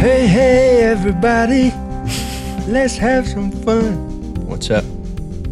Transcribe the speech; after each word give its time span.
Hey, 0.00 0.26
hey, 0.26 0.82
everybody, 0.84 1.72
let's 2.66 2.96
have 2.96 3.28
some 3.28 3.50
fun. 3.52 4.34
What's 4.46 4.70
up? 4.70 4.82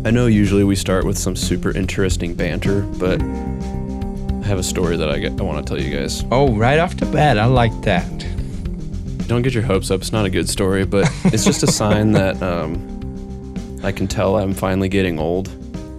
I 0.07 0.11
know 0.11 0.25
usually 0.25 0.65
we 0.65 0.75
start 0.75 1.05
with 1.05 1.19
some 1.19 1.37
super 1.37 1.71
interesting 1.77 2.33
banter, 2.33 2.81
but 2.81 3.21
I 3.21 4.47
have 4.47 4.59
a 4.59 4.63
story 4.63 4.97
that 4.97 5.11
I, 5.11 5.19
get, 5.19 5.39
I 5.39 5.45
want 5.45 5.67
to 5.67 5.71
tell 5.71 5.79
you 5.79 5.95
guys. 5.95 6.25
Oh, 6.31 6.55
right 6.55 6.79
off 6.79 6.97
the 6.97 7.05
bat, 7.05 7.39
I 7.39 7.45
like 7.45 7.79
that. 7.83 8.09
Don't 9.29 9.43
get 9.43 9.53
your 9.53 9.65
hopes 9.65 9.91
up. 9.91 10.01
It's 10.01 10.13
not 10.13 10.25
a 10.25 10.31
good 10.31 10.49
story, 10.49 10.87
but 10.87 11.07
it's 11.27 11.45
just 11.45 11.63
a 11.63 11.67
sign 11.71 12.13
that 12.13 12.43
um, 12.43 13.79
I 13.85 13.93
can 13.93 14.07
tell 14.07 14.39
I'm 14.39 14.55
finally 14.55 14.89
getting 14.89 15.19
old. 15.19 15.49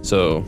So, 0.04 0.40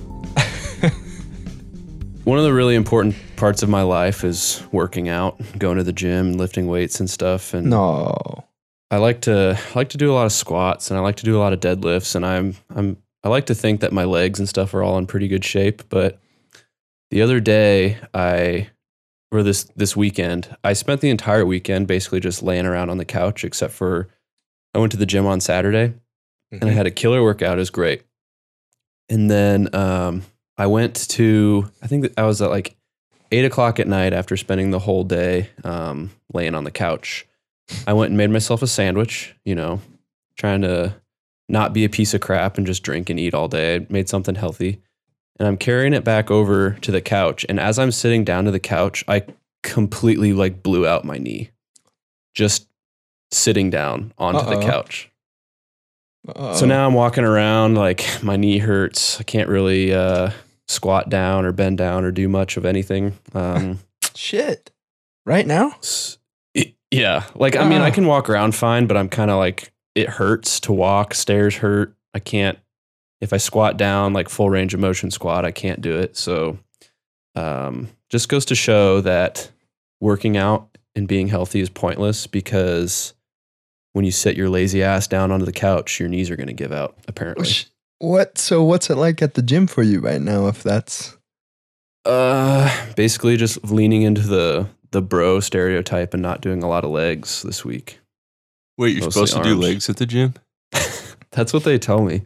one 2.25 2.37
of 2.37 2.43
the 2.43 2.53
really 2.53 2.75
important 2.75 3.15
parts 3.43 3.65
of 3.65 3.69
my 3.69 3.83
life 3.83 4.23
is 4.23 4.63
working 4.71 5.09
out, 5.09 5.37
going 5.59 5.77
to 5.77 5.83
the 5.83 5.93
gym, 5.93 6.35
lifting 6.35 6.69
weights 6.69 7.01
and 7.01 7.11
stuff. 7.11 7.55
And 7.55 7.69
No. 7.69 8.45
I 8.89 8.99
like 8.99 9.23
to 9.23 9.59
I 9.59 9.75
like 9.77 9.89
to 9.89 9.99
do 9.99 10.13
a 10.13 10.15
lot 10.15 10.27
of 10.27 10.33
squats 10.33 10.93
and 10.93 10.97
I 10.97 11.03
like 11.03 11.17
to 11.17 11.25
do 11.25 11.37
a 11.37 11.41
lot 11.41 11.53
of 11.53 11.59
deadlifts 11.59 12.15
and 12.15 12.25
I'm 12.25 12.55
I'm 12.73 12.99
I 13.25 13.29
like 13.29 13.47
to 13.47 13.55
think 13.57 13.81
that 13.81 13.93
my 13.93 14.05
legs 14.05 14.39
and 14.39 14.49
stuff 14.49 14.73
are 14.75 14.85
all 14.85 14.97
in 14.97 15.09
pretty 15.09 15.27
good 15.27 15.45
shape, 15.45 15.83
but 15.89 16.21
the 17.11 17.21
other 17.21 17.41
day 17.41 17.99
I 18.15 18.71
or 19.33 19.43
this 19.43 19.65
this 19.75 19.97
weekend, 19.97 20.57
I 20.63 20.73
spent 20.75 21.01
the 21.01 21.11
entire 21.11 21.45
weekend 21.45 21.89
basically 21.89 22.21
just 22.21 22.45
laying 22.45 22.65
around 22.65 22.91
on 22.91 22.99
the 22.99 23.05
couch 23.05 23.43
except 23.43 23.73
for 23.73 24.07
I 24.73 24.79
went 24.79 24.93
to 24.93 24.99
the 24.99 25.07
gym 25.07 25.27
on 25.27 25.41
Saturday 25.41 25.95
and 26.53 26.65
I 26.71 26.75
had 26.75 26.87
a 26.87 26.93
killer 26.93 27.25
workout. 27.25 27.57
It 27.57 27.67
was 27.67 27.71
great. 27.71 28.03
And 29.09 29.29
then 29.29 29.75
um, 29.75 30.23
I 30.57 30.67
went 30.67 31.09
to 31.09 31.69
I 31.83 31.89
think 31.89 32.13
I 32.17 32.23
was 32.23 32.41
at 32.41 32.51
like 32.51 32.77
eight 33.33 33.45
o'clock 33.45 33.81
at 33.81 33.89
night 33.89 34.13
after 34.13 34.37
spending 34.37 34.71
the 34.71 34.79
whole 34.79 35.05
day 35.05 35.49
um, 35.65 36.11
laying 36.33 36.55
on 36.55 36.65
the 36.65 36.71
couch. 36.71 37.27
I 37.87 37.95
went 37.95 38.11
and 38.11 38.19
made 38.19 38.31
myself 38.31 38.63
a 38.63 38.67
sandwich, 38.67 39.35
you 39.45 39.55
know, 39.55 39.81
trying 40.37 40.63
to 40.63 40.95
not 41.49 41.73
be 41.73 41.85
a 41.85 41.89
piece 41.89 42.15
of 42.15 42.21
crap 42.21 42.59
and 42.59 42.67
just 42.67 42.83
drink 42.83 43.11
and 43.11 43.19
eat 43.19 43.35
all 43.35 43.49
day. 43.49 43.77
I 43.77 43.87
made 43.89 44.09
something 44.09 44.35
healthy. 44.35 44.81
And 45.39 45.49
I'm 45.49 45.57
carrying 45.57 45.95
it 45.95 46.05
back 46.05 46.31
over 46.31 46.73
to 46.83 46.91
the 46.93 47.01
couch. 47.01 47.45
And 47.49 47.59
as 47.59 47.79
I'm 47.79 47.91
sitting 47.91 48.23
down 48.23 48.45
to 48.45 48.51
the 48.51 48.61
couch, 48.61 49.03
I 49.09 49.25
completely 49.63 50.33
like 50.33 50.63
blew 50.63 50.87
out 50.87 51.05
my 51.05 51.19
knee 51.19 51.51
just 52.35 52.69
sitting 53.31 53.71
down 53.71 54.13
onto 54.19 54.41
Uh-oh. 54.41 54.61
the 54.61 54.67
couch. 54.67 55.11
Uh-oh. 56.29 56.55
So 56.55 56.67
now 56.67 56.87
I'm 56.87 56.95
walking 56.95 57.25
around 57.25 57.75
like 57.75 58.07
my 58.23 58.37
knee 58.37 58.59
hurts. 58.59 59.19
I 59.21 59.25
can't 59.25 59.49
really 59.49 59.93
uh, 59.93 60.31
squat 60.73 61.09
down 61.09 61.45
or 61.45 61.53
bend 61.53 61.79
down 61.79 62.05
or 62.05 62.11
do 62.11 62.29
much 62.29 62.57
of 62.57 62.65
anything. 62.65 63.19
Um, 63.35 63.79
shit. 64.15 64.71
Right 65.25 65.47
now? 65.47 65.77
it- 66.55 66.75
yeah, 66.91 67.25
like 67.35 67.57
I 67.57 67.69
mean, 67.69 67.81
I 67.81 67.89
Ah. 67.91 67.95
can 67.95 68.07
walk 68.07 68.29
around 68.29 68.55
fine, 68.55 68.87
but 68.87 68.97
I'm 68.97 69.09
kind 69.09 69.31
of 69.31 69.39
like 69.39 69.73
it 69.95 70.09
hurts 70.09 70.59
to 70.61 70.73
walk. 70.73 71.15
Stairs 71.15 71.57
hurt. 71.57 71.95
I 72.15 72.19
can't. 72.19 72.59
If 73.21 73.33
I 73.33 73.37
squat 73.37 73.77
down, 73.77 74.13
like 74.13 74.29
full 74.29 74.51
range 74.51 74.75
of 74.75 74.81
motion 74.81 75.11
squat, 75.11 75.45
I 75.45 75.53
can't 75.53 75.81
do 75.81 75.97
it. 75.99 76.17
So, 76.17 76.59
um, 77.35 77.89
just 78.11 78.29
goes 78.29 78.45
to 78.47 78.55
show 78.55 79.01
that 79.03 79.51
working 80.01 80.37
out 80.37 80.77
and 80.97 81.07
being 81.09 81.29
healthy 81.29 81.61
is 81.61 81.71
pointless 81.71 82.27
because 82.27 83.15
when 83.93 84.05
you 84.05 84.11
sit 84.11 84.37
your 84.37 84.49
lazy 84.51 84.83
ass 84.83 85.07
down 85.07 85.31
onto 85.31 85.45
the 85.47 85.53
couch, 85.53 86.01
your 86.01 86.09
knees 86.09 86.31
are 86.31 86.37
going 86.37 86.49
to 86.49 86.53
give 86.53 86.73
out. 86.73 86.97
Apparently. 87.09 87.47
Sh- 88.03 88.05
What? 88.05 88.39
So, 88.39 88.63
what's 88.65 88.91
it 88.91 88.97
like 88.97 89.23
at 89.23 89.35
the 89.35 89.43
gym 89.43 89.67
for 89.67 89.83
you 89.83 90.01
right 90.01 90.21
now? 90.21 90.47
If 90.49 90.63
that's 90.63 91.17
Uh, 92.05 92.69
basically 92.97 93.37
just 93.37 93.65
leaning 93.71 94.03
into 94.03 94.23
the 94.23 94.69
the 94.91 95.01
bro 95.03 95.41
stereotype 95.41 96.13
and 96.13 96.23
not 96.23 96.41
doing 96.43 96.63
a 96.63 96.69
lot 96.69 96.85
of 96.85 96.91
legs 96.91 97.43
this 97.43 97.65
week. 97.65 97.99
Wait, 98.77 98.95
you're 98.95 99.05
Mostly 99.05 99.27
supposed 99.27 99.37
to 99.37 99.43
do 99.43 99.55
legs 99.55 99.89
at 99.89 99.97
the 99.97 100.07
gym? 100.07 100.35
That's 101.31 101.53
what 101.53 101.65
they 101.65 101.79
tell 101.79 102.03
me. 102.03 102.23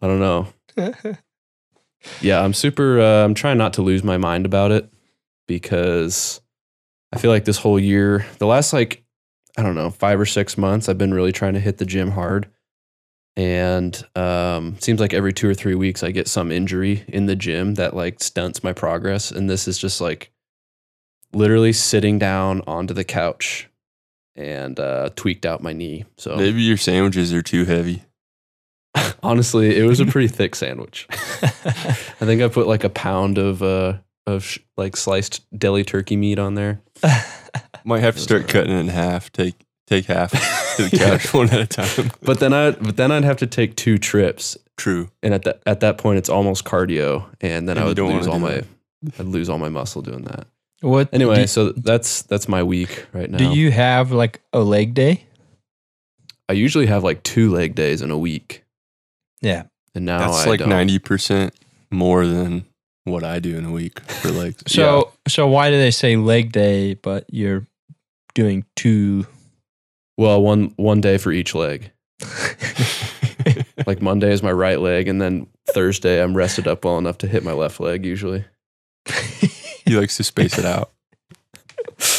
I 0.00 0.06
don't 0.06 0.20
know. 0.20 0.46
Yeah, 2.22 2.40
I'm 2.42 2.54
super. 2.54 2.98
Uh, 2.98 3.24
I'm 3.26 3.34
trying 3.34 3.58
not 3.58 3.74
to 3.74 3.82
lose 3.82 4.02
my 4.02 4.16
mind 4.16 4.46
about 4.46 4.72
it 4.72 4.90
because 5.46 6.40
I 7.12 7.18
feel 7.18 7.30
like 7.30 7.44
this 7.44 7.58
whole 7.58 7.78
year, 7.78 8.24
the 8.38 8.46
last 8.46 8.72
like 8.72 9.04
I 9.58 9.62
don't 9.62 9.74
know 9.74 9.90
five 9.90 10.18
or 10.18 10.24
six 10.24 10.56
months, 10.56 10.88
I've 10.88 10.96
been 10.96 11.12
really 11.12 11.30
trying 11.32 11.52
to 11.52 11.60
hit 11.60 11.76
the 11.76 11.84
gym 11.84 12.12
hard, 12.12 12.48
and 13.36 14.02
um, 14.16 14.78
seems 14.80 15.00
like 15.00 15.14
every 15.14 15.32
two 15.32 15.48
or 15.48 15.54
three 15.54 15.74
weeks 15.74 16.02
I 16.02 16.10
get 16.10 16.28
some 16.28 16.50
injury 16.52 17.04
in 17.08 17.26
the 17.26 17.36
gym 17.36 17.74
that 17.74 17.94
like 17.94 18.22
stunts 18.22 18.64
my 18.64 18.72
progress, 18.72 19.30
and 19.30 19.48
this 19.48 19.68
is 19.68 19.78
just 19.78 20.00
like 20.00 20.30
literally 21.32 21.72
sitting 21.72 22.18
down 22.18 22.62
onto 22.66 22.94
the 22.94 23.04
couch 23.04 23.68
and 24.36 24.78
uh, 24.80 25.10
tweaked 25.16 25.46
out 25.46 25.62
my 25.62 25.72
knee. 25.72 26.04
So 26.16 26.36
Maybe 26.36 26.62
your 26.62 26.76
sandwiches 26.76 27.32
are 27.32 27.42
too 27.42 27.64
heavy. 27.64 28.02
honestly, 29.22 29.76
it 29.76 29.84
was 29.84 30.00
a 30.00 30.06
pretty 30.06 30.28
thick 30.28 30.54
sandwich. 30.54 31.06
I 31.10 32.24
think 32.24 32.42
I 32.42 32.48
put 32.48 32.66
like 32.66 32.84
a 32.84 32.90
pound 32.90 33.38
of 33.38 33.62
uh 33.62 33.98
of 34.26 34.44
sh- 34.44 34.58
like 34.76 34.96
sliced 34.96 35.42
deli 35.56 35.84
turkey 35.84 36.16
meat 36.16 36.38
on 36.38 36.54
there. 36.54 36.82
Might 37.84 38.00
have 38.00 38.16
to 38.16 38.20
start 38.20 38.48
cutting 38.48 38.72
it 38.72 38.78
in 38.78 38.88
half. 38.88 39.32
Take 39.32 39.54
take 39.90 40.06
half 40.06 40.30
to 40.76 40.88
the 40.88 40.96
couch 40.96 41.34
one 41.34 41.50
at 41.50 41.60
a 41.60 41.66
time. 41.66 42.10
But 42.22 42.40
then 42.40 42.52
I 42.54 42.70
but 42.70 42.96
then 42.96 43.10
I'd 43.12 43.24
have 43.24 43.36
to 43.38 43.46
take 43.46 43.76
two 43.76 43.98
trips, 43.98 44.56
True. 44.76 45.10
and 45.22 45.34
at 45.34 45.42
that 45.44 45.60
at 45.66 45.80
that 45.80 45.98
point 45.98 46.18
it's 46.18 46.28
almost 46.30 46.64
cardio, 46.64 47.26
and 47.40 47.68
then 47.68 47.76
And 47.76 47.84
I 47.84 47.88
would 47.88 47.98
lose 47.98 48.26
all 48.26 48.38
do 48.38 48.40
my 48.40 48.62
I'd 49.18 49.26
lose 49.26 49.48
all 49.48 49.58
my 49.58 49.68
muscle 49.68 50.00
doing 50.02 50.22
that. 50.24 50.46
what? 50.80 51.08
Anyway, 51.12 51.36
do, 51.42 51.46
so 51.46 51.72
that's 51.72 52.22
that's 52.22 52.48
my 52.48 52.62
week 52.62 53.06
right 53.12 53.28
now. 53.30 53.38
do 53.38 53.50
you 53.50 53.70
have 53.72 54.12
like 54.12 54.40
a 54.52 54.60
leg 54.60 54.94
day? 54.94 55.24
I 56.48 56.52
usually 56.54 56.86
have 56.86 57.04
like 57.04 57.22
two 57.22 57.50
leg 57.50 57.74
days 57.74 58.02
in 58.02 58.10
a 58.10 58.18
week, 58.18 58.64
Yeah. 59.40 59.64
and 59.94 60.04
now 60.04 60.18
That's 60.18 60.46
I 60.46 60.50
like 60.50 60.66
ninety 60.66 60.98
percent 60.98 61.54
more 61.90 62.26
than 62.26 62.64
what 63.04 63.22
I 63.24 63.38
do 63.38 63.56
in 63.56 63.64
a 63.64 63.70
week 63.70 64.00
for 64.00 64.30
legs. 64.30 64.62
So, 64.66 65.12
so 65.26 65.46
why 65.48 65.70
do 65.70 65.78
they 65.78 65.90
say 65.90 66.16
leg 66.16 66.52
day, 66.52 66.94
but 66.94 67.24
you're 67.30 67.66
doing 68.34 68.64
two? 68.76 69.26
Well, 70.20 70.42
one 70.42 70.74
one 70.76 71.00
day 71.00 71.16
for 71.16 71.32
each 71.32 71.54
leg. 71.54 71.90
Like 73.86 74.02
Monday 74.02 74.30
is 74.30 74.42
my 74.42 74.52
right 74.52 74.78
leg, 74.78 75.08
and 75.08 75.20
then 75.22 75.46
Thursday 75.72 76.22
I'm 76.22 76.36
rested 76.36 76.68
up 76.68 76.84
well 76.84 76.98
enough 76.98 77.16
to 77.18 77.26
hit 77.26 77.42
my 77.42 77.52
left 77.52 77.80
leg 77.80 78.04
usually. 78.04 78.44
he 79.86 79.96
likes 79.96 80.18
to 80.18 80.22
space 80.22 80.58
it 80.58 80.66
out. 80.66 80.90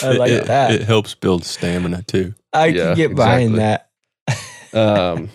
I 0.02 0.14
like 0.14 0.32
it, 0.32 0.38
it- 0.42 0.48
that. 0.48 0.72
It 0.72 0.82
helps 0.82 1.14
build 1.14 1.46
stamina 1.46 2.02
too. 2.02 2.34
I 2.52 2.66
Yeah, 2.68 2.84
can 2.88 2.96
get 2.96 3.16
behind 3.16 3.52
exactly. 3.54 4.36
that. 4.74 4.78
um, 5.14 5.30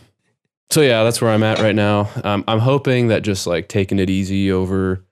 so 0.71 0.81
yeah, 0.83 1.05
that's 1.05 1.23
where 1.23 1.31
I'm 1.31 1.45
at 1.45 1.61
right 1.61 1.75
now. 1.77 2.11
Um, 2.25 2.43
I'm 2.49 2.59
hoping 2.59 3.07
that 3.09 3.23
just 3.23 3.47
like 3.47 3.69
taking 3.69 4.01
it 4.01 4.11
easy 4.11 4.51
over 4.51 5.06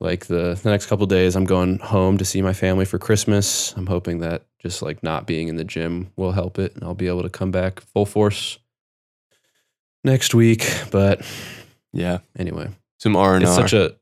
like 0.00 0.26
the, 0.26 0.58
the 0.62 0.70
next 0.70 0.86
couple 0.86 1.06
days, 1.06 1.36
I'm 1.36 1.44
going 1.44 1.78
home 1.78 2.18
to 2.18 2.24
see 2.24 2.42
my 2.42 2.52
family 2.52 2.84
for 2.84 2.98
Christmas. 2.98 3.72
I'm 3.76 3.86
hoping 3.86 4.18
that 4.20 4.44
just 4.60 4.82
like 4.82 5.02
not 5.02 5.26
being 5.26 5.48
in 5.48 5.56
the 5.56 5.64
gym 5.64 6.10
will 6.16 6.32
help 6.32 6.58
it, 6.58 6.74
and 6.74 6.84
I'll 6.84 6.94
be 6.94 7.08
able 7.08 7.22
to 7.22 7.30
come 7.30 7.50
back 7.50 7.80
full 7.80 8.06
force 8.06 8.58
next 10.02 10.34
week. 10.34 10.68
But 10.90 11.20
Yeah. 11.92 12.18
anyway, 12.38 12.68
Some 12.98 13.16
R 13.16 13.34
and 13.34 13.42
it's 13.44 13.54
such 13.54 13.72
a 13.72 13.96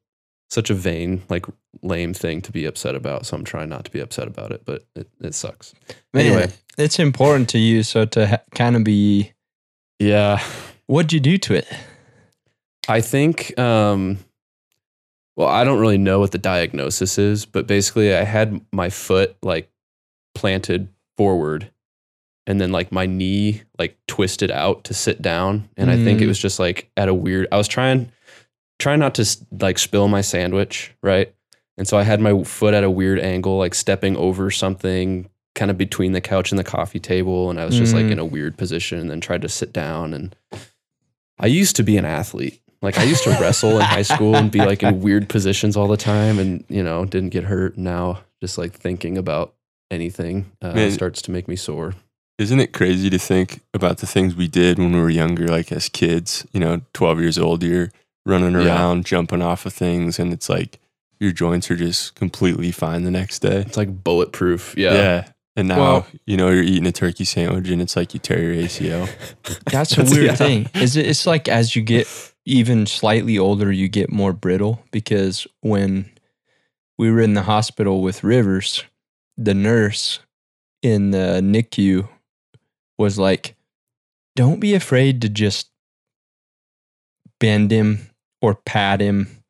such 0.51 0.69
a 0.71 0.75
vain, 0.75 1.23
like 1.31 1.47
lame 1.83 2.13
thing 2.13 2.43
to 2.43 2.53
be 2.53 2.67
upset 2.67 2.95
about. 2.95 3.25
So 3.27 3.37
I'm 3.37 3.45
trying 3.45 3.71
not 3.71 3.85
to 3.87 3.91
be 3.91 4.01
upset 4.01 4.29
about 4.29 4.53
it, 4.53 4.65
but 4.67 4.85
it, 4.95 5.09
it 5.21 5.35
sucks. 5.35 5.75
Man, 6.13 6.27
Anyway. 6.27 6.51
it's 6.77 6.99
important 6.99 7.49
to 7.51 7.59
you. 7.59 7.83
So 7.83 8.05
to 8.05 8.27
ha- 8.27 8.43
kind 8.55 8.77
of 8.77 8.85
be, 8.85 9.33
Yeah, 9.99 10.43
what'd 10.87 11.13
you 11.13 11.21
do 11.21 11.39
to 11.39 11.55
it? 11.55 11.67
I 12.87 13.01
think, 13.01 13.59
um, 13.59 14.19
well, 15.37 15.49
I 15.49 15.65
don't 15.65 15.81
really 15.81 15.99
know 15.99 16.19
what 16.21 16.33
the 16.33 16.39
diagnosis 16.39 17.19
is, 17.19 17.47
but 17.47 17.67
basically, 17.67 18.15
I 18.15 18.25
had 18.25 18.61
my 18.73 18.91
foot 18.91 19.37
like 19.43 19.71
planted 20.35 20.89
forward 21.17 21.71
and 22.47 22.61
then 22.61 22.73
like 22.73 22.91
my 22.91 23.07
knee 23.07 23.63
like 23.79 23.97
twisted 24.09 24.51
out 24.51 24.85
to 24.85 24.95
sit 24.95 25.23
down. 25.23 25.69
And 25.77 25.91
I 25.91 25.97
think 25.97 26.21
it 26.21 26.25
Mm. 26.25 26.29
was 26.29 26.39
just 26.39 26.59
like 26.59 26.91
at 26.97 27.09
a 27.09 27.15
weird, 27.15 27.47
I 27.53 27.57
was 27.57 27.69
trying, 27.69 28.11
trying 28.79 28.99
not 28.99 29.15
to 29.17 29.27
like 29.61 29.79
spill 29.79 30.09
my 30.09 30.23
sandwich, 30.23 30.93
right? 31.03 31.33
And 31.79 31.87
so 31.87 31.97
I 31.99 32.03
had 32.03 32.21
my 32.21 32.43
foot 32.45 32.75
at 32.75 32.83
a 32.85 32.91
weird 32.91 33.21
angle, 33.21 33.59
like 33.59 33.75
stepping 33.75 34.17
over 34.17 34.51
something 34.51 35.29
kind 35.55 35.71
of 35.71 35.77
between 35.79 36.13
the 36.13 36.21
couch 36.21 36.51
and 36.51 36.59
the 36.59 36.65
coffee 36.65 36.99
table. 36.99 37.51
And 37.51 37.61
I 37.61 37.67
was 37.67 37.77
just 37.77 37.95
like 37.95 38.07
Mm. 38.07 38.13
in 38.13 38.19
a 38.19 38.25
weird 38.25 38.57
position 38.57 38.99
and 38.99 39.11
then 39.11 39.21
tried 39.21 39.43
to 39.43 39.49
sit 39.51 39.73
down. 39.73 40.15
And 40.15 40.35
I 41.39 41.47
used 41.47 41.77
to 41.77 41.83
be 41.83 41.97
an 41.99 42.07
athlete. 42.07 42.62
Like 42.83 42.99
I 42.99 43.05
used 43.05 43.23
to 43.25 43.31
wrestle 43.31 43.77
in 43.77 43.83
high 43.83 44.03
school 44.03 44.35
and 44.37 44.51
be 44.51 44.59
like 44.59 44.83
in 44.83 45.01
weird 45.07 45.29
positions 45.29 45.77
all 45.77 45.87
the 45.89 45.97
time 45.97 46.39
and, 46.39 46.65
you 46.69 46.83
know, 46.83 47.05
didn't 47.05 47.31
get 47.31 47.45
hurt. 47.45 47.79
Now 47.79 48.21
just 48.41 48.59
like 48.59 48.73
thinking 48.73 49.17
about 49.17 49.55
anything 49.91 50.51
uh, 50.61 50.73
Man. 50.73 50.91
starts 50.91 51.23
to 51.23 51.31
make 51.31 51.47
me 51.49 51.55
sore. 51.57 51.95
Isn't 52.39 52.59
it 52.61 52.73
crazy 52.73 53.09
to 53.11 53.19
think 53.19 53.61
about 53.73 53.99
the 53.99 54.07
things 54.07 54.35
we 54.35 54.49
did 54.49 54.79
when 54.79 54.93
we 54.93 55.01
were 55.01 55.11
younger, 55.11 55.47
like 55.47 55.71
as 55.71 55.89
kids, 55.89 56.45
you 56.53 56.59
know, 56.59 56.81
12 56.93 57.21
years 57.21 57.39
old, 57.39 57.63
you're 57.63 57.93
running 58.27 58.53
Yeah. 58.53 58.67
around, 58.67 59.05
jumping 59.07 59.43
off 59.43 59.65
of 59.67 59.73
things, 59.73 60.19
and 60.19 60.33
it's 60.33 60.49
like 60.49 60.81
your 61.21 61.31
joints 61.31 61.71
are 61.71 61.77
just 61.77 62.17
completely 62.17 62.73
fine 62.73 63.05
the 63.05 63.11
next 63.13 63.41
day. 63.41 63.59
It's 63.59 63.77
like 63.77 64.03
bulletproof. 64.03 64.75
Yeah. 64.77 64.93
Yeah. 64.95 65.29
And 65.55 65.69
now, 65.69 65.79
Well- 65.79 66.07
you 66.27 66.37
know, 66.37 66.49
you're 66.51 66.65
eating 66.65 66.87
a 66.87 66.93
turkey 66.93 67.25
sandwich 67.25 67.69
and 67.69 67.81
it's 67.83 67.95
like 67.95 68.15
you 68.15 68.19
tear 68.19 68.41
your 68.43 68.65
ACL. 68.65 69.09
That's 69.71 69.97
a 69.99 70.03
weird 70.11 70.25
yeah. 70.25 70.35
thing. 70.35 70.69
Is 70.75 70.97
it? 70.97 71.07
It's 71.07 71.27
like 71.27 71.47
as 71.49 71.77
you 71.77 71.83
get 71.83 72.07
even 72.45 72.87
slightly 72.87 73.39
older, 73.39 73.71
you 73.71 73.89
get 73.89 74.11
more 74.11 74.33
brittle 74.33 74.85
because 74.91 75.47
when 75.61 76.11
we 76.99 77.11
were 77.11 77.21
in 77.21 77.35
the 77.35 77.43
hospital 77.43 78.03
with 78.03 78.25
Rivers, 78.25 78.85
the 79.37 79.55
nurse 79.55 80.21
in 80.83 81.11
the 81.13 81.41
NICU 81.43 82.09
was 82.99 83.19
like, 83.19 83.57
"Don't 84.37 84.61
be 84.61 84.75
afraid 84.75 85.23
to 85.23 85.29
just 85.29 85.71
bend 87.39 87.71
him 87.71 88.11
or 88.41 88.55
pat 88.55 89.01
him 89.01 89.43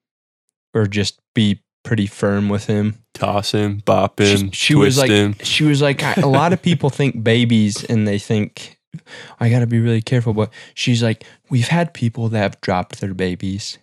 or 0.74 0.86
just 0.86 1.20
be 1.34 1.62
pretty 1.82 2.06
firm 2.06 2.48
with 2.48 2.66
him." 2.66 2.98
Toss 3.14 3.52
him, 3.52 3.82
bop 3.84 4.20
him, 4.20 4.50
she, 4.50 4.72
she 4.72 4.74
was 4.74 4.98
like 4.98 5.10
him. 5.10 5.34
she 5.42 5.64
was 5.64 5.82
like 5.82 6.02
a 6.18 6.26
lot 6.26 6.52
of 6.52 6.62
people 6.62 6.90
think 6.90 7.22
babies 7.22 7.84
and 7.84 8.06
they 8.08 8.18
think 8.18 8.78
i 9.40 9.48
gotta 9.48 9.66
be 9.66 9.80
really 9.80 10.02
careful 10.02 10.32
but 10.34 10.50
she's 10.74 11.02
like 11.02 11.24
we've 11.50 11.68
had 11.68 11.94
people 11.94 12.28
that 12.28 12.38
have 12.38 12.60
dropped 12.60 13.00
their 13.00 13.14
babies 13.14 13.78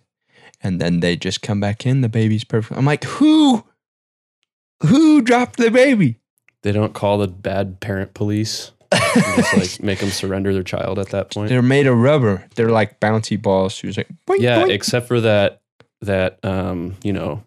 and 0.62 0.80
then 0.80 1.00
they 1.00 1.16
just 1.16 1.42
come 1.42 1.58
back 1.60 1.84
in 1.86 2.00
the 2.00 2.08
baby's 2.08 2.44
perfect 2.44 2.78
i'm 2.78 2.84
like 2.84 3.04
who 3.04 3.64
who 4.82 5.20
dropped 5.22 5.56
the 5.58 5.70
baby 5.70 6.16
They 6.62 6.72
don't 6.72 6.94
call 6.94 7.18
the 7.18 7.28
bad 7.28 7.80
parent 7.80 8.14
police. 8.14 8.72
just 9.14 9.56
like 9.56 9.82
make 9.84 9.98
them 10.00 10.10
surrender 10.10 10.52
their 10.52 10.62
child 10.62 10.98
at 10.98 11.08
that 11.10 11.30
point. 11.32 11.48
they're 11.48 11.62
made 11.62 11.86
of 11.86 11.96
rubber 11.96 12.44
they're 12.54 12.70
like 12.70 12.98
bouncy 13.00 13.40
balls 13.40 13.72
she 13.72 13.86
was 13.86 13.96
like 13.96 14.08
boink, 14.26 14.40
yeah, 14.40 14.62
boink. 14.62 14.70
except 14.70 15.06
for 15.08 15.20
that 15.20 15.60
that 16.02 16.42
um, 16.44 16.96
you 17.02 17.12
know, 17.12 17.42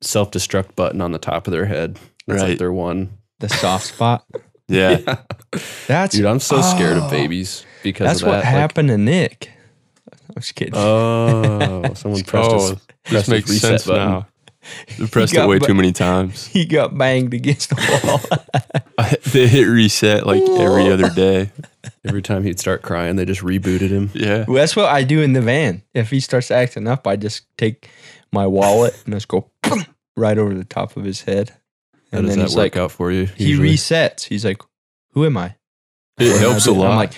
self 0.00 0.30
destruct 0.30 0.74
button 0.76 1.02
on 1.02 1.12
the 1.12 1.18
top 1.18 1.46
of 1.46 1.50
their 1.52 1.66
head. 1.66 1.98
That's 2.26 2.40
Right. 2.40 2.48
like 2.50 2.58
their 2.58 2.72
one. 2.72 3.18
the 3.40 3.50
soft 3.50 3.84
spot 3.86 4.24
Yeah. 4.68 5.18
that's 5.86 6.16
Dude, 6.16 6.26
I'm 6.26 6.40
so 6.40 6.60
scared 6.62 6.96
Oh. 6.98 7.04
of 7.04 7.10
babies 7.10 7.64
because 7.82 8.06
that's 8.06 8.20
of 8.20 8.26
that. 8.26 8.30
what 8.30 8.36
Like, 8.38 8.44
happened 8.44 8.88
to 8.88 8.98
nick 8.98 9.50
i'm 10.30 10.36
just 10.40 10.54
kidding 10.54 10.74
oh, 10.74 11.92
someone 11.94 12.22
pressed 12.24 12.50
oh, 12.50 12.54
his, 12.60 12.70
this 12.70 12.78
pressed 13.10 13.28
makes 13.28 13.50
reset 13.50 13.70
sense 13.70 13.86
button. 13.86 14.08
now. 14.10 14.26
They 14.98 15.06
pressed 15.06 15.34
it 15.34 15.46
way 15.46 15.58
bu- 15.58 15.66
too 15.66 15.74
many 15.74 15.92
times. 15.92 16.46
he 16.56 16.64
got 16.64 16.96
banged 16.96 17.34
against 17.34 17.68
the 17.68 17.76
wall 18.02 19.08
they 19.32 19.46
hit 19.46 19.64
reset 19.66 20.26
like 20.26 20.40
every 20.58 20.90
other 20.90 21.10
day. 21.10 21.50
Every 22.06 22.22
time 22.22 22.44
he'd 22.44 22.58
start 22.58 22.80
crying, 22.80 23.16
they 23.16 23.26
just 23.26 23.42
rebooted 23.42 23.90
him. 23.90 24.10
Yeah. 24.14 24.46
Well, 24.48 24.56
that's 24.56 24.74
what 24.74 24.86
I 24.86 25.04
do 25.04 25.20
in 25.20 25.34
the 25.34 25.42
van. 25.42 25.82
If 25.92 26.08
he 26.10 26.18
starts 26.20 26.50
acting 26.50 26.88
up, 26.88 27.06
I 27.06 27.16
just 27.16 27.44
take 27.58 27.90
my 28.32 28.46
wallet 28.46 28.98
and 29.04 29.12
just 29.12 29.28
go 29.28 29.50
right 30.16 30.38
over 30.38 30.54
the 30.54 30.64
top 30.64 30.96
of 30.96 31.04
his 31.04 31.20
head. 31.22 31.52
How 32.14 32.20
And 32.20 32.26
does 32.28 32.36
then 32.36 32.38
that 32.44 32.48
he's 32.50 32.56
work 32.56 32.62
like, 32.62 32.76
out 32.76 32.92
for 32.92 33.10
you? 33.12 33.26
he 33.26 33.48
usually? 33.50 33.74
resets. 33.74 34.22
He's 34.24 34.44
like, 34.44 34.62
"Who 35.12 35.26
am 35.26 35.36
I?" 35.36 35.56
It 36.18 36.28
What 36.32 36.36
I 36.36 36.38
helps 36.38 36.66
a 36.66 36.72
lot. 36.72 36.90
I'm 36.92 36.96
like, 36.96 37.12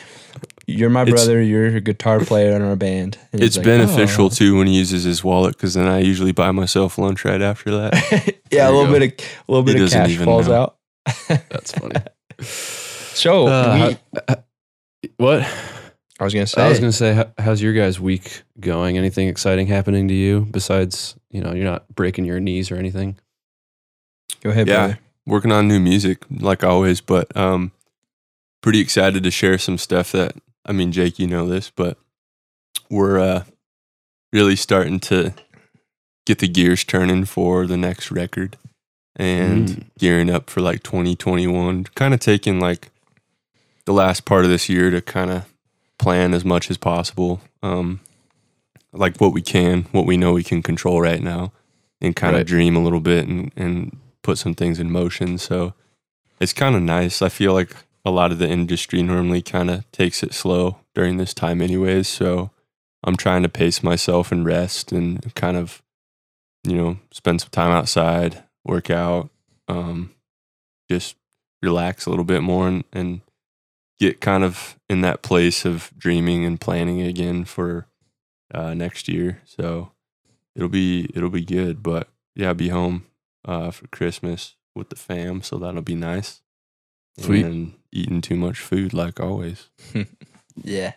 "You're 0.67 0.91
my 0.91 1.03
It's- 1.03 1.15
brother. 1.15 1.41
You're 1.43 1.67
a 1.77 1.81
guitar 1.81 2.19
player 2.21 2.57
in 2.57 2.63
our 2.63 2.77
band." 2.77 3.19
And 3.33 3.43
it's 3.43 3.57
like, 3.57 3.65
beneficial 3.67 4.27
"Oh." 4.27 4.31
too 4.31 4.57
when 4.57 4.67
he 4.67 4.77
uses 4.77 5.05
his 5.05 5.23
wallet 5.23 5.55
because 5.57 5.75
then 5.75 5.87
I 5.87 6.01
usually 6.01 6.33
buy 6.33 6.51
myself 6.51 6.99
lunch 6.99 7.25
right 7.25 7.43
after 7.43 7.71
that. 7.73 8.35
yeah, 8.51 8.69
a 8.69 8.73
little 8.73 8.87
go. 8.87 8.99
bit 8.99 9.21
of 9.21 9.27
a 9.49 9.53
little 9.53 9.67
He 9.69 9.75
bit 9.75 9.83
of 9.83 9.91
cash 9.91 10.17
falls 10.17 10.49
know. 10.49 10.55
out. 10.55 10.77
That's 11.29 11.73
funny. 11.73 11.95
So 13.17 13.47
Uh, 13.47 13.75
we, 13.75 13.97
how- 14.29 14.43
what? 15.17 15.43
I 16.21 16.25
was 16.25 16.33
gonna 16.35 16.47
say, 16.47 16.63
I 16.63 16.69
was 16.69 16.79
gonna 16.81 16.93
say, 16.93 17.15
how, 17.15 17.27
how's 17.39 17.61
your 17.63 17.73
guys' 17.75 18.01
week 18.01 18.43
going? 18.61 18.97
Anything 18.99 19.29
exciting 19.29 19.67
happening 19.67 20.09
to 20.09 20.15
you 20.15 20.47
besides 20.51 21.15
you 21.31 21.41
know 21.43 21.53
you're 21.53 21.65
not 21.65 21.87
breaking 21.95 22.25
your 22.25 22.41
knees 22.41 22.71
or 22.71 22.77
anything? 22.77 23.19
Go 24.43 24.51
ahead, 24.51 24.67
Yeah. 24.69 24.77
brother. 24.87 24.99
Working 25.27 25.53
on 25.53 25.67
new 25.67 25.81
music 25.81 26.19
like 26.31 26.63
always, 26.63 27.01
but 27.01 27.35
um, 27.37 27.73
pretty 28.63 28.79
excited 28.81 29.25
to 29.25 29.31
share 29.31 29.59
some 29.59 29.77
stuff 29.79 30.13
that 30.13 30.37
I 30.65 30.73
mean, 30.73 30.93
Jake, 30.93 31.19
you 31.19 31.27
know 31.27 31.49
this, 31.49 31.71
but 31.75 31.97
we're 32.91 33.19
uh, 33.19 33.45
really 34.33 34.57
starting 34.57 34.99
to 35.01 35.33
get 36.27 36.39
the 36.41 36.49
gears 36.49 36.83
turning 36.85 37.25
for 37.25 37.67
the 37.67 37.77
next 37.77 38.11
record 38.11 38.57
and 39.17 39.69
Mm. 39.69 39.85
gearing 39.99 40.31
up 40.31 40.49
for 40.51 40.61
like 40.61 40.83
2021. 40.83 41.85
Kind 41.95 42.15
of 42.15 42.21
taking 42.21 42.61
like 42.61 42.91
the 43.85 43.93
last 43.93 44.25
part 44.25 44.45
of 44.45 44.51
this 44.51 44.69
year 44.69 44.91
to 44.91 45.01
kind 45.01 45.31
of 45.31 45.45
plan 45.99 46.35
as 46.35 46.45
much 46.45 46.71
as 46.71 46.77
possible, 46.77 47.41
um, 47.63 48.01
like 48.93 49.17
what 49.19 49.33
we 49.33 49.43
can, 49.43 49.85
what 49.93 50.07
we 50.07 50.17
know 50.17 50.33
we 50.33 50.45
can 50.45 50.63
control 50.63 51.01
right 51.01 51.23
now, 51.23 51.53
and 52.01 52.15
kind 52.15 52.35
Right. 52.35 52.41
of 52.43 52.47
dream 52.47 52.77
a 52.77 52.83
little 52.83 53.01
bit 53.01 53.27
and 53.27 53.51
and 53.57 53.97
put 54.27 54.39
some 54.39 54.55
things 54.55 54.81
in 54.81 54.91
motion. 54.91 55.39
So 55.39 55.73
it's 56.41 56.53
kind 56.53 56.75
of 56.75 56.83
nice. 56.83 57.23
I 57.23 57.29
feel 57.29 57.55
like 57.55 57.77
a 58.05 58.11
lot 58.11 58.33
of 58.33 58.39
the 58.39 58.49
industry 58.49 59.01
normally 59.01 59.41
kind 59.41 59.71
of 59.71 59.91
takes 59.93 60.23
it 60.25 60.35
slow 60.35 60.81
during 60.97 61.17
this 61.17 61.33
time, 61.33 61.63
anyways. 61.63 62.09
So 62.09 62.51
I'm 63.05 63.17
trying 63.17 63.45
to 63.45 63.49
pace 63.49 63.85
myself 63.85 64.33
and 64.33 64.45
rest 64.45 64.91
and 64.91 65.33
kind 65.37 65.57
of, 65.57 65.81
you 66.65 66.77
know, 66.77 66.99
spend 67.13 67.41
some 67.41 67.51
time 67.51 67.71
outside, 67.71 68.43
work 68.65 68.91
out, 68.91 69.31
um, 69.69 70.11
just 70.91 71.15
relax 71.63 72.05
a 72.05 72.11
little 72.11 72.25
bit 72.25 72.43
more 72.43 72.67
and, 72.67 72.83
and 72.93 73.21
get 74.01 74.21
kind 74.21 74.43
of 74.43 74.77
in 74.91 75.03
that 75.03 75.23
place 75.23 75.65
of 75.65 75.93
dreaming 75.97 76.45
and 76.45 76.61
planning 76.61 77.01
again 77.01 77.45
for 77.45 77.87
uh, 78.53 78.75
next 78.75 79.09
year. 79.09 79.41
So 79.45 79.93
it'll 80.57 80.69
be 80.69 81.09
it'll 81.15 81.31
be 81.31 81.45
good. 81.45 81.81
But 81.81 82.09
yeah, 82.35 82.53
be 82.55 82.71
home 82.71 83.05
uh, 83.47 83.71
for 83.71 83.87
Christmas 83.89 84.55
with 84.75 84.91
the 84.91 84.97
fam, 84.97 85.41
so 85.43 85.57
that'll 85.59 85.81
be 85.83 85.95
nice. 85.95 86.43
Sweet. 87.19 87.47
And 87.47 87.75
eating 87.93 88.21
too 88.21 88.37
much 88.37 88.59
food 88.59 88.93
like 88.93 89.21
always. 89.21 89.69
Yeah, 90.65 90.95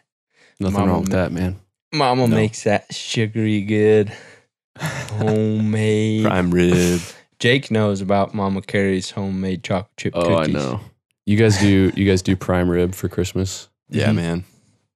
Nothing 0.60 0.80
Mama 0.80 0.92
wrong 0.92 1.02
with 1.02 1.12
that, 1.12 1.32
man. 1.34 1.60
Mama 1.94 2.28
No. 2.28 2.36
makes 2.36 2.64
that 2.64 2.94
sugary 2.94 3.62
good, 3.62 4.10
homemade. 4.80 6.24
Prime 6.24 6.52
rib. 6.52 7.02
Jake 7.40 7.70
knows 7.72 8.02
about 8.02 8.34
Mama 8.34 8.62
Carrie's 8.62 9.12
homemade 9.12 9.64
chocolate 9.64 9.92
chip 9.98 10.14
Oh, 10.16 10.24
cookies. 10.38 10.56
I 10.56 10.60
know. 10.60 10.80
You 11.26 11.38
guys 11.38 11.60
do 11.60 11.92
you 11.96 12.06
guys 12.10 12.22
do 12.22 12.36
prime 12.36 12.70
rib 12.70 12.94
for 12.96 13.08
Christmas? 13.10 13.70
Yeah, 13.90 14.10
Mhm. 14.10 14.16
man. 14.16 14.44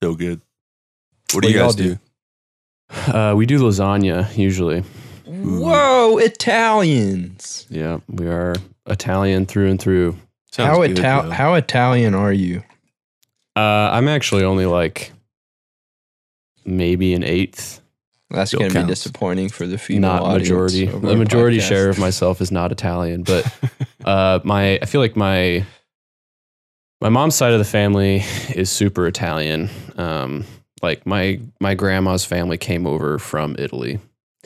So 0.01 0.15
good. 0.15 0.41
What, 1.31 1.35
What 1.35 1.43
do 1.43 1.49
you 1.51 1.57
y'all 1.57 1.67
guys 1.67 1.75
do? 1.75 1.95
do? 1.95 3.11
Uh, 3.13 3.33
we 3.35 3.45
do 3.45 3.59
lasagna 3.59 4.35
usually. 4.37 4.83
Whoa, 5.41 6.17
Italians! 6.19 7.65
Yeah, 7.69 7.99
we 8.07 8.27
are 8.27 8.55
Italian 8.85 9.45
through 9.45 9.69
and 9.69 9.79
through. 9.79 10.17
Sounds 10.51 10.69
how 10.69 10.81
good, 10.85 10.99
Ital- 10.99 11.23
though. 11.23 11.29
how 11.31 11.53
Italian 11.55 12.13
are 12.13 12.31
you? 12.33 12.63
Uh, 13.55 13.59
I'm 13.91 14.07
actually 14.07 14.43
only 14.43 14.65
like 14.65 15.11
maybe 16.65 17.13
an 17.13 17.23
eighth, 17.23 17.81
That's 18.29 18.53
going 18.53 18.69
to 18.71 18.81
be 18.81 18.87
disappointing 18.87 19.49
for 19.49 19.65
the 19.67 19.77
female 19.77 20.01
not 20.13 20.21
audience 20.23 20.49
majority. 20.49 20.85
The 20.85 21.15
majority 21.15 21.57
podcast. 21.57 21.67
share 21.67 21.89
of 21.89 21.99
myself 21.99 22.41
is 22.41 22.51
not 22.51 22.71
Italian, 22.71 23.23
but 23.23 23.51
uh, 24.05 24.39
my 24.43 24.79
I 24.81 24.85
feel 24.85 25.01
like 25.01 25.15
my 25.15 25.65
my 27.01 27.09
mom's 27.09 27.35
side 27.35 27.53
of 27.53 27.59
the 27.59 27.65
family 27.65 28.23
is 28.55 28.69
super 28.69 29.07
Italian. 29.07 29.69
Um, 29.97 30.45
like 30.81 31.05
my 31.05 31.39
my 31.59 31.73
grandma's 31.75 32.25
family 32.25 32.57
came 32.57 32.85
over 32.87 33.17
from 33.19 33.55
Italy, 33.57 33.99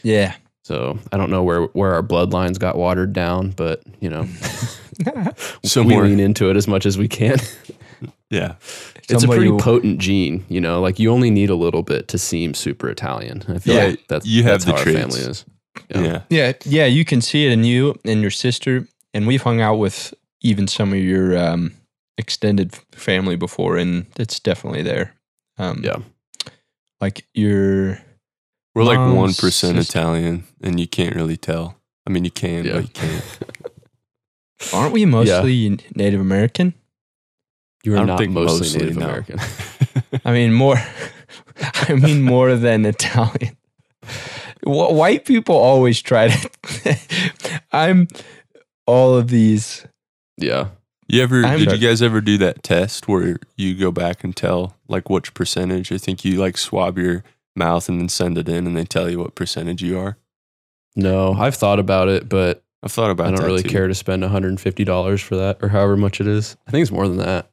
Yeah. 0.04 0.36
So 0.68 1.00
I 1.14 1.18
don't 1.18 1.30
know 1.32 1.44
where 1.44 1.62
where 1.68 1.94
our 1.94 2.04
bloodlines 2.04 2.60
got 2.60 2.76
watered 2.78 3.14
down, 3.14 3.52
but 3.52 3.82
you 4.02 4.10
know 4.10 4.26
so 4.26 5.06
we 5.64 5.70
Somewhere. 5.70 6.04
lean 6.04 6.20
into 6.20 6.50
it 6.50 6.58
as 6.58 6.68
much 6.68 6.86
as 6.86 6.98
we 6.98 7.08
can. 7.08 7.38
yeah. 8.30 8.56
it's 9.08 9.24
a 9.24 9.28
pretty 9.28 9.50
will- 9.50 9.60
potent 9.60 10.00
gene, 10.00 10.44
you 10.50 10.60
know. 10.60 10.82
Like 10.82 11.00
you 11.00 11.10
only 11.12 11.30
need 11.30 11.50
a 11.50 11.56
little 11.56 11.84
bit 11.84 12.10
to 12.10 12.18
seem 12.18 12.54
super 12.54 12.90
Italian. 12.90 13.44
I 13.48 13.60
feel 13.60 13.76
Yeah, 13.76 13.86
like 13.86 14.08
that's 14.10 14.26
you 14.26 14.44
have 14.44 14.64
that's 14.64 14.66
the 14.66 14.72
how 14.74 14.78
our 14.80 14.84
family 14.86 15.22
is. 15.22 15.46
Yeah. 15.90 16.02
Yeah. 16.02 16.22
Yeah, 16.30 16.54
yeah, 16.66 16.86
you 16.86 17.06
can 17.06 17.22
see 17.22 17.46
it 17.46 17.52
in 17.54 17.64
you 17.64 17.96
and 18.04 18.22
your 18.22 18.32
sister, 18.32 18.88
and 19.14 19.26
we've 19.26 19.44
hung 19.44 19.62
out 19.62 19.76
with 19.76 20.14
even 20.42 20.68
some 20.68 20.92
of 20.92 21.00
your 21.00 21.38
um, 21.38 21.72
extended 22.18 22.76
family 22.92 23.36
before, 23.38 23.78
and 23.78 24.06
it's 24.18 24.40
definitely 24.40 24.82
there. 24.84 25.14
Um, 25.58 25.82
Yeah. 25.84 25.98
like 27.00 27.26
your 27.34 28.00
We're 28.78 28.84
like 28.84 29.00
Mom's 29.00 29.40
1% 29.40 29.52
sister- 29.52 29.80
Italian 29.80 30.44
and 30.62 30.80
you 30.80 30.88
can't 30.88 31.16
really 31.16 31.36
tell. 31.38 31.78
I 32.06 32.12
mean, 32.12 32.24
you 32.26 32.32
can, 32.32 32.64
Yeah. 32.64 32.74
but 32.74 32.82
you 32.84 32.90
can't. 32.90 33.40
aren't 34.74 34.94
we 34.94 35.06
mostly 35.06 35.80
Native 35.96 36.22
American? 36.22 36.76
You 37.84 37.94
I 37.94 37.96
are 37.96 37.98
don't 38.02 38.08
not 38.08 38.20
think 38.20 38.34
mostly, 38.34 38.60
mostly, 38.60 38.80
Native 38.82 38.98
no. 38.98 39.06
American. 39.08 39.40
I 40.26 40.32
mean, 40.32 40.54
more. 40.54 40.76
I 41.90 41.96
mean, 41.96 42.22
more 42.22 42.56
than 42.56 42.86
Italian. 42.86 43.58
White 44.64 45.26
people 45.26 45.56
always 45.56 46.00
try 46.02 46.28
to. 46.28 47.00
I'm 47.72 48.08
all 48.86 49.16
of 49.16 49.30
these. 49.30 49.86
yeah. 50.38 50.68
You 51.10 51.24
ever 51.24 51.44
I'm- 51.46 51.58
did 51.60 51.72
you 51.72 51.78
guys 51.88 52.02
ever 52.02 52.20
do 52.22 52.38
that 52.40 52.62
test 52.64 53.08
where 53.08 53.38
you 53.56 53.74
go 53.76 53.92
back 53.92 54.24
and 54.24 54.36
tell 54.36 54.76
like 54.88 55.10
which 55.10 55.34
percentage? 55.34 55.92
I 55.92 55.98
think 55.98 56.24
you 56.26 56.38
like 56.38 56.58
swab 56.58 56.98
your 56.98 57.24
mouth 57.58 57.90
and 57.90 58.00
then 58.00 58.10
send 58.10 58.38
it 58.38 58.48
in 58.48 58.66
and 58.68 58.78
they 58.78 58.86
tell 58.86 59.10
you 59.10 59.20
what 59.20 59.36
percentage 59.36 59.82
you 59.82 59.98
are. 60.00 60.18
No, 60.96 61.34
I've 61.34 61.56
thought 61.56 61.80
about 61.80 62.08
it, 62.08 62.28
but 62.30 62.64
I've 62.84 62.92
thought 62.92 63.12
about 63.12 63.28
I 63.28 63.32
don't 63.36 63.46
really 63.46 63.64
too. 63.64 63.70
care 63.70 63.88
to 63.88 63.96
spend 63.96 64.24
$150 64.24 65.22
for 65.22 65.36
that 65.36 65.58
or 65.62 65.70
however 65.70 65.98
much 65.98 66.20
it 66.22 66.28
is. 66.28 66.56
I 66.68 66.72
think 66.72 66.82
it's 66.84 66.92
more 66.92 67.08
than 67.08 67.18
that. 67.18 67.50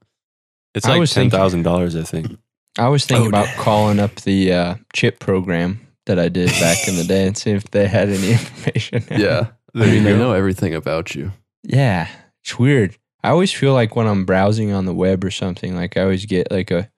It's 0.75 0.87
I 0.87 0.91
like 0.93 1.01
was 1.01 1.13
ten 1.13 1.25
thinking- 1.25 1.39
thousand 1.39 1.63
dollars, 1.63 1.97
I 1.97 2.03
think. 2.03 2.39
I 2.79 2.89
was 2.89 3.05
thinking 3.07 3.27
Oh, 3.27 3.29
about 3.29 3.47
damn. 3.47 3.59
calling 3.59 4.01
up 4.01 4.17
the 4.23 4.53
uh, 4.53 4.75
chip 4.93 5.21
program 5.21 5.81
that 6.07 6.19
I 6.19 6.29
did 6.29 6.49
back 6.51 6.89
in 6.89 6.97
the 6.97 7.05
day 7.05 7.27
and 7.27 7.37
see 7.39 7.53
if 7.53 7.71
they 7.71 7.87
had 7.87 8.09
any 8.09 8.33
information. 8.33 9.05
Yeah. 9.11 9.49
There 9.75 9.85
I 9.85 9.87
mean, 9.87 9.95
you 9.97 10.03
they 10.05 10.17
know 10.19 10.33
everything 10.33 10.75
about 10.75 11.15
you. 11.17 11.33
Yeah, 11.65 12.09
it's 12.43 12.59
weird. 12.59 12.97
I 13.25 13.31
always 13.31 13.53
feel 13.53 13.73
like 13.73 13.97
when 13.97 14.07
I'm 14.07 14.25
browsing 14.25 14.71
on 14.73 14.85
the 14.85 14.95
web 14.95 15.25
or 15.25 15.31
something, 15.33 15.75
like 15.75 15.97
I 15.97 16.03
always 16.03 16.27
get 16.27 16.51
like 16.53 16.71
a 16.71 16.91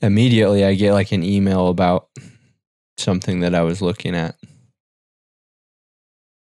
immediately 0.00 0.64
I 0.64 0.74
get 0.74 0.92
like 0.92 1.12
an 1.12 1.22
email 1.22 1.68
about 1.68 2.08
something 2.96 3.40
that 3.40 3.54
I 3.54 3.62
was 3.62 3.80
looking 3.82 4.14
at. 4.14 4.36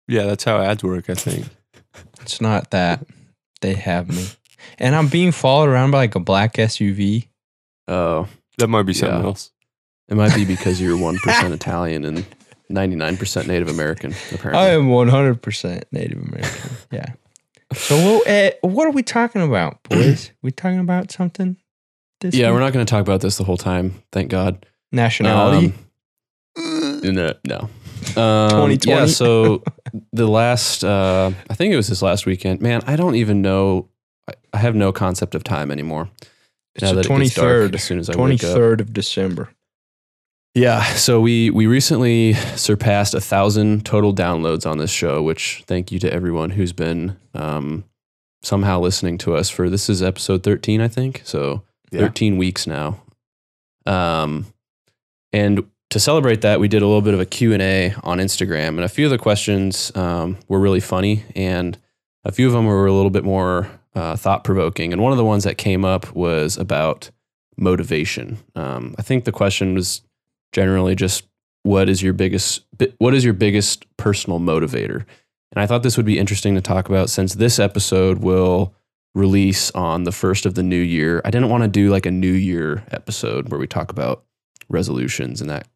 Yeah, 0.08 0.24
that's 0.24 0.44
how 0.44 0.60
ads 0.60 0.82
work. 0.82 1.08
I 1.08 1.14
think. 1.14 1.46
It's 2.22 2.40
not 2.40 2.70
that 2.70 3.06
they 3.60 3.74
have 3.74 4.08
me, 4.08 4.26
and 4.78 4.94
I'm 4.94 5.08
being 5.08 5.32
followed 5.32 5.68
around 5.68 5.90
by 5.92 5.98
like 5.98 6.14
a 6.14 6.20
black 6.20 6.54
SUV. 6.54 7.28
Oh, 7.88 8.28
That 8.58 8.68
might 8.68 8.82
be 8.84 8.92
something 8.92 9.18
Yeah. 9.20 9.24
else. 9.26 9.50
it 10.08 10.16
might 10.16 10.34
be 10.34 10.44
because 10.44 10.80
you're 10.80 10.96
1% 10.98 11.52
Italian 11.52 12.04
and 12.04 12.24
99% 12.70 13.46
Native 13.46 13.68
American, 13.68 14.12
apparently. 14.32 14.60
I 14.64 14.70
am 14.74 14.88
100% 14.90 15.84
Native 15.92 16.18
American. 16.22 16.70
Yeah. 16.92 17.06
So 17.74 17.96
what, 18.18 18.28
uh, 18.28 18.50
what 18.62 18.86
are 18.86 18.90
we 18.92 19.02
talking 19.02 19.40
about, 19.42 19.82
boys? 19.84 20.30
we 20.42 20.50
talking 20.50 20.78
about 20.80 21.10
something? 21.12 21.56
This 22.20 22.34
yeah, 22.34 22.48
week? 22.48 22.54
we're 22.54 22.60
not 22.60 22.72
going 22.72 22.84
to 22.84 22.90
talk 22.90 23.00
about 23.00 23.20
this 23.20 23.38
the 23.38 23.44
whole 23.44 23.56
time. 23.56 24.02
Thank 24.12 24.30
God. 24.30 24.66
nationality. 24.92 25.72
Um, 26.56 27.00
no, 27.02 27.32
no. 27.46 27.70
Um, 28.16 28.50
2020. 28.50 28.86
Yeah, 28.86 29.06
so 29.06 29.62
the 30.12 30.26
last, 30.26 30.84
uh, 30.84 31.30
I 31.48 31.54
think 31.54 31.72
it 31.72 31.76
was 31.76 31.88
this 31.88 32.02
last 32.02 32.26
weekend. 32.26 32.60
Man, 32.60 32.82
I 32.86 32.96
don't 32.96 33.14
even 33.14 33.40
know. 33.40 33.88
I, 34.28 34.34
I 34.52 34.58
have 34.58 34.74
no 34.74 34.92
concept 34.92 35.34
of 35.34 35.44
time 35.44 35.70
anymore. 35.70 36.10
it's 36.74 36.90
the 36.90 37.00
it 37.00 37.34
dark 37.34 37.74
as 37.74 37.84
soon 37.84 37.98
as 37.98 38.10
I 38.10 38.12
Twenty 38.12 38.34
wake 38.34 38.44
up. 38.44 38.54
third 38.54 38.80
of 38.80 38.92
December. 38.92 39.50
Yeah, 40.54 40.82
so 40.94 41.20
we 41.20 41.48
we 41.50 41.66
recently 41.68 42.34
surpassed 42.56 43.14
a 43.14 43.20
thousand 43.20 43.86
total 43.86 44.12
downloads 44.12 44.68
on 44.68 44.78
this 44.78 44.90
show, 44.90 45.22
which 45.22 45.62
thank 45.66 45.92
you 45.92 46.00
to 46.00 46.12
everyone 46.12 46.50
who's 46.50 46.72
been 46.72 47.16
um, 47.34 47.84
somehow 48.42 48.80
listening 48.80 49.16
to 49.18 49.36
us 49.36 49.48
for 49.48 49.70
this 49.70 49.88
is 49.88 50.02
episode 50.02 50.42
thirteen, 50.42 50.80
I 50.80 50.88
think. 50.88 51.22
So 51.24 51.62
Yeah. 51.90 52.00
thirteen 52.00 52.36
weeks 52.38 52.66
now. 52.66 53.02
Um, 53.86 54.46
and 55.32 55.64
to 55.90 55.98
celebrate 56.00 56.42
that, 56.42 56.60
we 56.60 56.68
did 56.68 56.82
a 56.82 56.86
little 56.86 57.02
bit 57.02 57.14
of 57.14 57.20
a 57.20 57.26
Q 57.26 57.52
and 57.52 57.62
A 57.62 57.94
on 58.02 58.18
Instagram, 58.18 58.68
and 58.68 58.80
a 58.80 58.88
few 58.88 59.06
of 59.06 59.10
the 59.10 59.18
questions 59.18 59.90
um, 59.94 60.38
were 60.48 60.60
really 60.60 60.80
funny, 60.80 61.24
and 61.34 61.78
a 62.24 62.32
few 62.32 62.46
of 62.46 62.52
them 62.52 62.66
were 62.66 62.86
a 62.86 62.92
little 62.92 63.10
bit 63.10 63.24
more 63.24 63.68
uh, 63.94 64.16
thought 64.16 64.44
provoking. 64.44 64.92
And 64.92 65.02
one 65.02 65.12
of 65.12 65.18
the 65.18 65.24
ones 65.24 65.44
that 65.44 65.58
came 65.58 65.84
up 65.84 66.14
was 66.14 66.56
about 66.56 67.10
motivation. 67.56 68.38
Um, 68.54 68.94
I 68.98 69.02
think 69.02 69.24
the 69.24 69.32
question 69.32 69.74
was 69.74 70.02
generally 70.52 70.94
just 70.94 71.24
what 71.62 71.88
is 71.88 72.02
your 72.02 72.12
biggest 72.12 72.64
what 72.98 73.14
is 73.14 73.24
your 73.24 73.34
biggest 73.34 73.84
personal 73.96 74.40
motivator 74.40 75.04
and 75.52 75.62
i 75.62 75.66
thought 75.66 75.82
this 75.82 75.96
would 75.96 76.06
be 76.06 76.18
interesting 76.18 76.54
to 76.54 76.60
talk 76.60 76.88
about 76.88 77.10
since 77.10 77.34
this 77.34 77.58
episode 77.58 78.18
will 78.18 78.74
release 79.14 79.70
on 79.72 80.04
the 80.04 80.12
first 80.12 80.46
of 80.46 80.54
the 80.54 80.62
new 80.62 80.80
year 80.80 81.20
i 81.24 81.30
didn't 81.30 81.48
want 81.48 81.62
to 81.62 81.68
do 81.68 81.90
like 81.90 82.06
a 82.06 82.10
new 82.10 82.32
year 82.32 82.84
episode 82.90 83.48
where 83.48 83.58
we 83.58 83.66
talk 83.66 83.90
about 83.90 84.24
resolutions 84.68 85.40
and 85.40 85.50
that 85.50 85.66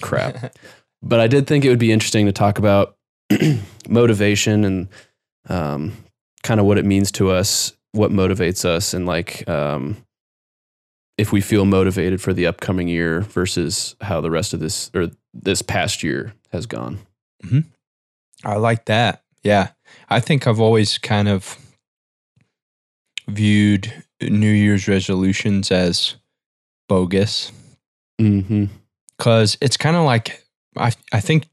crap 0.00 0.54
but 1.02 1.20
i 1.20 1.26
did 1.26 1.46
think 1.46 1.64
it 1.64 1.70
would 1.70 1.78
be 1.78 1.92
interesting 1.92 2.26
to 2.26 2.32
talk 2.32 2.58
about 2.58 2.96
motivation 3.88 4.64
and 4.64 4.88
um, 5.48 5.92
kind 6.42 6.60
of 6.60 6.66
what 6.66 6.78
it 6.78 6.84
means 6.84 7.10
to 7.12 7.30
us 7.30 7.72
what 7.92 8.10
motivates 8.10 8.64
us 8.64 8.92
and 8.92 9.06
like 9.06 9.48
um, 9.48 9.96
if 11.16 11.32
we 11.32 11.40
feel 11.40 11.64
motivated 11.64 12.20
for 12.20 12.32
the 12.32 12.46
upcoming 12.46 12.88
year 12.88 13.20
versus 13.20 13.94
how 14.00 14.20
the 14.20 14.30
rest 14.30 14.52
of 14.52 14.60
this 14.60 14.90
or 14.94 15.10
this 15.32 15.62
past 15.62 16.02
year 16.02 16.34
has 16.52 16.66
gone. 16.66 16.98
I 18.44 18.56
like 18.56 18.86
that. 18.86 19.22
Yeah. 19.42 19.70
I 20.08 20.20
think 20.20 20.46
I've 20.46 20.60
always 20.60 20.98
kind 20.98 21.28
of 21.28 21.58
viewed 23.28 23.92
New 24.20 24.50
Year's 24.50 24.88
resolutions 24.88 25.70
as 25.70 26.16
bogus 26.88 27.52
Mm-hmm. 28.20 28.66
because 29.18 29.58
it's 29.60 29.76
kind 29.76 29.96
of 29.96 30.04
like 30.04 30.44
I 30.76 30.92
I 31.12 31.18
think 31.20 31.48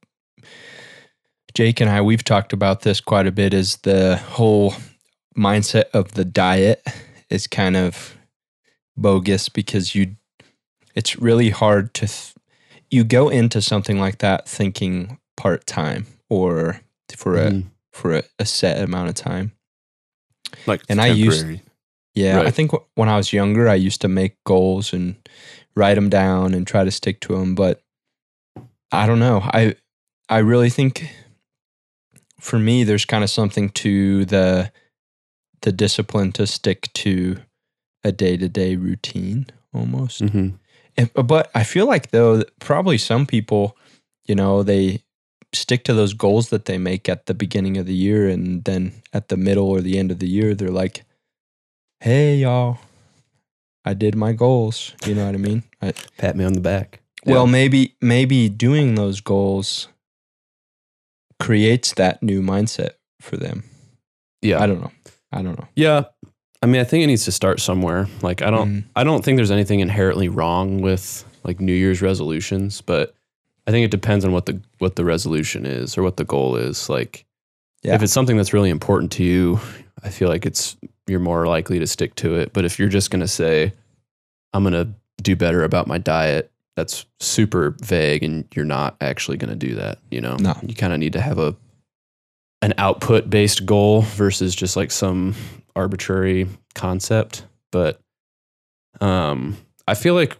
Jake 1.55 1.81
and 1.81 1.89
I 1.89 2.01
we've 2.01 2.23
talked 2.23 2.53
about 2.53 2.81
this 2.81 3.01
quite 3.01 3.25
a 3.27 3.31
bit. 3.31 3.53
Is 3.53 3.77
the 3.77 4.17
whole 4.17 4.73
mindset 5.37 5.85
of 5.93 6.11
the 6.13 6.23
diet 6.25 6.85
is 7.29 7.47
kind 7.47 7.75
of 7.75 8.15
bogus 8.95 9.49
because 9.49 9.95
you 9.95 10.15
it's 10.93 11.17
really 11.17 11.49
hard 11.49 11.93
to 11.95 12.07
th- 12.07 12.33
you 12.91 13.03
go 13.03 13.29
into 13.29 13.61
something 13.61 13.99
like 13.99 14.19
that 14.19 14.47
thinking 14.47 15.17
part 15.37 15.65
time 15.65 16.05
or 16.29 16.81
for 17.17 17.37
a 17.37 17.49
Mm-hmm. 17.49 17.67
for 17.91 18.17
a, 18.17 18.23
a 18.39 18.45
set 18.45 18.81
amount 18.83 19.09
of 19.09 19.15
time. 19.15 19.51
Like 20.67 20.81
And 20.89 20.99
I 21.01 21.07
used-. 21.07 21.45
Yeah, 22.13 22.41
I 22.41 22.51
think 22.51 22.71
wh- 22.71 22.97
when 22.97 23.07
I 23.07 23.15
was 23.17 23.31
younger, 23.31 23.69
I 23.69 23.75
used 23.75 24.01
to 24.01 24.07
make 24.09 24.35
goals 24.43 24.91
and 24.93 25.15
write 25.75 25.95
them 25.95 26.09
down 26.09 26.53
and 26.53 26.67
try 26.67 26.83
to 26.83 26.91
stick 26.91 27.21
to 27.21 27.37
them. 27.37 27.55
But 27.55 27.81
I 28.91 29.05
don't 29.07 29.19
know. 29.19 29.39
I 29.43 29.75
I 30.27 30.39
really 30.39 30.69
think 30.69 31.09
for 32.39 32.59
me, 32.59 32.83
there's 32.83 33.05
kind 33.05 33.23
of 33.23 33.29
something 33.29 33.69
to 33.69 34.25
the 34.25 34.71
the 35.61 35.71
discipline 35.71 36.31
to 36.33 36.47
stick 36.47 36.91
to 36.93 37.37
a 38.03 38.11
day 38.11 38.35
to 38.37 38.49
day 38.49 38.75
routine 38.75 39.45
almost. 39.73 40.21
Mm-hmm. 40.21 40.55
And- 40.97 41.13
but 41.13 41.49
I 41.55 41.63
feel 41.63 41.85
like 41.85 42.11
though 42.11 42.43
probably 42.59 42.97
some 42.97 43.25
people, 43.25 43.77
you 44.25 44.35
know, 44.35 44.63
they 44.63 45.03
stick 45.53 45.83
to 45.85 45.93
those 45.93 46.13
goals 46.13 46.49
that 46.49 46.65
they 46.65 46.77
make 46.77 47.09
at 47.09 47.25
the 47.25 47.33
beginning 47.33 47.77
of 47.77 47.85
the 47.85 47.93
year, 47.95 48.27
and 48.27 48.63
then 48.63 48.93
at 49.13 49.27
the 49.29 49.37
middle 49.37 49.67
or 49.69 49.81
the 49.81 49.97
end 49.97 50.11
of 50.11 50.19
the 50.19 50.27
year, 50.29 50.55
they're 50.55 50.69
like, 50.69 51.03
"Hey, 51.99 52.37
y'all, 52.37 52.79
I 53.85 53.93
did 53.93 54.15
my 54.15 54.31
goals." 54.33 54.93
You 55.05 55.15
know 55.15 55.25
what 55.25 55.35
I 55.35 55.39
mean? 55.39 55.63
I, 55.81 55.93
Pat 56.17 56.35
me 56.35 56.45
on 56.45 56.53
the 56.53 56.61
back. 56.61 57.01
Well, 57.25 57.45
maybe 57.47 57.95
maybe 58.01 58.49
doing 58.49 58.95
those 58.95 59.21
goals 59.21 59.87
creates 61.39 61.93
that 61.95 62.21
new 62.21 62.41
mindset 62.41 62.91
for 63.19 63.37
them. 63.37 63.63
yeah, 64.41 64.61
I 64.61 64.67
don't 64.67 64.81
know. 64.81 64.91
I 65.31 65.41
don't 65.41 65.57
know. 65.57 65.67
yeah. 65.75 66.05
I 66.63 66.67
mean, 66.67 66.79
I 66.79 66.83
think 66.83 67.03
it 67.03 67.07
needs 67.07 67.25
to 67.25 67.31
start 67.31 67.59
somewhere. 67.59 68.07
Like, 68.21 68.43
I 68.43 68.51
don't, 68.51 68.69
Mm. 68.69 68.83
I 68.95 69.03
don't 69.03 69.25
think 69.25 69.37
there's 69.37 69.49
anything 69.49 69.79
inherently 69.79 70.29
wrong 70.29 70.79
with 70.81 71.25
like 71.43 71.59
New 71.59 71.73
Year's 71.73 72.03
resolutions, 72.03 72.81
but 72.81 73.15
I 73.67 73.71
think 73.71 73.85
it 73.85 73.91
depends 73.91 74.25
on 74.25 74.31
what 74.31 74.45
the 74.47 74.59
what 74.79 74.95
the 74.95 75.05
resolution 75.05 75.65
is 75.65 75.97
or 75.97 76.03
what 76.03 76.17
the 76.17 76.25
goal 76.25 76.55
is. 76.55 76.89
Like, 76.89 77.25
Yeah. 77.83 77.95
if 77.95 78.01
it's 78.03 78.13
something 78.13 78.37
that's 78.37 78.53
really 78.53 78.69
important 78.69 79.11
to 79.13 79.23
you, 79.23 79.59
I 80.03 80.09
feel 80.09 80.29
like 80.29 80.45
it's 80.45 80.75
you're 81.07 81.19
more 81.19 81.45
likely 81.47 81.79
to 81.79 81.87
stick 81.87 82.15
to 82.15 82.35
it. 82.35 82.53
But 82.53 82.65
if 82.65 82.79
you're 82.79 82.89
just 82.89 83.11
gonna 83.11 83.27
say, 83.27 83.73
I'm 84.53 84.63
gonna 84.63 84.93
do 85.21 85.35
better 85.35 85.63
about 85.63 85.87
my 85.87 85.97
diet, 85.97 86.51
that's 86.75 87.05
super 87.19 87.75
vague, 87.81 88.23
and 88.23 88.45
you're 88.55 88.65
not 88.65 88.95
actually 89.01 89.37
gonna 89.37 89.55
do 89.55 89.75
that. 89.75 89.99
You 90.09 90.21
know, 90.21 90.35
No. 90.37 90.55
you 90.65 90.73
kind 90.73 90.93
of 90.93 90.99
need 90.99 91.13
to 91.13 91.21
have 91.21 91.37
a 91.37 91.55
an 92.63 92.73
output 92.77 93.29
based 93.29 93.65
goal 93.65 94.01
versus 94.01 94.53
just 94.55 94.75
like 94.75 94.91
some 94.91 95.33
arbitrary 95.75 96.47
concept. 96.75 97.45
But 97.71 97.99
um, 98.99 99.57
I 99.87 99.93
feel 99.95 100.13
like 100.13 100.37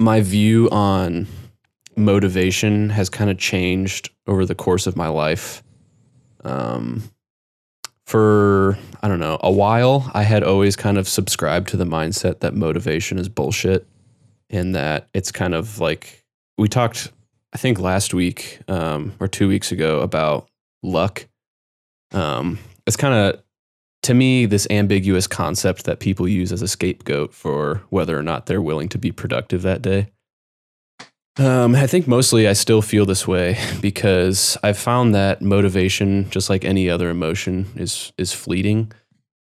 my 0.00 0.20
view 0.20 0.68
on 0.70 1.26
motivation 1.98 2.90
has 2.90 3.08
kind 3.10 3.30
of 3.30 3.38
changed 3.38 4.10
over 4.26 4.46
the 4.46 4.54
course 4.54 4.86
of 4.86 4.96
my 4.96 5.08
life. 5.08 5.62
Um, 6.44 7.02
for 8.06 8.78
I 9.02 9.08
don't 9.08 9.20
know 9.20 9.38
a 9.42 9.50
while, 9.50 10.10
I 10.14 10.22
had 10.22 10.42
always 10.42 10.76
kind 10.76 10.96
of 10.96 11.06
subscribed 11.06 11.68
to 11.68 11.76
the 11.76 11.84
mindset 11.84 12.40
that 12.40 12.54
motivation 12.54 13.18
is 13.18 13.28
bullshit, 13.28 13.86
and 14.48 14.74
that 14.74 15.08
it's 15.12 15.30
kind 15.30 15.54
of 15.54 15.78
like 15.78 16.24
we 16.56 16.68
talked, 16.68 17.12
I 17.52 17.58
think 17.58 17.78
last 17.78 18.14
week 18.14 18.60
um, 18.68 19.12
or 19.20 19.28
two 19.28 19.48
weeks 19.48 19.72
ago 19.72 20.00
about 20.00 20.48
luck. 20.82 21.26
Um, 22.12 22.58
it's 22.86 22.96
kind 22.96 23.14
of 23.14 23.42
to 24.04 24.14
me 24.14 24.46
this 24.46 24.66
ambiguous 24.70 25.26
concept 25.26 25.84
that 25.84 26.00
people 26.00 26.26
use 26.26 26.50
as 26.50 26.62
a 26.62 26.68
scapegoat 26.68 27.34
for 27.34 27.82
whether 27.90 28.18
or 28.18 28.22
not 28.22 28.46
they're 28.46 28.62
willing 28.62 28.88
to 28.88 28.98
be 28.98 29.12
productive 29.12 29.62
that 29.62 29.82
day. 29.82 30.08
Um, 31.38 31.76
I 31.76 31.86
think 31.86 32.08
mostly 32.08 32.48
I 32.48 32.52
still 32.52 32.82
feel 32.82 33.06
this 33.06 33.26
way 33.28 33.58
because 33.80 34.58
I've 34.64 34.78
found 34.78 35.14
that 35.14 35.40
motivation, 35.40 36.28
just 36.30 36.50
like 36.50 36.64
any 36.64 36.90
other 36.90 37.10
emotion, 37.10 37.66
is 37.76 38.12
is 38.18 38.32
fleeting. 38.32 38.90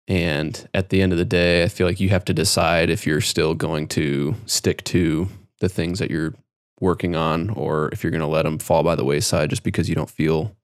And 0.06 0.68
at 0.74 0.90
the 0.90 1.00
end 1.00 1.12
of 1.12 1.18
the 1.18 1.24
day, 1.24 1.62
I 1.62 1.68
feel 1.68 1.86
like 1.86 2.00
you 2.00 2.10
have 2.10 2.24
to 2.26 2.34
decide 2.34 2.90
if 2.90 3.06
you're 3.06 3.22
still 3.22 3.54
going 3.54 3.88
to 3.88 4.34
stick 4.44 4.84
to 4.84 5.28
the 5.60 5.68
things 5.68 6.00
that 6.00 6.10
you're 6.10 6.34
working 6.80 7.16
on, 7.16 7.48
or 7.50 7.88
if 7.92 8.02
you're 8.02 8.10
going 8.10 8.20
to 8.20 8.26
let 8.26 8.42
them 8.42 8.58
fall 8.58 8.82
by 8.82 8.94
the 8.94 9.04
wayside 9.04 9.48
just 9.48 9.62
because 9.62 9.88
you 9.88 9.94
don't 9.94 10.10
feel 10.10 10.54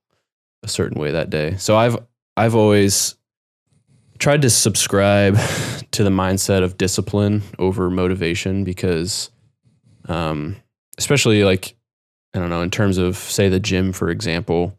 a 0.63 0.69
certain 0.69 1.01
way 1.01 1.13
that 1.13 1.31
day. 1.31 1.57
So 1.57 1.79
I've 1.79 1.97
I've 2.37 2.55
always 2.55 3.15
tried 4.19 4.43
to 4.43 4.51
subscribe 4.51 5.39
to 5.93 6.05
the 6.05 6.11
mindset 6.11 6.63
of 6.63 6.77
discipline 6.77 7.43
over 7.59 7.89
motivation 7.89 8.65
because 8.65 9.31
um 10.09 10.57
especially 10.99 11.45
like 11.45 11.75
I 12.35 12.39
don't 12.39 12.51
know, 12.51 12.61
in 12.63 12.71
terms 12.71 12.99
of 12.99 13.17
say 13.17 13.49
the 13.49 13.61
gym 13.61 13.93
for 13.93 14.11
example, 14.11 14.77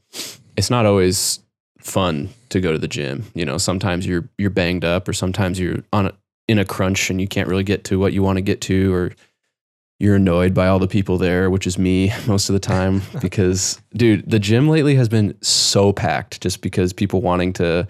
it's 0.56 0.70
not 0.70 0.86
always 0.86 1.40
fun 1.80 2.30
to 2.50 2.60
go 2.60 2.72
to 2.72 2.78
the 2.78 2.88
gym. 2.88 3.26
You 3.34 3.46
know, 3.46 3.58
sometimes 3.58 4.06
you're 4.06 4.28
you're 4.38 4.50
banged 4.50 4.86
up 4.86 5.08
or 5.08 5.14
sometimes 5.14 5.60
you're 5.60 5.84
on 5.94 6.08
a, 6.08 6.14
in 6.48 6.60
a 6.60 6.66
crunch 6.66 7.10
and 7.10 7.20
you 7.20 7.28
can't 7.28 7.48
really 7.48 7.64
get 7.64 7.84
to 7.86 8.00
what 8.00 8.14
you 8.14 8.22
want 8.24 8.38
to 8.38 8.42
get 8.42 8.62
to 8.62 8.94
or 8.94 9.12
you're 10.00 10.16
annoyed 10.16 10.54
by 10.54 10.68
all 10.68 10.78
the 10.78 10.88
people 10.88 11.18
there, 11.18 11.50
which 11.50 11.66
is 11.66 11.80
me 11.80 12.14
most 12.28 12.50
of 12.50 12.54
the 12.54 12.60
time 12.60 13.02
because 13.22 13.82
dude, 13.96 14.30
the 14.30 14.40
gym 14.40 14.70
lately 14.70 14.96
has 14.96 15.10
been 15.10 15.36
so 15.42 15.92
packed 15.92 16.42
just 16.42 16.62
because 16.62 16.94
people 16.94 17.22
wanting 17.22 17.54
to 17.54 17.88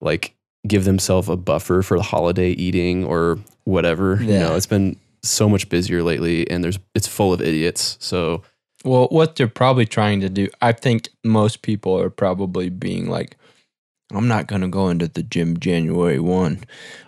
like 0.00 0.34
give 0.68 0.84
themselves 0.84 1.28
a 1.28 1.36
buffer 1.36 1.82
for 1.82 1.96
the 1.96 2.02
holiday 2.04 2.50
eating 2.50 3.04
or 3.04 3.38
whatever. 3.64 4.16
You 4.20 4.26
know, 4.38 4.50
Yeah. 4.50 4.56
it's 4.56 4.66
been 4.66 4.96
so 5.22 5.48
much 5.48 5.68
busier 5.68 6.02
lately 6.02 6.48
and 6.50 6.62
there's 6.64 6.78
it's 6.94 7.06
full 7.06 7.32
of 7.32 7.40
idiots. 7.40 7.96
So 8.00 8.42
Well, 8.84 9.08
what 9.10 9.36
they're 9.36 9.48
probably 9.48 9.86
trying 9.86 10.20
to 10.22 10.28
do, 10.28 10.48
I 10.62 10.72
think 10.72 11.08
most 11.24 11.62
people 11.62 11.98
are 11.98 12.10
probably 12.10 12.70
being 12.70 13.08
like, 13.08 13.36
I'm 14.12 14.26
not 14.28 14.46
going 14.46 14.62
to 14.62 14.68
go 14.68 14.88
into 14.88 15.06
the 15.08 15.22
gym 15.22 15.58
January 15.58 16.18
1. 16.18 16.64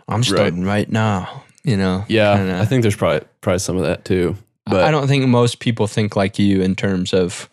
I'm 0.09 0.23
starting 0.23 0.63
right, 0.65 0.89
now. 0.91 1.45
You 1.65 1.77
know? 1.77 2.05
yeah, 2.09 2.37
kinda- 2.37 2.59
I 2.59 2.65
think 2.67 2.83
there's 2.83 2.97
probably 2.97 3.27
probably 3.41 3.59
some 3.61 3.77
of 3.77 3.85
that 3.85 4.05
too. 4.05 4.37
But 4.67 4.85
I 4.85 4.91
don't 4.93 5.09
think 5.09 5.27
most 5.27 5.59
people 5.59 5.87
think 5.89 6.15
like 6.15 6.39
you 6.39 6.63
in 6.63 6.75
terms 6.77 7.13
of, 7.13 7.49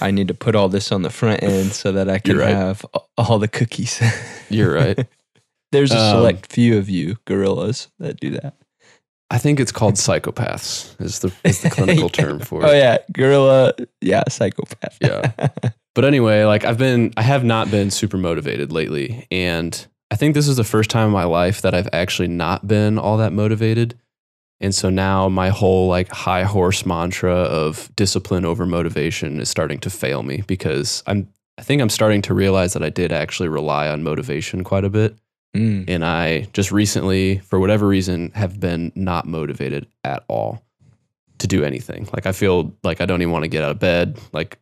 I 0.00 0.10
need 0.10 0.28
to 0.28 0.34
put 0.34 0.54
all 0.54 0.68
this 0.70 0.90
on 0.92 1.02
the 1.02 1.10
front 1.10 1.42
end 1.42 1.72
so 1.72 1.92
that 1.92 2.08
I 2.08 2.18
can 2.24 2.38
right. 2.38 2.48
have 2.54 2.84
all 3.18 3.38
the 3.38 3.48
cookies. 3.48 4.00
you're 4.48 4.72
right. 4.74 4.98
There's 5.72 5.92
a 5.92 5.98
Um, 5.98 6.10
select 6.16 6.52
few 6.52 6.78
of 6.78 6.88
you 6.90 7.16
gorillas 7.26 7.88
that 7.98 8.20
do 8.20 8.30
that. 8.30 8.54
I 9.32 9.38
think 9.38 9.58
it's 9.58 9.72
called 9.72 9.94
psychopaths 9.94 11.00
is 11.00 11.20
the 11.20 11.32
is 11.42 11.62
the 11.62 11.70
clinical 11.70 12.08
term 12.20 12.38
for 12.38 12.62
it. 12.62 12.68
Oh, 12.68 12.72
yeah. 12.72 12.98
Gorilla. 13.12 13.72
Yeah. 14.00 14.24
Psychopath. 14.28 14.98
Yeah. 15.00 15.32
But 15.94 16.06
anyway, 16.06 16.44
like 16.44 16.64
I've 16.64 16.78
been, 16.78 17.12
I 17.18 17.22
have 17.22 17.44
not 17.44 17.70
been 17.70 17.90
super 17.90 18.16
motivated 18.16 18.72
lately. 18.72 19.26
And 19.30 19.86
I 20.10 20.16
think 20.16 20.34
this 20.34 20.48
is 20.48 20.56
the 20.56 20.64
first 20.64 20.88
time 20.88 21.08
in 21.08 21.12
my 21.12 21.24
life 21.24 21.60
that 21.62 21.74
I've 21.74 21.88
actually 21.92 22.28
not 22.28 22.66
been 22.66 22.98
all 22.98 23.18
that 23.18 23.32
motivated. 23.32 23.98
And 24.60 24.74
so 24.74 24.88
now 24.88 25.28
my 25.28 25.50
whole 25.50 25.88
like 25.88 26.08
high 26.08 26.44
horse 26.44 26.86
mantra 26.86 27.34
of 27.34 27.94
discipline 27.94 28.44
over 28.44 28.64
motivation 28.64 29.40
is 29.40 29.50
starting 29.50 29.80
to 29.80 29.90
fail 29.90 30.22
me 30.22 30.42
because 30.46 31.02
I'm, 31.06 31.28
I 31.58 31.62
think 31.62 31.82
I'm 31.82 31.90
starting 31.90 32.22
to 32.22 32.34
realize 32.34 32.72
that 32.72 32.82
I 32.82 32.88
did 32.88 33.12
actually 33.12 33.50
rely 33.50 33.88
on 33.88 34.02
motivation 34.02 34.64
quite 34.64 34.84
a 34.84 34.90
bit. 34.90 35.18
Mm. 35.56 35.84
And 35.88 36.04
I 36.04 36.48
just 36.52 36.72
recently, 36.72 37.38
for 37.38 37.60
whatever 37.60 37.86
reason, 37.86 38.30
have 38.34 38.58
been 38.58 38.92
not 38.94 39.26
motivated 39.26 39.86
at 40.02 40.24
all 40.28 40.64
to 41.38 41.46
do 41.46 41.64
anything. 41.64 42.08
Like 42.12 42.26
I 42.26 42.32
feel 42.32 42.74
like 42.82 43.00
I 43.00 43.06
don't 43.06 43.20
even 43.20 43.32
want 43.32 43.44
to 43.44 43.48
get 43.48 43.62
out 43.64 43.72
of 43.72 43.78
bed. 43.78 44.18
Like 44.32 44.58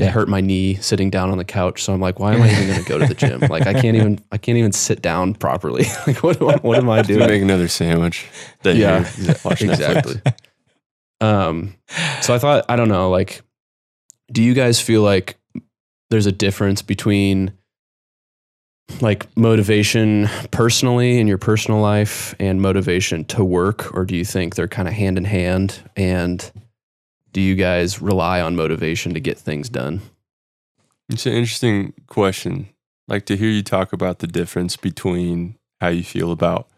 I 0.00 0.04
hurt 0.06 0.28
my 0.28 0.40
knee 0.40 0.76
sitting 0.76 1.10
down 1.10 1.30
on 1.30 1.36
the 1.36 1.44
couch. 1.44 1.82
So 1.82 1.92
I'm 1.92 2.00
like, 2.00 2.18
why 2.18 2.34
am 2.34 2.40
I 2.40 2.50
even 2.50 2.66
going 2.68 2.82
to 2.82 2.88
go 2.88 2.98
to 2.98 3.06
the 3.06 3.14
gym? 3.14 3.40
Like 3.50 3.66
I 3.66 3.74
can't 3.74 3.96
even, 3.96 4.20
I 4.30 4.38
can't 4.38 4.56
even 4.56 4.72
sit 4.72 5.02
down 5.02 5.34
properly. 5.34 5.84
like 6.06 6.22
what, 6.22 6.40
what, 6.40 6.62
what 6.62 6.78
am 6.78 6.88
I 6.88 7.02
Do 7.02 7.16
doing? 7.16 7.28
make 7.28 7.42
another 7.42 7.68
sandwich. 7.68 8.26
Then 8.62 8.76
Yeah, 8.76 9.06
yeah, 9.18 9.34
watch 9.44 9.60
exactly. 9.60 10.20
Um, 11.20 11.74
so 12.22 12.34
I 12.34 12.38
thought, 12.38 12.64
I 12.68 12.76
don't 12.76 12.88
know, 12.88 13.10
like, 13.10 13.42
do 14.32 14.42
you 14.42 14.54
guys 14.54 14.80
feel 14.80 15.02
like 15.02 15.36
there's 16.10 16.26
a 16.26 16.32
difference 16.32 16.80
between 16.82 17.52
like 19.00 19.34
motivation 19.36 20.28
personally 20.50 21.18
in 21.18 21.26
your 21.26 21.38
personal 21.38 21.80
life 21.80 22.34
and 22.38 22.60
motivation 22.60 23.24
to 23.26 23.44
work? 23.44 23.94
Or 23.94 24.04
do 24.04 24.16
you 24.16 24.24
think 24.24 24.54
they're 24.54 24.68
kind 24.68 24.88
of 24.88 24.94
hand 24.94 25.18
in 25.18 25.24
hand? 25.24 25.80
And 25.96 26.50
do 27.32 27.40
you 27.40 27.54
guys 27.54 28.02
rely 28.02 28.40
on 28.40 28.56
motivation 28.56 29.14
to 29.14 29.20
get 29.20 29.38
things 29.38 29.68
done? 29.68 30.02
It's 31.08 31.26
an 31.26 31.32
interesting 31.32 31.94
question. 32.06 32.68
Like 33.08 33.26
to 33.26 33.36
hear 33.36 33.48
you 33.48 33.62
talk 33.62 33.92
about 33.92 34.18
the 34.20 34.26
difference 34.26 34.76
between 34.76 35.56
how 35.80 35.88
you 35.88 36.04
feel 36.04 36.30
about 36.30 36.68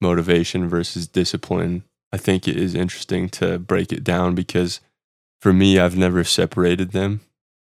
motivation 0.00 0.68
versus 0.68 1.06
discipline. 1.06 1.84
I 2.12 2.16
think 2.16 2.48
it 2.48 2.56
is 2.56 2.74
interesting 2.74 3.28
to 3.30 3.58
break 3.58 3.92
it 3.92 4.04
down 4.04 4.34
because 4.34 4.80
for 5.40 5.52
me, 5.52 5.78
I've 5.78 5.96
never 5.96 6.24
separated 6.24 6.92
them. 6.92 7.20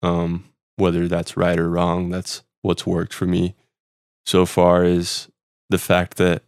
Um, 0.01 0.45
whether 0.77 1.07
that's 1.07 1.35
right 1.35 1.59
or 1.59 1.69
wrong, 1.69 2.09
that's 2.09 2.41
what's 2.61 2.87
worked 2.87 3.13
for 3.13 3.25
me 3.25 3.55
so 4.29 4.45
far 4.45 4.83
is 4.83 5.27
the 5.69 5.79
fact 5.79 6.17
that 6.17 6.43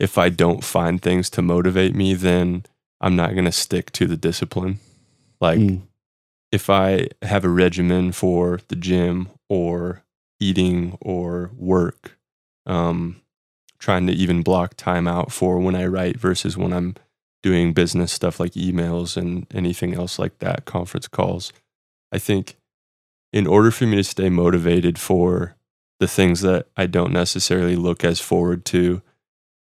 if 0.00 0.16
I 0.16 0.28
don't 0.30 0.64
find 0.64 1.00
things 1.02 1.28
to 1.30 1.42
motivate 1.42 1.94
me, 1.94 2.14
then 2.14 2.64
I'm 3.00 3.16
not 3.16 3.32
going 3.34 3.44
to 3.44 3.52
stick 3.52 3.92
to 3.92 4.06
the 4.06 4.16
discipline. 4.16 4.78
Like, 5.40 5.58
Mm. 5.58 5.82
if 6.50 6.70
I 6.70 7.08
have 7.22 7.44
a 7.44 7.48
regimen 7.48 8.12
for 8.12 8.60
the 8.68 8.76
gym 8.76 9.28
or 9.48 10.02
eating 10.40 10.96
or 11.00 11.50
work, 11.56 12.18
um, 12.66 13.20
trying 13.78 14.06
to 14.06 14.12
even 14.12 14.42
block 14.42 14.74
time 14.76 15.06
out 15.06 15.30
for 15.32 15.58
when 15.58 15.74
I 15.74 15.86
write 15.86 16.16
versus 16.18 16.56
when 16.56 16.72
I'm 16.72 16.94
doing 17.42 17.72
business 17.74 18.10
stuff 18.12 18.40
like 18.40 18.52
emails 18.52 19.16
and 19.16 19.46
anything 19.52 19.94
else 19.94 20.18
like 20.18 20.38
that, 20.38 20.64
conference 20.64 21.08
calls. 21.08 21.52
I 22.10 22.18
think 22.18 22.56
in 23.32 23.46
order 23.46 23.70
for 23.70 23.84
me 23.86 23.96
to 23.96 24.04
stay 24.04 24.30
motivated 24.30 24.98
for 24.98 25.54
the 26.00 26.08
things 26.08 26.40
that 26.42 26.66
I 26.76 26.86
don't 26.86 27.12
necessarily 27.12 27.76
look 27.76 28.04
as 28.04 28.20
forward 28.20 28.64
to, 28.66 29.02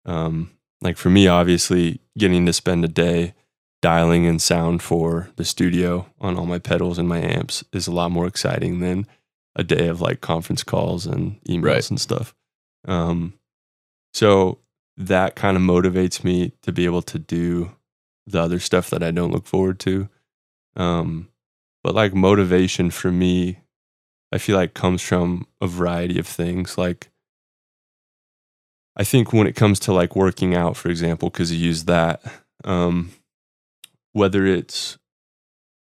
um, 0.05 0.51
like 0.83 0.96
for 0.96 1.11
me, 1.11 1.27
obviously, 1.27 2.01
getting 2.18 2.46
to 2.46 2.53
spend 2.53 2.85
a 2.85 2.88
day 2.88 3.35
dialing 3.83 4.25
in 4.25 4.38
sound 4.38 4.83
for 4.83 5.31
the 5.37 5.44
studio 5.44 6.07
on 6.20 6.37
all 6.37 6.46
my 6.46 6.59
pedals 6.59 6.99
and 6.99 7.09
my 7.09 7.18
amps 7.20 7.62
is 7.72 7.87
a 7.87 7.92
lot 7.92 8.11
more 8.11 8.27
exciting 8.27 8.81
than 8.81 9.07
a 9.55 9.62
day 9.64 9.87
of 9.88 10.01
like 10.01 10.20
conference 10.20 10.62
calls 10.62 11.07
and 11.07 11.40
emails 11.44 11.62
Right. 11.64 11.90
and 11.90 12.01
stuff. 12.01 12.35
Um, 12.87 13.35
so 14.12 14.59
that 14.96 15.37
kind 15.37 15.57
of 15.57 15.62
motivates 15.62 16.25
me 16.25 16.53
to 16.62 16.72
be 16.72 16.85
able 16.85 17.03
to 17.03 17.18
do 17.18 17.72
the 18.27 18.40
other 18.40 18.59
stuff 18.59 18.90
that 18.90 19.03
I 19.03 19.11
don't 19.11 19.31
look 19.31 19.46
forward 19.46 19.79
to. 19.81 20.09
Um, 20.75 21.29
but 21.83 21.94
like 21.94 22.14
motivation 22.14 22.90
for 22.90 23.12
me, 23.12 23.59
I 24.33 24.39
feel 24.39 24.57
like 24.57 24.75
comes 24.75 25.03
from 25.03 25.47
a 25.61 25.67
variety 25.67 26.19
of 26.19 26.27
things. 26.27 26.77
Like, 26.77 27.11
I 28.97 29.05
think 29.05 29.33
when 29.33 29.47
it 29.47 29.55
comes 29.57 29.79
to 29.81 29.93
like 29.93 30.17
working 30.17 30.55
out, 30.55 30.77
for 30.77 30.89
example, 30.89 31.31
because 31.31 31.53
you 31.53 31.59
use 31.59 31.85
that, 31.85 32.23
um, 32.65 33.11
whether 34.12 34.47
it's 34.47 34.99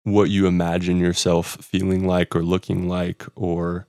what 0.03 0.29
you 0.31 0.47
imagine 0.47 0.99
yourself 0.99 1.57
feeling 1.63 2.07
like 2.07 2.35
or 2.37 2.43
looking 2.43 2.89
like, 2.89 3.25
or 3.35 3.87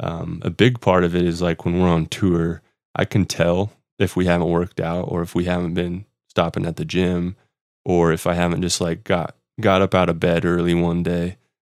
um, 0.00 0.40
a 0.44 0.50
big 0.50 0.80
part 0.80 1.04
of 1.04 1.14
it 1.16 1.24
is 1.24 1.40
like 1.40 1.64
when 1.64 1.80
we're 1.80 1.88
on 1.88 2.06
tour, 2.06 2.60
I 2.94 3.04
can 3.04 3.24
tell 3.24 3.72
if 3.98 4.14
we 4.16 4.26
haven't 4.26 4.48
worked 4.50 4.80
out 4.80 5.04
or 5.08 5.22
if 5.22 5.34
we 5.34 5.44
haven't 5.44 5.74
been 5.74 6.04
stopping 6.28 6.66
at 6.66 6.76
the 6.76 6.84
gym 6.84 7.36
or 7.84 8.12
if 8.12 8.26
I 8.26 8.34
haven't 8.34 8.62
just 8.62 8.80
like 8.80 9.04
got 9.04 9.34
got 9.60 9.82
up 9.82 9.94
out 9.94 10.08
of 10.08 10.20
bed 10.20 10.44
early 10.44 10.74
one 10.74 11.02
day 11.02 11.36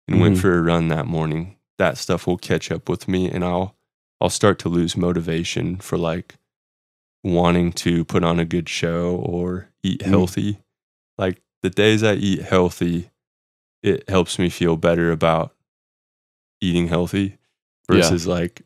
and 0.09 0.21
went 0.21 0.37
Mhm. 0.37 0.41
for 0.41 0.59
a 0.59 0.63
run 0.63 0.89
that 0.89 1.07
morning. 1.07 1.57
That 1.81 1.97
stuff 1.97 2.27
will 2.27 2.37
catch 2.37 2.71
up 2.71 2.89
with 2.91 3.09
me 3.09 3.31
and 3.31 3.43
I'll 3.43 3.75
I'll 4.21 4.29
start 4.31 4.59
to 4.61 4.69
lose 4.69 4.99
motivation 4.99 5.77
for 5.79 5.97
like 5.97 6.35
wanting 7.25 7.73
to 7.73 8.05
put 8.05 8.23
on 8.23 8.39
a 8.39 8.45
good 8.45 8.69
show 8.69 9.17
or 9.17 9.69
eat 9.83 10.01
Mm. 10.03 10.07
healthy. 10.11 10.59
Like 11.19 11.41
the 11.63 11.71
days 11.71 12.03
I 12.03 12.15
eat 12.15 12.43
healthy, 12.43 13.11
it 13.83 14.09
helps 14.11 14.39
me 14.39 14.51
feel 14.51 14.77
better 14.77 15.11
about 15.11 15.55
eating 16.61 16.89
healthy 16.89 17.39
Yeah. 17.91 17.97
versus 17.97 18.27
like, 18.27 18.63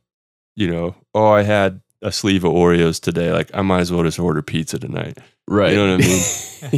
you 0.57 0.69
know, 0.69 0.97
oh, 1.15 1.29
I 1.31 1.43
had 1.43 1.81
a 2.03 2.11
sleeve 2.13 2.43
of 2.45 2.53
Oreos 2.53 3.01
today. 3.01 3.33
Like 3.33 3.51
I 3.55 3.63
might 3.63 3.81
as 3.81 3.93
well 3.93 4.03
just 4.03 4.19
order 4.19 4.43
pizza 4.43 4.79
tonight. 4.79 5.19
Right. 5.49 5.71
You 5.71 5.77
know 5.77 5.93
what 5.97 6.05
I 6.05 6.09
mean? 6.09 6.23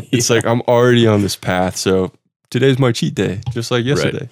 It's 0.12 0.28
like 0.30 0.44
I'm 0.44 0.60
already 0.62 1.06
on 1.06 1.22
this 1.22 1.36
path. 1.36 1.76
So 1.76 2.12
today's 2.50 2.78
my 2.78 2.92
cheat 2.92 3.14
day, 3.14 3.40
just 3.52 3.70
like 3.70 3.84
yesterday 3.86 4.28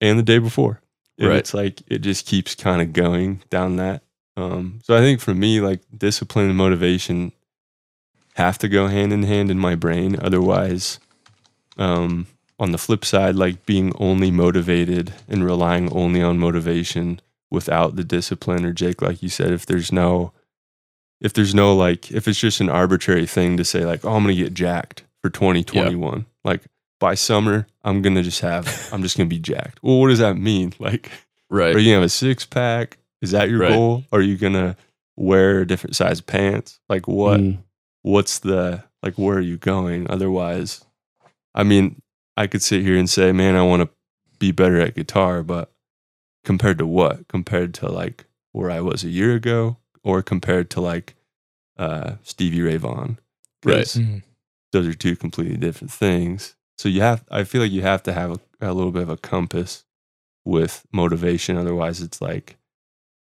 and 0.00 0.18
the 0.18 0.22
day 0.24 0.38
before. 0.38 0.80
And 1.18 1.28
Right. 1.28 1.38
it's 1.38 1.52
like 1.54 1.82
it 1.88 1.98
just 1.98 2.26
keeps 2.26 2.54
kind 2.54 2.80
of 2.80 2.92
going 2.92 3.42
down 3.50 3.76
that. 3.76 4.02
Um, 4.36 4.78
so 4.84 4.96
I 4.96 5.00
think 5.00 5.20
for 5.20 5.34
me, 5.34 5.60
like 5.60 5.80
discipline 5.96 6.48
and 6.48 6.56
motivation 6.56 7.32
have 8.34 8.56
to 8.58 8.68
go 8.68 8.86
hand 8.86 9.12
in 9.12 9.24
hand 9.24 9.50
in 9.50 9.58
my 9.58 9.74
brain. 9.74 10.16
Otherwise, 10.20 11.00
um, 11.76 12.28
on 12.60 12.70
the 12.72 12.78
flip 12.78 13.04
side, 13.04 13.34
like 13.34 13.66
being 13.66 13.92
only 13.98 14.30
motivated 14.30 15.12
and 15.28 15.44
relying 15.44 15.92
only 15.92 16.22
on 16.22 16.38
motivation 16.38 17.20
without 17.50 17.96
the 17.96 18.04
discipline, 18.04 18.64
or 18.64 18.72
Jake, 18.72 19.02
like 19.02 19.22
you 19.22 19.28
said, 19.28 19.52
if 19.52 19.66
there's 19.66 19.90
no, 19.90 20.32
if 21.20 21.32
there's 21.32 21.54
no 21.54 21.74
like, 21.74 22.12
if 22.12 22.28
it's 22.28 22.38
just 22.38 22.60
an 22.60 22.68
arbitrary 22.68 23.26
thing 23.26 23.56
to 23.56 23.64
say 23.64 23.84
like, 23.84 24.04
oh, 24.04 24.14
I'm 24.14 24.22
gonna 24.22 24.34
get 24.34 24.54
jacked 24.54 25.02
for 25.20 25.30
2021, 25.30 26.26
like 26.44 26.62
by 27.00 27.14
summer, 27.14 27.66
I'm 27.84 28.02
gonna 28.02 28.22
just 28.22 28.40
have, 28.40 28.88
I'm 28.92 29.02
just 29.02 29.16
gonna 29.16 29.28
be 29.28 29.38
jacked. 29.38 29.78
Well, 29.82 30.00
what 30.00 30.08
does 30.08 30.18
that 30.20 30.36
mean? 30.36 30.72
Like, 30.80 31.10
Right. 31.50 31.74
Are 31.74 31.78
you 31.78 31.86
gonna 31.86 31.96
have 31.96 32.02
a 32.04 32.08
six 32.10 32.44
pack? 32.44 32.98
Is 33.22 33.30
that 33.30 33.48
your 33.48 33.60
Right. 33.60 33.70
goal? 33.70 34.04
Are 34.12 34.20
you 34.20 34.36
gonna 34.36 34.76
wear 35.16 35.60
a 35.60 35.66
different 35.66 35.96
size 35.96 36.20
pants? 36.20 36.78
Like 36.88 37.08
what? 37.08 37.40
Mm, 37.40 37.58
What's 38.02 38.38
the 38.40 38.84
like? 39.02 39.14
Where 39.16 39.38
are 39.38 39.40
you 39.40 39.56
going? 39.56 40.10
Otherwise, 40.10 40.84
I 41.54 41.62
mean, 41.64 42.02
I 42.36 42.46
could 42.46 42.62
sit 42.62 42.82
here 42.82 42.96
and 42.98 43.08
say, 43.08 43.32
man, 43.32 43.56
I 43.56 43.62
want 43.62 43.82
to 43.82 43.88
be 44.38 44.52
better 44.52 44.78
at 44.80 44.94
guitar, 44.94 45.42
but 45.42 45.72
compared 46.44 46.78
to 46.78 46.86
what? 46.86 47.26
Compared 47.28 47.72
to 47.74 47.88
like 47.88 48.26
where 48.52 48.70
I 48.70 48.80
was 48.80 49.02
a 49.02 49.08
year 49.08 49.34
ago, 49.34 49.78
or 50.04 50.22
compared 50.22 50.68
to 50.70 50.80
like 50.80 51.14
uh, 51.78 52.16
Stevie 52.22 52.60
Ray 52.62 52.76
Vaughan? 52.76 53.18
'Cause 53.62 53.94
Mm. 53.96 54.22
those 54.72 54.86
are 54.86 54.94
two 54.94 55.16
completely 55.16 55.56
different 55.56 55.90
things. 55.92 56.54
So 56.78 56.88
you 56.88 57.00
have, 57.00 57.24
I 57.30 57.44
feel 57.44 57.62
like 57.62 57.72
you 57.72 57.82
have 57.82 58.02
to 58.04 58.12
have 58.12 58.32
a, 58.32 58.70
a 58.70 58.72
little 58.72 58.92
bit 58.92 59.02
of 59.02 59.10
a 59.10 59.16
compass 59.16 59.84
with 60.44 60.86
motivation. 60.92 61.56
Otherwise, 61.56 62.00
it's 62.00 62.22
like 62.22 62.56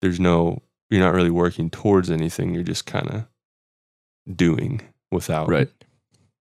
there's 0.02 0.20
no, 0.20 0.62
you're 0.90 1.00
not 1.00 1.14
really 1.14 1.30
working 1.30 1.70
towards 1.70 2.10
anything. 2.10 2.54
You're 2.54 2.62
just 2.62 2.86
kind 2.86 3.08
of 3.08 3.24
doing 4.36 4.82
without 5.10 5.48
Right. 5.48 5.70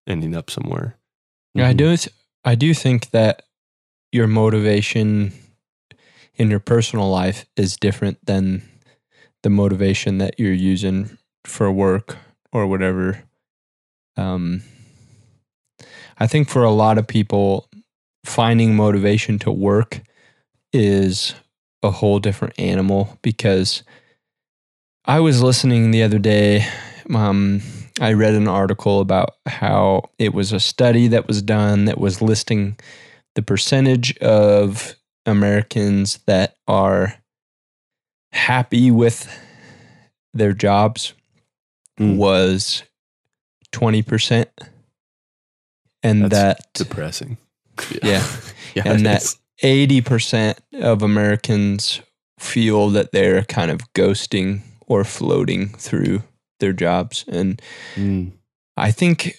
ending 0.07 0.35
up 0.35 0.49
somewhere. 0.49 0.97
Yeah, 1.55 1.69
I 1.69 1.73
mhm. 1.73 1.77
do. 1.77 2.11
I 2.45 2.55
do 2.55 2.73
think 2.73 3.11
that 3.11 3.43
your 4.11 4.27
motivation 4.27 5.33
in 6.35 6.49
your 6.49 6.59
personal 6.59 7.09
life 7.09 7.45
is 7.55 7.77
different 7.77 8.25
than 8.25 8.63
the 9.43 9.49
motivation 9.49 10.17
that 10.19 10.39
you're 10.39 10.53
using 10.53 11.17
for 11.45 11.71
work 11.71 12.17
or 12.51 12.67
whatever. 12.67 13.23
Um, 14.17 14.63
I 16.19 16.27
think 16.27 16.49
for 16.49 16.63
a 16.63 16.71
lot 16.71 16.97
of 16.97 17.07
people, 17.07 17.69
finding 18.25 18.75
motivation 18.75 19.39
to 19.39 19.51
work 19.51 20.01
is 20.73 21.33
a 21.83 21.91
whole 21.91 22.19
different 22.19 22.59
animal 22.59 23.17
because 23.21 23.83
I 25.05 25.19
was 25.19 25.41
listening 25.41 25.91
the 25.91 26.03
other 26.03 26.19
day. 26.19 26.65
Um, 27.13 27.61
I 28.01 28.13
read 28.13 28.33
an 28.33 28.47
article 28.47 28.99
about 28.99 29.35
how 29.45 30.09
it 30.19 30.33
was 30.33 30.51
a 30.51 30.59
study 30.59 31.07
that 31.07 31.27
was 31.27 31.41
done 31.41 31.85
that 31.85 31.99
was 31.99 32.21
listing 32.21 32.77
the 33.35 33.41
percentage 33.41 34.17
of 34.17 34.95
Americans 35.25 36.19
that 36.25 36.55
are 36.67 37.15
happy 38.31 38.91
with 38.91 39.29
their 40.33 40.53
jobs 40.53 41.13
Mm. 41.99 42.17
was 42.17 42.83
20%. 43.71 44.47
And 46.03 46.23
That's 46.23 46.33
that 46.33 46.73
Depressing. 46.73 47.37
Yeah. 48.03 48.25
yeah. 48.75 48.83
And 48.85 49.01
it 49.01 49.03
that- 49.03 49.23
is. 49.23 49.37
80% 49.63 50.55
of 50.83 51.01
Americans 51.01 52.01
feel 52.39 52.89
that 52.91 53.11
they're 53.11 53.43
kind 53.43 53.71
of 53.71 53.81
ghosting 53.93 54.61
or 54.85 55.03
floating 55.03 55.69
through 55.69 56.21
their 56.59 56.73
jobs. 56.73 57.25
And 57.27 57.59
Mm, 57.95 58.33
I 58.75 58.91
think 58.91 59.35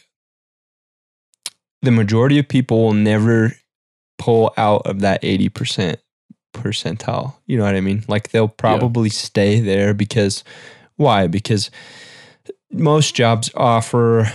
the 1.82 1.92
majority 1.92 2.38
of 2.40 2.48
people 2.48 2.82
will 2.82 2.94
never 2.94 3.54
pull 4.18 4.52
out 4.56 4.82
of 4.86 5.00
that 5.00 5.22
80% 5.22 5.98
percentile. 6.52 7.34
You 7.46 7.58
know 7.58 7.64
what 7.64 7.76
I 7.76 7.80
mean? 7.80 8.04
Like 8.08 8.30
they'll 8.30 8.48
probably 8.48 9.10
stay 9.10 9.60
there 9.60 9.94
because 9.94 10.42
why? 10.96 11.28
Because 11.28 11.70
most 12.72 13.14
jobs 13.14 13.50
offer 13.54 14.32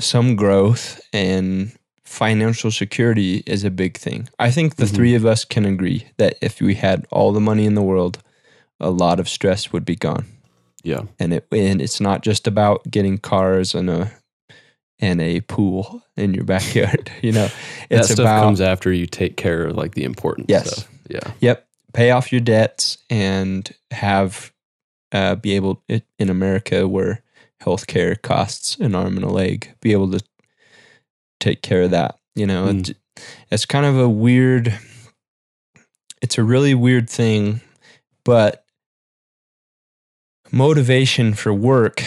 some 0.00 0.36
growth 0.36 1.00
and 1.12 1.72
financial 2.04 2.70
security 2.70 3.42
is 3.46 3.64
a 3.64 3.70
big 3.70 3.96
thing. 3.96 4.28
I 4.38 4.50
think 4.50 4.76
the 4.76 4.86
Mhm. 4.86 4.94
three 4.94 5.14
of 5.14 5.26
us 5.26 5.44
can 5.44 5.64
agree 5.66 6.06
that 6.16 6.36
if 6.40 6.60
we 6.60 6.74
had 6.76 7.06
all 7.10 7.32
the 7.32 7.40
money 7.40 7.66
in 7.66 7.74
the 7.74 7.82
world, 7.82 8.22
a 8.80 8.90
lot 8.90 9.20
of 9.20 9.28
stress 9.28 9.72
would 9.72 9.84
be 9.84 9.96
gone 9.96 10.24
yeah. 10.84 11.02
and 11.18 11.32
it 11.34 11.46
and 11.52 11.82
it's 11.82 12.00
not 12.00 12.22
just 12.22 12.46
about 12.46 12.88
getting 12.90 13.18
cars 13.18 13.74
and 13.74 13.90
a 13.90 14.12
and 15.00 15.20
a 15.20 15.40
pool 15.42 16.02
in 16.16 16.32
your 16.34 16.44
backyard. 16.54 17.10
you 17.22 17.32
know, 17.32 17.48
That 17.90 18.04
stuff 18.06 18.20
about 18.20 18.42
comes 18.44 18.60
after 18.60 18.92
you 18.92 19.06
take 19.06 19.36
care 19.36 19.64
of 19.64 19.76
like 19.76 19.94
the 19.94 20.04
important 20.04 20.48
Yes. 20.48 20.70
stuff. 20.72 20.88
Yeah. 21.08 21.32
yep, 21.40 21.66
pay 21.92 22.10
off 22.10 22.32
your 22.32 22.40
debts 22.40 22.98
and 23.10 23.68
have 23.90 24.52
uh, 25.12 25.34
be 25.36 25.52
able 25.56 25.82
it, 25.88 26.04
in 26.18 26.30
America 26.30 26.86
where 26.86 27.22
healthcare 27.62 28.20
costs 28.20 28.76
an 28.76 28.94
arm 28.94 29.16
and 29.16 29.24
a 29.24 29.28
leg, 29.28 29.74
be 29.80 29.92
able 29.92 30.10
to 30.12 30.20
take 31.40 31.62
care 31.62 31.82
of 31.82 31.90
that. 31.90 32.18
You 32.34 32.46
know, 32.46 32.66
Mm. 32.66 32.90
it, 32.90 32.96
it's 33.50 33.66
kind 33.66 33.86
of 33.86 33.98
a 33.98 34.08
weird. 34.08 34.78
It's 36.20 36.38
a 36.38 36.42
really 36.44 36.74
weird 36.74 37.08
thing, 37.08 37.60
but 38.24 38.64
motivation 40.50 41.34
for 41.34 41.52
work 41.52 42.02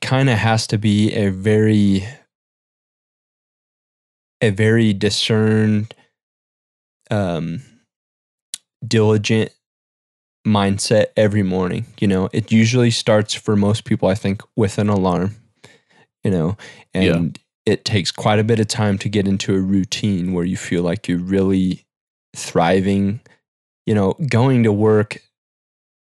kind 0.00 0.28
of 0.28 0.38
has 0.38 0.66
to 0.68 0.78
be 0.78 1.12
a 1.14 1.30
very 1.30 2.06
a 4.42 4.50
very 4.50 4.92
discerned 4.92 5.94
um 7.10 7.62
diligent 8.86 9.50
mindset 10.46 11.06
every 11.16 11.42
morning 11.42 11.84
you 11.98 12.06
know 12.06 12.28
it 12.32 12.52
usually 12.52 12.90
starts 12.90 13.34
for 13.34 13.56
most 13.56 13.84
people 13.84 14.08
i 14.08 14.14
think 14.14 14.40
with 14.54 14.78
an 14.78 14.88
alarm 14.88 15.34
you 16.22 16.30
know 16.30 16.56
Yeah. 16.94 17.14
and 17.16 17.38
it 17.66 17.84
takes 17.84 18.12
quite 18.12 18.38
a 18.38 18.44
bit 18.44 18.60
of 18.60 18.68
time 18.68 18.96
to 18.98 19.08
get 19.08 19.26
into 19.26 19.52
a 19.56 19.60
routine 19.60 20.32
where 20.32 20.44
you 20.44 20.56
feel 20.56 20.82
like 20.84 21.08
you're 21.08 21.18
really 21.18 21.84
thriving 22.36 23.20
you 23.86 23.94
know 23.94 24.14
going 24.28 24.62
to 24.62 24.72
work 24.72 25.18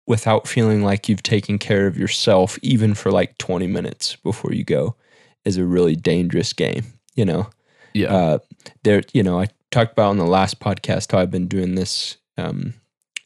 without 0.07 0.49
feeling 0.49 0.83
like 0.83 1.09
you've 1.09 1.23
taken 1.23 1.59
care 1.59 1.87
of 1.87 1.99
yourself 1.99 2.59
even 2.63 2.95
for 2.95 3.13
like 3.13 3.37
20 3.39 3.67
minutes 3.67 4.17
before 4.17 4.53
you 4.55 4.65
go 4.65 4.97
is 5.45 5.57
a 5.59 5.65
really 5.65 5.95
dangerous 5.97 6.53
game 6.55 6.85
you 7.15 7.25
know 7.27 7.51
Yeah. 7.93 8.15
uh, 8.15 8.39
there, 8.85 9.03
you 9.13 9.23
know, 9.23 9.41
I 9.41 9.49
talked 9.71 9.93
about 9.93 10.11
on 10.11 10.19
the 10.19 10.25
last 10.27 10.61
podcast 10.61 11.13
how 11.13 11.19
I've 11.19 11.31
been 11.31 11.49
doing 11.49 11.75
this 11.75 12.17
um, 12.39 12.75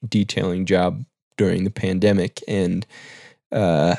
detailing 0.08 0.66
job 0.66 1.04
during 1.36 1.64
the 1.64 1.70
pandemic, 1.70 2.42
and 2.46 2.86
uh, 3.52 3.96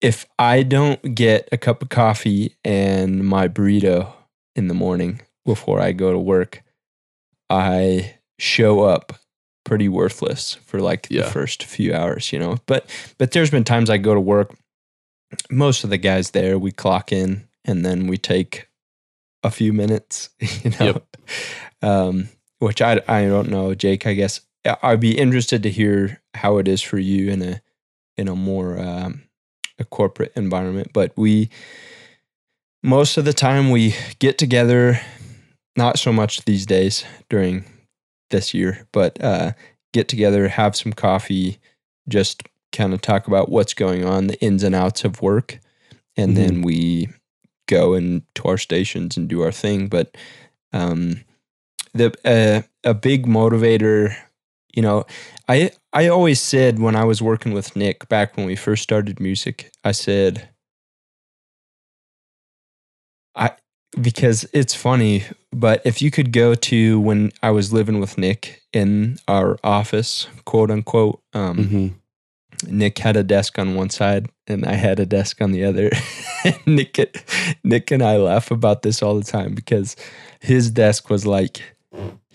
if 0.00 0.26
I 0.38 0.62
don't 0.62 1.14
get 1.14 1.48
a 1.52 1.56
cup 1.58 1.82
of 1.82 1.88
coffee 1.88 2.56
and 2.64 3.24
my 3.26 3.48
burrito 3.48 4.12
in 4.54 4.68
the 4.68 4.74
morning 4.74 5.20
before 5.44 5.80
I 5.80 5.92
go 5.92 6.12
to 6.12 6.18
work, 6.18 6.62
I 7.50 8.14
show 8.38 8.80
up 8.82 9.14
pretty 9.64 9.88
worthless 9.88 10.54
for 10.64 10.80
like 10.80 11.06
Yeah. 11.10 11.22
the 11.24 11.30
first 11.30 11.64
few 11.64 11.92
hours, 11.94 12.32
you 12.32 12.38
know. 12.38 12.58
But 12.66 12.88
but 13.18 13.32
there's 13.32 13.50
been 13.50 13.64
times 13.64 13.90
I 13.90 13.98
go 13.98 14.14
to 14.14 14.20
work. 14.20 14.54
Most 15.50 15.84
of 15.84 15.90
the 15.90 15.98
guys 15.98 16.30
there, 16.30 16.58
we 16.58 16.72
clock 16.72 17.12
in 17.12 17.46
and 17.64 17.84
then 17.84 18.06
we 18.06 18.16
take 18.16 18.68
a 19.42 19.50
few 19.50 19.72
minutes, 19.72 20.30
you 20.40 20.70
know. 20.80 20.86
Yep. 20.86 21.16
Um, 21.82 22.28
which 22.60 22.80
I 22.82 23.00
I 23.06 23.24
don't 23.26 23.50
know, 23.50 23.74
Jake. 23.74 24.06
I 24.06 24.14
guess 24.14 24.40
I'd 24.82 25.00
be 25.00 25.16
interested 25.16 25.62
to 25.62 25.70
hear 25.70 26.20
how 26.34 26.58
it 26.58 26.68
is 26.68 26.82
for 26.82 26.98
you 26.98 27.30
in 27.30 27.42
a 27.42 27.60
in 28.16 28.28
a 28.28 28.34
more 28.34 28.78
um, 28.78 29.22
a 29.78 29.84
corporate 29.84 30.32
environment. 30.34 30.90
But 30.92 31.12
we 31.16 31.50
most 32.82 33.16
of 33.16 33.24
the 33.24 33.32
time 33.32 33.70
we 33.70 33.94
get 34.18 34.38
together, 34.38 35.00
not 35.76 35.98
so 35.98 36.12
much 36.12 36.44
these 36.44 36.66
days 36.66 37.04
during 37.28 37.64
this 38.30 38.54
year, 38.54 38.86
but 38.92 39.22
uh, 39.22 39.52
get 39.92 40.08
together, 40.08 40.48
have 40.48 40.76
some 40.76 40.92
coffee, 40.92 41.58
just 42.08 42.42
kind 42.72 42.92
of 42.92 43.00
talk 43.00 43.26
about 43.26 43.48
what's 43.48 43.74
going 43.74 44.04
on, 44.04 44.26
the 44.26 44.40
ins 44.40 44.62
and 44.62 44.74
outs 44.74 45.04
of 45.04 45.22
work, 45.22 45.58
and 46.16 46.36
then 46.36 46.62
we 46.62 47.08
go 47.68 47.94
and 47.94 48.22
to 48.34 48.44
our 48.44 48.58
stations 48.58 49.16
and 49.16 49.28
do 49.28 49.42
our 49.42 49.52
thing. 49.52 49.88
But 49.88 50.16
um, 50.72 51.24
the 51.94 52.12
uh, 52.24 52.62
a 52.88 52.94
big 52.94 53.26
motivator, 53.26 54.16
you 54.74 54.82
know, 54.82 55.06
I 55.48 55.70
I 55.92 56.08
always 56.08 56.40
said 56.40 56.78
when 56.78 56.96
I 56.96 57.04
was 57.04 57.22
working 57.22 57.52
with 57.52 57.76
Nick 57.76 58.08
back 58.08 58.36
when 58.36 58.46
we 58.46 58.56
first 58.56 58.82
started 58.82 59.20
music, 59.20 59.70
I 59.84 59.92
said, 59.92 60.48
I 63.34 63.52
because 64.00 64.48
it's 64.52 64.74
funny, 64.74 65.24
but 65.52 65.80
if 65.84 66.02
you 66.02 66.10
could 66.10 66.32
go 66.32 66.54
to 66.54 67.00
when 67.00 67.32
I 67.42 67.50
was 67.50 67.72
living 67.72 68.00
with 68.00 68.18
Nick 68.18 68.62
in 68.72 69.18
our 69.26 69.58
office, 69.64 70.26
quote 70.44 70.70
unquote, 70.70 71.20
um, 71.32 71.56
hmm 71.56 71.88
Nick 72.66 72.98
had 72.98 73.16
a 73.16 73.22
desk 73.22 73.58
on 73.58 73.74
one 73.74 73.90
side 73.90 74.28
and 74.46 74.64
I 74.64 74.74
had 74.74 74.98
a 74.98 75.06
desk 75.06 75.40
on 75.40 75.52
the 75.52 75.64
other. 75.64 75.90
Nick, 76.66 76.98
Nick 77.62 77.90
and 77.90 78.02
I 78.02 78.16
laugh 78.16 78.50
about 78.50 78.82
this 78.82 79.02
all 79.02 79.16
the 79.16 79.24
time 79.24 79.54
because 79.54 79.94
his 80.40 80.70
desk 80.70 81.08
was 81.10 81.24
like 81.24 81.62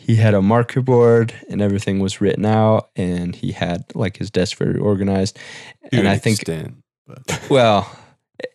he 0.05 0.17
had 0.17 0.33
a 0.33 0.41
marker 0.41 0.81
board 0.81 1.33
and 1.49 1.61
everything 1.61 1.99
was 1.99 2.19
written 2.19 2.45
out 2.45 2.89
and 2.95 3.37
he 3.37 3.53
had 3.53 3.85
like 3.95 4.17
his 4.17 4.29
desk 4.29 4.57
very 4.57 4.77
organized. 4.77 5.37
To 5.37 5.97
and 5.97 6.01
an 6.01 6.07
I 6.07 6.17
think, 6.17 6.39
extent, 6.39 6.75
well, 7.49 7.89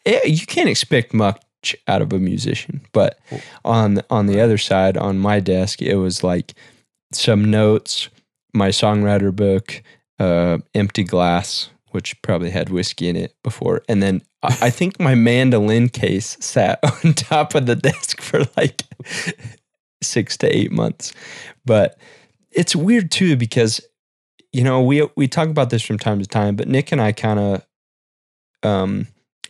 eh, 0.04 0.26
you 0.26 0.44
can't 0.44 0.68
expect 0.68 1.14
much 1.14 1.74
out 1.86 2.02
of 2.02 2.12
a 2.12 2.18
musician, 2.18 2.82
but 2.92 3.18
on 3.64 4.02
on 4.10 4.26
the 4.26 4.40
other 4.40 4.58
side, 4.58 4.98
on 4.98 5.18
my 5.18 5.40
desk, 5.40 5.80
it 5.80 5.96
was 5.96 6.22
like 6.22 6.52
some 7.12 7.50
notes, 7.50 8.10
my 8.52 8.68
songwriter 8.68 9.34
book, 9.34 9.82
uh, 10.18 10.58
Empty 10.74 11.04
Glass, 11.04 11.70
which 11.92 12.20
probably 12.20 12.50
had 12.50 12.68
whiskey 12.68 13.08
in 13.08 13.16
it 13.16 13.34
before, 13.42 13.82
and 13.88 14.02
then 14.02 14.20
I 14.42 14.70
think 14.70 15.00
my 15.00 15.14
mandolin 15.14 15.88
case 15.88 16.36
sat 16.40 16.78
on 17.04 17.14
top 17.14 17.54
of 17.54 17.64
the 17.64 17.74
desk 17.74 18.20
for 18.20 18.44
like 18.56 18.84
six 20.02 20.36
to 20.38 20.56
eight 20.56 20.72
months. 20.72 21.12
But 21.64 21.98
it's 22.50 22.74
weird 22.76 23.10
too 23.10 23.36
because 23.36 23.80
you 24.52 24.64
know 24.64 24.82
we 24.82 25.06
we 25.16 25.28
talk 25.28 25.48
about 25.48 25.70
this 25.70 25.82
from 25.82 25.98
time 25.98 26.18
to 26.20 26.26
time, 26.26 26.56
but 26.56 26.68
Nick 26.68 26.92
and 26.92 27.00
I 27.00 27.12
kind 27.12 27.38
of 27.38 27.66
um, 28.62 29.06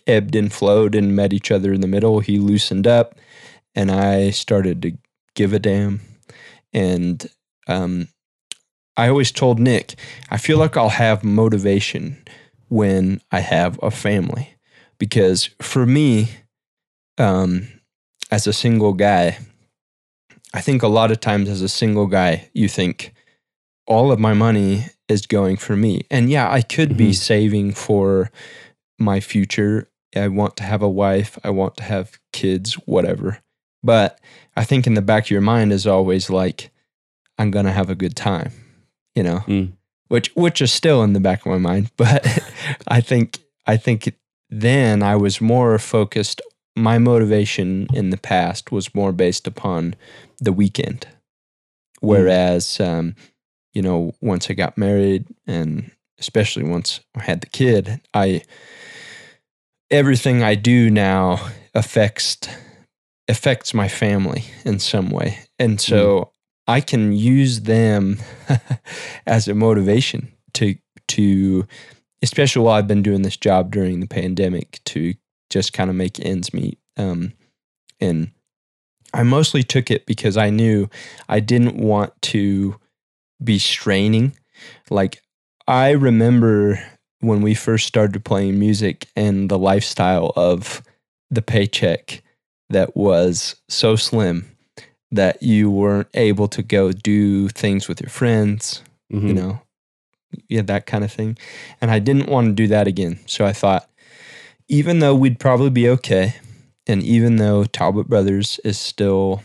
ebbed 0.06 0.34
and 0.34 0.52
flowed 0.52 0.94
and 0.94 1.14
met 1.14 1.32
each 1.32 1.50
other 1.50 1.72
in 1.72 1.80
the 1.80 1.86
middle. 1.86 2.20
He 2.20 2.38
loosened 2.38 2.86
up, 2.86 3.14
and 3.74 3.90
I 3.90 4.30
started 4.30 4.82
to 4.82 4.92
give 5.34 5.52
a 5.52 5.58
damn. 5.58 6.00
And 6.72 7.26
um, 7.66 8.08
I 8.96 9.08
always 9.08 9.32
told 9.32 9.58
Nick, 9.58 9.94
I 10.30 10.36
feel 10.36 10.58
like 10.58 10.76
I'll 10.76 10.88
have 10.88 11.24
motivation 11.24 12.22
when 12.68 13.20
I 13.30 13.40
have 13.40 13.78
a 13.82 13.90
family, 13.90 14.54
because 14.98 15.50
for 15.62 15.86
me, 15.86 16.28
um, 17.16 17.68
as 18.30 18.46
a 18.46 18.52
single 18.52 18.92
guy, 18.92 19.38
I 20.54 20.60
think 20.60 20.82
a 20.82 20.88
lot 20.88 21.10
of 21.10 21.20
times 21.20 21.48
as 21.48 21.62
a 21.62 21.68
single 21.68 22.06
guy, 22.06 22.48
you 22.54 22.68
think 22.68 23.12
all 23.86 24.12
of 24.12 24.18
my 24.18 24.34
money 24.34 24.86
is 25.08 25.26
going 25.26 25.56
for 25.56 25.76
me. 25.76 26.02
And 26.10 26.30
yeah, 26.30 26.50
I 26.50 26.62
could 26.62 26.96
be 26.96 27.10
Mhm. 27.10 27.14
saving 27.14 27.72
for 27.74 28.30
my 28.98 29.20
future. 29.20 29.88
I 30.16 30.28
want 30.28 30.56
to 30.56 30.62
have 30.64 30.82
a 30.82 30.88
wife, 30.88 31.38
I 31.44 31.50
want 31.50 31.76
to 31.78 31.82
have 31.84 32.18
kids, 32.32 32.74
whatever. 32.86 33.38
But 33.82 34.18
I 34.56 34.64
think 34.64 34.86
in 34.86 34.94
the 34.94 35.02
back 35.02 35.24
of 35.24 35.30
your 35.30 35.40
mind 35.40 35.72
is 35.72 35.86
always 35.86 36.28
like, 36.30 36.70
I'm 37.38 37.50
going 37.50 37.66
to 37.66 37.72
have 37.72 37.88
a 37.90 37.94
good 37.94 38.16
time, 38.16 38.52
you 39.14 39.22
know? 39.22 39.40
Mm. 39.46 39.72
Which 40.08 40.30
which 40.34 40.60
is 40.62 40.72
still 40.72 41.02
in 41.02 41.12
the 41.12 41.20
back 41.20 41.40
of 41.44 41.52
my 41.52 41.58
mind, 41.58 41.90
but 41.96 42.26
I 42.88 43.00
think 43.02 43.38
I 43.66 43.76
think 43.76 44.12
then 44.50 45.02
I 45.02 45.14
was 45.16 45.40
more 45.40 45.78
focused 45.78 46.40
my 46.78 46.98
motivation 46.98 47.88
in 47.92 48.10
the 48.10 48.16
past 48.16 48.72
was 48.72 48.94
more 48.94 49.12
based 49.12 49.46
upon 49.46 49.94
the 50.38 50.52
weekend. 50.52 51.06
Whereas, 52.00 52.78
um, 52.80 53.16
you 53.74 53.82
know, 53.82 54.12
once 54.20 54.48
I 54.48 54.54
got 54.54 54.78
married 54.78 55.26
and 55.46 55.90
especially 56.18 56.64
once 56.64 57.00
I 57.16 57.22
had 57.22 57.40
the 57.40 57.48
kid, 57.48 58.00
I 58.14 58.42
everything 59.90 60.42
I 60.42 60.54
do 60.54 60.90
now 60.90 61.40
affects 61.74 62.38
affects 63.28 63.74
my 63.74 63.88
family 63.88 64.44
in 64.64 64.78
some 64.78 65.10
way. 65.10 65.38
And 65.58 65.80
so 65.80 66.32
I 66.66 66.80
can 66.80 67.12
use 67.12 67.62
them 67.62 68.18
as 69.26 69.48
a 69.48 69.54
motivation 69.54 70.32
to 70.54 70.76
to 71.08 71.66
especially 72.22 72.62
while 72.62 72.74
I've 72.74 72.88
been 72.88 73.02
doing 73.02 73.22
this 73.22 73.36
job 73.36 73.70
during 73.70 74.00
the 74.00 74.06
pandemic 74.06 74.80
to 74.86 75.14
just 75.50 75.72
kind 75.72 75.90
of 75.90 75.96
make 75.96 76.18
ends 76.20 76.52
meet. 76.52 76.78
Um, 76.96 77.32
and 78.00 78.30
I 79.14 79.22
mostly 79.22 79.62
took 79.62 79.90
it 79.90 80.06
because 80.06 80.36
I 80.36 80.50
knew 80.50 80.88
I 81.28 81.40
didn't 81.40 81.76
want 81.76 82.20
to 82.22 82.76
be 83.42 83.58
straining. 83.58 84.36
Like 84.90 85.22
I 85.66 85.90
remember 85.90 86.82
when 87.20 87.42
we 87.42 87.54
first 87.54 87.86
started 87.86 88.24
playing 88.24 88.58
music 88.58 89.06
and 89.16 89.48
the 89.50 89.58
lifestyle 89.58 90.32
of 90.36 90.82
the 91.30 91.42
paycheck 91.42 92.22
that 92.70 92.96
was 92.96 93.56
so 93.68 93.96
slim 93.96 94.54
that 95.10 95.42
you 95.42 95.70
weren't 95.70 96.08
able 96.14 96.48
to 96.48 96.62
go 96.62 96.92
do 96.92 97.48
things 97.48 97.88
with 97.88 98.00
your 98.00 98.10
friends, 98.10 98.82
you 99.08 99.20
Mhm. 99.20 99.34
know, 99.34 99.62
yeah, 100.48 100.62
that 100.62 100.84
kind 100.86 101.02
of 101.02 101.10
thing. 101.10 101.38
And 101.80 101.90
I 101.90 101.98
didn't 101.98 102.28
want 102.28 102.48
to 102.48 102.52
do 102.52 102.66
that 102.68 102.86
again. 102.86 103.18
So 103.26 103.46
I 103.46 103.52
thought, 103.54 103.88
even 104.68 104.98
though 104.98 105.14
we'd 105.14 105.38
probably 105.38 105.70
be 105.70 105.88
okay, 105.88 106.36
and 106.86 107.02
even 107.02 107.36
though 107.36 107.64
Talbot 107.64 108.08
Brothers 108.08 108.58
is 108.64 108.78
still 108.78 109.42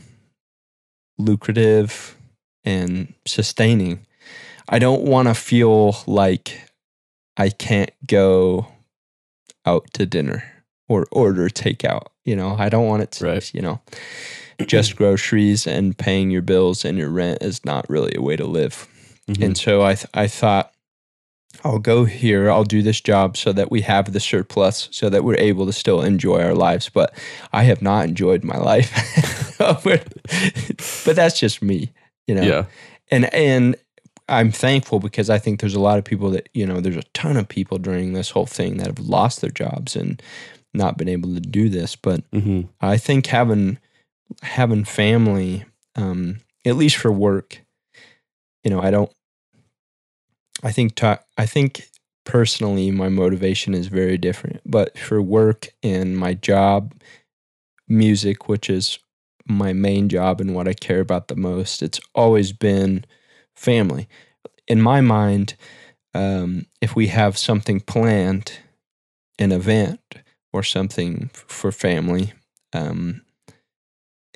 lucrative 1.17 2.15
and 2.63 3.13
sustaining, 3.25 4.05
I 4.69 4.79
don't 4.79 5.03
want 5.03 5.27
to 5.27 5.33
feel 5.33 5.97
like 6.07 6.69
I 7.37 7.49
can't 7.49 7.91
go 8.07 8.67
out 9.65 9.87
to 9.93 10.05
dinner 10.05 10.43
or 10.87 11.07
order 11.11 11.49
takeout. 11.49 12.07
You 12.25 12.35
know, 12.35 12.55
I 12.57 12.69
don't 12.69 12.87
want 12.87 13.03
it 13.03 13.11
to, 13.13 13.25
Right. 13.25 13.53
you 13.53 13.61
know, 13.61 13.81
just 14.65 14.95
groceries 14.97 15.67
and 15.67 15.97
paying 15.97 16.31
your 16.31 16.41
bills 16.41 16.85
and 16.85 16.97
your 16.97 17.09
rent 17.09 17.41
is 17.41 17.65
not 17.65 17.89
really 17.89 18.13
a 18.15 18.21
way 18.21 18.35
to 18.35 18.45
live. 18.45 18.87
Mhm. 19.29 19.43
And 19.45 19.57
so 19.57 19.83
I, 19.83 19.95
th- 19.95 20.07
I 20.13 20.27
thought, 20.27 20.72
I'll 21.63 21.79
go 21.79 22.05
here, 22.05 22.51
I'll 22.51 22.63
do 22.63 22.81
this 22.81 22.99
job 22.99 23.37
so 23.37 23.53
that 23.53 23.71
we 23.71 23.81
have 23.81 24.11
the 24.11 24.19
surplus, 24.19 24.89
so 24.91 25.09
that 25.09 25.23
we're 25.23 25.37
able 25.37 25.65
to 25.65 25.73
still 25.73 26.01
enjoy 26.01 26.41
our 26.41 26.55
lives. 26.55 26.89
But 26.89 27.13
I 27.53 27.63
have 27.63 27.81
not 27.81 28.05
enjoyed 28.05 28.43
my 28.43 28.57
life. 28.57 28.91
but 31.05 31.15
that's 31.15 31.39
just 31.39 31.61
me, 31.61 31.93
you 32.27 32.35
know. 32.35 32.43
yeah. 32.43 32.65
And 33.11 33.33
and 33.33 33.75
I'm 34.29 34.51
thankful 34.51 34.99
because 34.99 35.29
I 35.29 35.37
think 35.37 35.59
there's 35.59 35.75
a 35.75 35.79
lot 35.79 35.99
of 35.99 36.05
people 36.05 36.31
that, 36.31 36.49
you 36.53 36.65
know, 36.65 36.79
there's 36.79 36.97
a 36.97 37.03
ton 37.13 37.37
of 37.37 37.47
people 37.47 37.77
during 37.77 38.13
this 38.13 38.31
whole 38.31 38.45
thing 38.45 38.77
that 38.77 38.87
have 38.87 38.99
lost 38.99 39.41
their 39.41 39.49
jobs 39.49 39.95
and 39.95 40.21
not 40.73 40.97
been 40.97 41.09
able 41.09 41.33
to 41.33 41.39
do 41.41 41.69
this. 41.69 41.95
But 41.95 42.23
hmm 42.33 42.61
I 42.81 42.97
think 42.97 43.27
having 43.27 43.77
having 44.41 44.83
family, 44.85 45.65
um, 45.95 46.39
at 46.65 46.75
least 46.75 46.97
for 46.97 47.11
work, 47.11 47.61
you 48.63 48.71
know, 48.71 48.81
I 48.81 48.91
don't. 48.91 49.11
I 50.63 50.71
think 50.71 51.01
I 51.03 51.45
think 51.45 51.89
personally, 52.25 52.89
my 52.91 53.09
motivation 53.09 53.73
is 53.73 53.87
very 53.87 54.17
different. 54.17 54.61
But 54.65 54.97
for 54.97 55.21
work 55.21 55.67
and 55.83 56.17
my 56.17 56.33
job, 56.33 56.93
music, 57.87 58.47
which 58.47 58.69
is 58.69 58.99
my 59.45 59.73
main 59.73 60.07
job 60.09 60.39
and 60.39 60.55
what 60.55 60.67
I 60.67 60.73
care 60.73 61.01
about 61.01 61.27
the 61.27 61.35
most, 61.35 61.83
it's 61.83 61.99
always 62.15 62.53
been 62.53 63.05
family. 63.55 64.07
In 64.67 64.81
my 64.81 65.01
mind, 65.01 65.55
um, 66.13 66.65
if 66.81 66.95
we 66.95 67.07
have 67.07 67.37
something 67.37 67.81
planned, 67.81 68.53
an 69.39 69.51
event 69.51 69.99
or 70.53 70.63
something 70.63 71.29
f- 71.33 71.45
for 71.47 71.71
family, 71.71 72.33
um, 72.71 73.21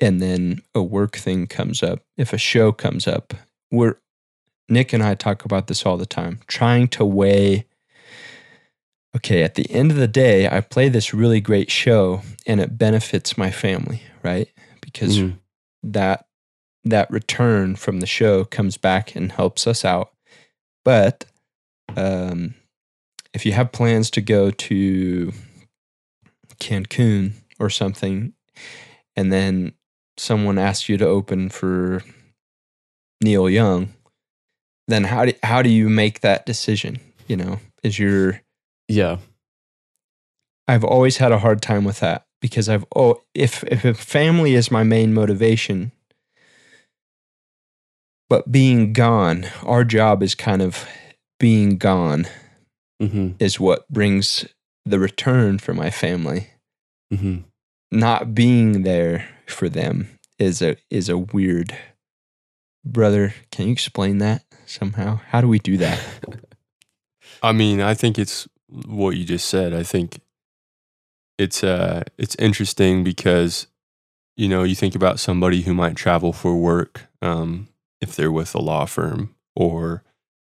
and 0.00 0.20
then 0.20 0.60
a 0.74 0.82
work 0.82 1.16
thing 1.16 1.46
comes 1.46 1.82
up, 1.82 2.00
if 2.16 2.32
a 2.32 2.38
show 2.38 2.72
comes 2.72 3.08
up, 3.08 3.34
we're 3.70 3.96
Nick 4.68 4.92
and 4.92 5.02
I 5.02 5.14
talk 5.14 5.44
about 5.44 5.66
this 5.66 5.86
all 5.86 5.96
the 5.96 6.06
time, 6.06 6.40
trying 6.46 6.88
to 6.88 7.04
weigh. 7.04 7.66
Okay, 9.16 9.42
at 9.42 9.54
the 9.54 9.70
end 9.70 9.90
of 9.90 9.96
the 9.96 10.08
day, 10.08 10.46
I 10.48 10.60
play 10.60 10.88
this 10.88 11.14
really 11.14 11.40
great 11.40 11.70
show 11.70 12.22
and 12.46 12.60
it 12.60 12.76
benefits 12.78 13.38
my 13.38 13.50
family, 13.50 14.02
right? 14.22 14.48
Because 14.80 15.18
Mhm. 15.18 15.38
that 15.82 16.26
that 16.84 17.10
return 17.10 17.76
from 17.76 18.00
the 18.00 18.06
show 18.06 18.44
comes 18.44 18.76
back 18.78 19.14
and 19.14 19.32
helps 19.32 19.66
us 19.66 19.84
out. 19.84 20.12
But 20.84 21.24
um, 21.96 22.54
if 23.34 23.44
you 23.44 23.52
have 23.52 23.72
plans 23.72 24.10
to 24.12 24.20
go 24.20 24.50
to 24.50 25.32
Cancun 26.60 27.32
or 27.58 27.68
something, 27.68 28.32
and 29.16 29.32
then 29.32 29.72
someone 30.16 30.56
asks 30.58 30.88
you 30.88 30.96
to 30.98 31.06
open 31.06 31.48
for 31.48 32.02
Neil 33.22 33.50
Young, 33.50 33.92
then 34.88 35.04
how 35.04 35.26
do 35.26 35.32
how 35.42 35.62
do 35.62 35.68
you 35.68 35.88
make 35.88 36.20
that 36.20 36.46
decision? 36.46 36.98
You 37.28 37.36
know, 37.36 37.60
is 37.82 37.98
your 37.98 38.40
Yeah. 38.88 39.18
I've 40.66 40.84
always 40.84 41.18
had 41.18 41.32
a 41.32 41.38
hard 41.38 41.62
time 41.62 41.84
with 41.84 42.00
that 42.00 42.26
because 42.40 42.68
I've 42.68 42.84
oh 42.96 43.22
if 43.34 43.62
if 43.64 43.84
a 43.84 43.94
family 43.94 44.54
is 44.54 44.70
my 44.70 44.82
main 44.82 45.14
motivation, 45.14 45.92
but 48.28 48.50
being 48.50 48.92
gone, 48.92 49.46
our 49.62 49.84
job 49.84 50.22
is 50.22 50.34
kind 50.34 50.62
of 50.62 50.88
being 51.38 51.76
gone 51.78 52.26
hmm 53.00 53.30
is 53.38 53.60
what 53.60 53.88
brings 53.88 54.44
the 54.84 54.98
return 54.98 55.58
for 55.58 55.74
my 55.74 55.90
family. 55.90 56.48
hmm 57.12 57.38
Not 57.92 58.34
being 58.34 58.82
there 58.82 59.28
for 59.46 59.68
them 59.68 60.08
is 60.38 60.62
a 60.62 60.76
is 60.90 61.08
a 61.08 61.18
weird 61.18 61.76
brother. 62.84 63.34
Can 63.50 63.66
you 63.66 63.72
explain 63.72 64.18
that 64.18 64.44
somehow? 64.68 65.20
How 65.28 65.40
do 65.40 65.48
we 65.48 65.58
do 65.58 65.76
that? 65.78 66.00
I 67.42 67.52
mean, 67.52 67.80
I 67.80 67.94
think 67.94 68.18
it's 68.18 68.48
what 68.68 69.16
you 69.16 69.24
just 69.24 69.48
said. 69.48 69.72
I 69.72 69.82
think 69.82 70.20
it's 71.38 71.62
uh 71.62 72.02
it's 72.18 72.34
interesting 72.36 73.04
because 73.04 73.68
you 74.36 74.48
know, 74.48 74.62
you 74.62 74.76
think 74.76 74.94
about 74.94 75.18
somebody 75.18 75.62
who 75.62 75.74
might 75.74 75.96
travel 75.96 76.32
for 76.32 76.54
work 76.54 77.06
um 77.22 77.68
if 78.00 78.14
they're 78.14 78.32
with 78.32 78.54
a 78.54 78.60
law 78.60 78.84
firm 78.84 79.34
or 79.56 80.02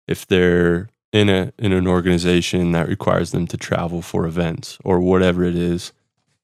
if 0.07 0.27
they're 0.27 0.89
in 1.13 1.29
a 1.29 1.53
in 1.59 1.73
an 1.73 1.87
organization 1.87 2.73
that 2.73 2.89
requires 2.89 3.31
them 3.31 3.47
to 3.47 3.57
travel 3.57 4.03
for 4.03 4.27
events 4.27 4.79
or 4.85 5.01
whatever 5.01 5.45
it 5.45 5.57
is. 5.57 5.93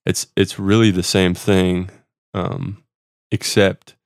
It's 0.06 0.26
it's 0.36 0.58
really 0.58 0.90
the 0.90 1.02
same 1.02 1.34
thing 1.34 1.90
um 2.34 2.82
except 3.30 3.96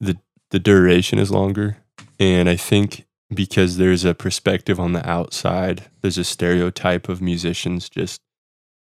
the 0.00 0.16
the 0.50 0.58
duration 0.58 1.18
is 1.18 1.30
longer 1.30 1.78
And 2.18 2.48
I 2.48 2.56
think 2.56 3.06
because 3.34 3.76
there's 3.76 4.04
a 4.04 4.14
perspective 4.14 4.78
on 4.78 4.92
the 4.92 5.08
outside, 5.08 5.84
there's 6.02 6.18
a 6.18 6.24
stereotype 6.24 7.08
of 7.08 7.20
musicians 7.20 7.88
just, 7.88 8.20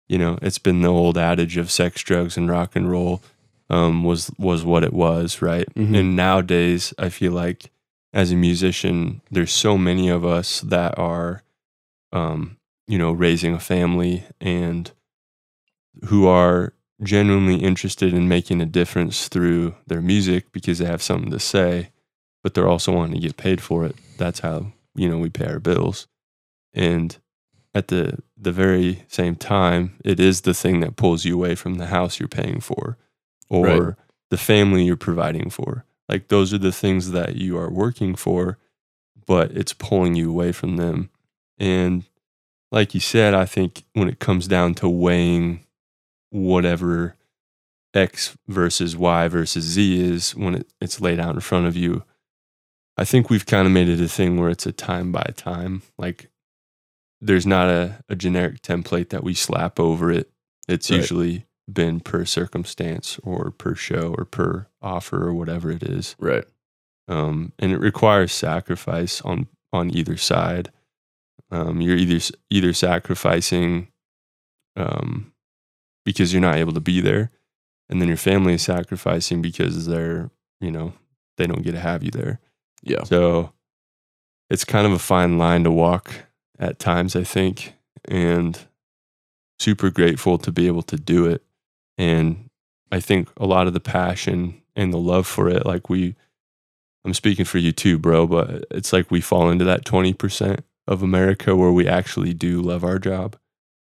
you 0.07 0.17
know, 0.17 0.37
it's 0.41 0.59
been 0.59 0.81
the 0.81 0.89
old 0.89 1.17
adage 1.17 1.57
of 1.57 1.71
sex, 1.71 2.01
drugs, 2.03 2.37
and 2.37 2.49
rock 2.49 2.75
and 2.75 2.89
roll 2.89 3.23
um, 3.69 4.03
was 4.03 4.29
was 4.37 4.63
what 4.63 4.83
it 4.83 4.93
was, 4.93 5.41
right? 5.41 5.67
Mhm. 5.73 5.97
And 5.97 6.15
nowadays, 6.15 6.93
I 6.99 7.09
feel 7.09 7.31
like 7.31 7.71
as 8.13 8.31
a 8.31 8.35
musician, 8.35 9.21
there's 9.31 9.51
so 9.51 9.77
many 9.77 10.09
of 10.09 10.23
us 10.23 10.61
that 10.61 10.97
are, 10.99 11.41
um, 12.11 12.57
you 12.87 12.97
know, 12.97 13.11
raising 13.11 13.53
a 13.55 13.59
family 13.59 14.23
and 14.39 14.91
who 16.05 16.27
are 16.27 16.73
genuinely 17.01 17.55
interested 17.55 18.13
in 18.13 18.27
making 18.27 18.61
a 18.61 18.65
difference 18.65 19.27
through 19.27 19.75
their 19.87 20.01
music 20.01 20.51
because 20.51 20.79
they 20.79 20.85
have 20.85 21.01
something 21.01 21.31
to 21.31 21.39
say, 21.39 21.89
but 22.43 22.53
they're 22.53 22.67
also 22.67 22.91
wanting 22.91 23.15
to 23.15 23.27
get 23.27 23.37
paid 23.37 23.61
for 23.61 23.85
it. 23.85 23.95
That's 24.17 24.41
how 24.41 24.73
you 24.95 25.09
know 25.09 25.17
we 25.17 25.29
pay 25.29 25.45
our 25.47 25.59
bills, 25.59 26.07
and 26.73 27.17
at 27.73 27.87
the 27.87 28.19
the 28.37 28.51
very 28.51 29.03
same 29.07 29.35
time, 29.35 29.95
it 30.05 30.19
is 30.19 30.41
the 30.41 30.53
thing 30.53 30.81
that 30.81 30.95
pulls 30.97 31.25
you 31.25 31.35
away 31.35 31.55
from 31.55 31.75
the 31.75 31.87
house 31.87 32.19
you're 32.19 32.27
paying 32.27 32.59
for, 32.59 32.97
or 33.49 33.65
Right. 33.65 33.95
the 34.29 34.37
family 34.37 34.83
you're 34.83 34.95
providing 34.97 35.49
for. 35.49 35.85
Like 36.09 36.27
those 36.27 36.53
are 36.53 36.57
the 36.59 36.71
things 36.71 37.11
that 37.11 37.35
you 37.37 37.57
are 37.57 37.69
working 37.71 38.15
for, 38.15 38.57
but 39.25 39.51
it's 39.51 39.73
pulling 39.73 40.15
you 40.15 40.29
away 40.29 40.51
from 40.51 40.75
them. 40.75 41.09
And 41.57 42.03
like 42.71 42.93
you 42.93 42.99
said, 42.99 43.33
I 43.33 43.45
think 43.45 43.83
when 43.93 44.09
it 44.09 44.19
comes 44.19 44.47
down 44.47 44.73
to 44.75 44.89
weighing 44.89 45.63
whatever 46.29 47.15
X 47.93 48.35
versus 48.47 48.97
Y 48.97 49.27
versus 49.27 49.63
Z 49.63 50.01
is 50.01 50.35
when 50.35 50.55
it, 50.55 50.67
it's 50.81 50.99
laid 50.99 51.19
out 51.19 51.35
in 51.35 51.41
front 51.41 51.67
of 51.67 51.75
you, 51.77 52.03
I 52.97 53.05
think 53.05 53.29
we've 53.29 53.45
kind 53.45 53.65
of 53.65 53.73
made 53.73 53.89
it 53.89 53.99
a 54.01 54.07
thing 54.07 54.39
where 54.39 54.49
it's 54.49 54.65
a 54.65 54.71
time 54.71 55.11
by 55.11 55.23
time. 55.35 55.81
Like 55.97 56.29
there's 57.21 57.45
not 57.45 57.69
a, 57.69 58.03
a 58.09 58.15
generic 58.15 58.61
template 58.61 59.09
that 59.09 59.23
we 59.23 59.33
slap 59.33 59.79
over 59.79 60.11
it. 60.11 60.29
It's 60.67 60.89
Right. 60.89 60.97
usually 60.97 61.45
been 61.71 61.99
per 62.01 62.25
circumstance 62.25 63.19
or 63.23 63.49
per 63.51 63.73
show 63.75 64.13
or 64.17 64.25
per 64.25 64.67
offer 64.81 65.25
or 65.27 65.33
whatever 65.33 65.71
it 65.71 65.81
is 65.81 66.15
Right. 66.19 66.43
um, 67.07 67.53
and 67.57 67.71
it 67.71 67.79
requires 67.79 68.31
sacrifice 68.33 69.21
on 69.21 69.47
on 69.71 69.89
either 69.95 70.17
side. 70.17 70.71
Um, 71.49 71.81
you're 71.81 71.95
either 71.97 72.19
either 72.49 72.73
sacrificing 72.73 73.87
um, 74.75 75.33
because 76.05 76.33
you're 76.33 76.41
not 76.41 76.57
able 76.57 76.73
to 76.73 76.79
be 76.81 76.99
there, 77.01 77.31
and 77.89 78.01
then 78.01 78.07
your 78.07 78.17
family 78.17 78.53
is 78.55 78.61
sacrificing 78.61 79.41
because 79.41 79.85
they're 79.87 80.29
you 80.59 80.69
know 80.71 80.93
they 81.37 81.47
don't 81.47 81.63
get 81.63 81.71
to 81.71 81.79
have 81.79 82.03
you 82.03 82.11
there. 82.11 82.39
Yeah. 82.83 83.03
So 83.03 83.53
it's 84.49 84.65
kind 84.65 84.85
of 84.85 84.93
a 84.93 84.99
fine 84.99 85.37
line 85.37 85.63
to 85.63 85.71
walk 85.71 86.13
at 86.59 86.79
times, 86.79 87.15
I 87.15 87.23
think, 87.23 87.73
and 88.05 88.59
super 89.59 89.89
grateful 89.89 90.37
to 90.39 90.51
be 90.51 90.67
able 90.67 90.83
to 90.83 90.97
do 90.97 91.25
it. 91.25 91.41
And 91.97 92.49
I 92.91 92.99
think 92.99 93.29
a 93.37 93.45
lot 93.45 93.67
of 93.67 93.73
the 93.73 93.79
passion 93.79 94.61
and 94.75 94.93
the 94.93 94.97
love 94.97 95.25
for 95.25 95.49
it, 95.49 95.65
like 95.65 95.89
we, 95.89 96.15
I'm 97.05 97.13
speaking 97.13 97.45
for 97.45 97.57
you 97.57 97.71
too, 97.71 97.97
bro, 97.97 98.27
but 98.27 98.65
it's 98.71 98.93
like 98.93 99.09
we 99.09 99.21
fall 99.21 99.49
into 99.49 99.65
that 99.65 99.85
20% 99.85 100.59
of 100.87 101.01
America 101.01 101.55
where 101.55 101.71
we 101.71 101.87
actually 101.87 102.33
do 102.33 102.61
love 102.61 102.83
our 102.83 102.99
job 102.99 103.37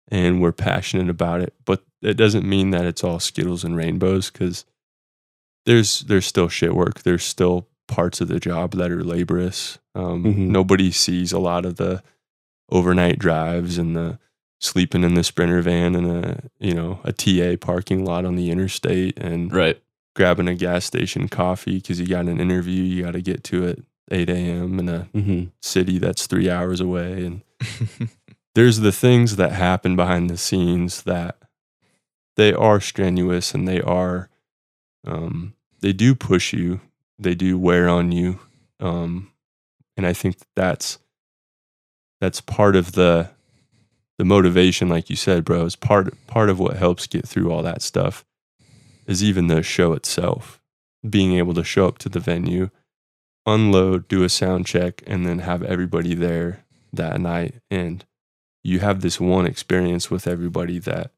and 0.08 0.40
we're 0.40 0.52
passionate 0.52 1.10
about 1.10 1.40
it. 1.40 1.54
But 1.64 1.82
it 2.00 2.14
doesn't 2.14 2.48
mean 2.48 2.70
that 2.70 2.84
it's 2.84 3.02
all 3.02 3.18
Skittles 3.18 3.64
and 3.64 3.76
rainbows 3.76 4.30
because 4.30 4.64
there's, 5.66 6.00
there's 6.00 6.26
still 6.26 6.48
shit 6.48 6.74
work. 6.74 7.02
There's 7.02 7.24
still 7.24 7.66
parts 7.88 8.20
of 8.20 8.28
the 8.28 8.40
job 8.40 8.72
that 8.72 8.90
are 8.90 9.04
laborious. 9.04 9.78
Um, 9.94 10.24
Mhm. 10.24 10.48
Nobody 10.48 10.90
sees 10.90 11.32
a 11.32 11.38
lot 11.38 11.64
of 11.66 11.76
the 11.76 12.02
overnight 12.70 13.18
drives 13.18 13.76
and 13.78 13.94
the 13.96 14.18
sleeping 14.60 15.02
in 15.04 15.14
the 15.14 15.24
sprinter 15.24 15.60
van 15.60 15.94
in 15.94 16.06
a 16.08 16.40
you 16.60 16.72
know 16.72 17.00
a 17.04 17.12
TA 17.12 17.56
parking 17.56 18.04
lot 18.04 18.24
on 18.24 18.36
the 18.36 18.50
interstate 18.50 19.18
and 19.18 19.52
Right. 19.52 19.82
grabbing 20.14 20.46
a 20.48 20.54
gas 20.54 20.84
station 20.84 21.28
coffee 21.28 21.76
because 21.76 21.98
you 22.00 22.06
got 22.06 22.26
an 22.26 22.40
interview 22.40 22.82
you 22.82 23.02
got 23.02 23.10
to 23.12 23.20
get 23.22 23.42
to 23.44 23.66
at 23.68 23.78
8 24.10 24.30
a.m. 24.30 24.78
in 24.78 24.88
a 24.88 25.08
Mm-hmm. 25.14 25.44
city 25.60 25.98
that's 25.98 26.26
three 26.26 26.48
hours 26.48 26.80
away 26.80 27.24
and 27.26 27.42
there's 28.54 28.80
the 28.80 28.92
things 28.92 29.36
that 29.36 29.52
happen 29.52 29.96
behind 29.96 30.30
the 30.30 30.36
scenes 30.38 31.02
that 31.02 31.36
they 32.36 32.52
are 32.54 32.80
strenuous 32.80 33.54
and 33.54 33.66
they 33.66 33.80
are 33.82 34.28
um, 35.06 35.54
they 35.80 35.92
do 35.92 36.14
push 36.14 36.52
you 36.52 36.80
they 37.22 37.34
do 37.34 37.58
wear 37.58 37.88
on 37.88 38.12
you. 38.12 38.38
Um, 38.80 39.30
and 39.96 40.06
i 40.06 40.12
think 40.14 40.36
that's 40.56 40.98
that's 42.20 42.40
part 42.40 42.74
of 42.76 42.92
the 42.92 43.30
the 44.18 44.24
motivation 44.24 44.88
like 44.88 45.10
you 45.10 45.16
said 45.16 45.44
bro 45.44 45.64
is 45.64 45.76
part 45.76 46.14
part 46.26 46.48
of 46.48 46.58
what 46.58 46.76
helps 46.76 47.06
get 47.06 47.28
through 47.28 47.52
all 47.52 47.62
that 47.62 47.82
stuff 47.82 48.24
is 49.06 49.22
even 49.22 49.48
the 49.48 49.62
show 49.62 49.92
itself. 49.94 50.60
Being 51.08 51.34
able 51.36 51.54
to 51.54 51.64
show 51.64 51.88
up 51.88 51.98
to 51.98 52.08
the 52.08 52.20
venue 52.20 52.70
unload 53.44 54.06
do 54.06 54.22
a 54.22 54.28
sound 54.28 54.64
check 54.66 55.02
and 55.06 55.26
then 55.26 55.40
have 55.40 55.62
everybody 55.64 56.14
there 56.14 56.64
that 56.92 57.20
night. 57.20 57.56
And 57.70 58.04
you 58.62 58.78
have 58.78 59.00
this 59.00 59.20
one 59.20 59.44
experience 59.46 60.10
with 60.10 60.28
everybody 60.28 60.78
that 60.78 61.10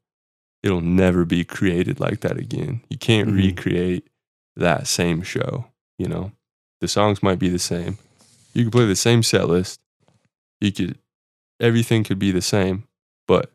it'll 0.63 0.81
never 0.81 1.23
be 1.25 1.43
created 1.43 1.99
like 1.99 2.21
that 2.21 2.37
again. 2.37 2.81
You 2.89 2.97
can't 2.97 3.29
Mhm. 3.29 3.35
recreate 3.35 4.07
that 4.55 4.87
same 4.87 5.21
show 5.21 5.67
you 5.97 6.07
know 6.07 6.31
the 6.81 6.87
songs 6.87 7.23
might 7.23 7.39
be 7.39 7.49
the 7.49 7.59
same. 7.59 7.97
You 8.53 8.65
could 8.65 8.73
play 8.73 8.85
the 8.85 8.95
same 8.95 9.23
set 9.23 9.47
list. 9.47 9.79
You 10.61 10.71
could 10.71 10.97
everything 11.59 12.03
could 12.03 12.19
be 12.19 12.31
the 12.31 12.41
same 12.41 12.85
but 13.27 13.51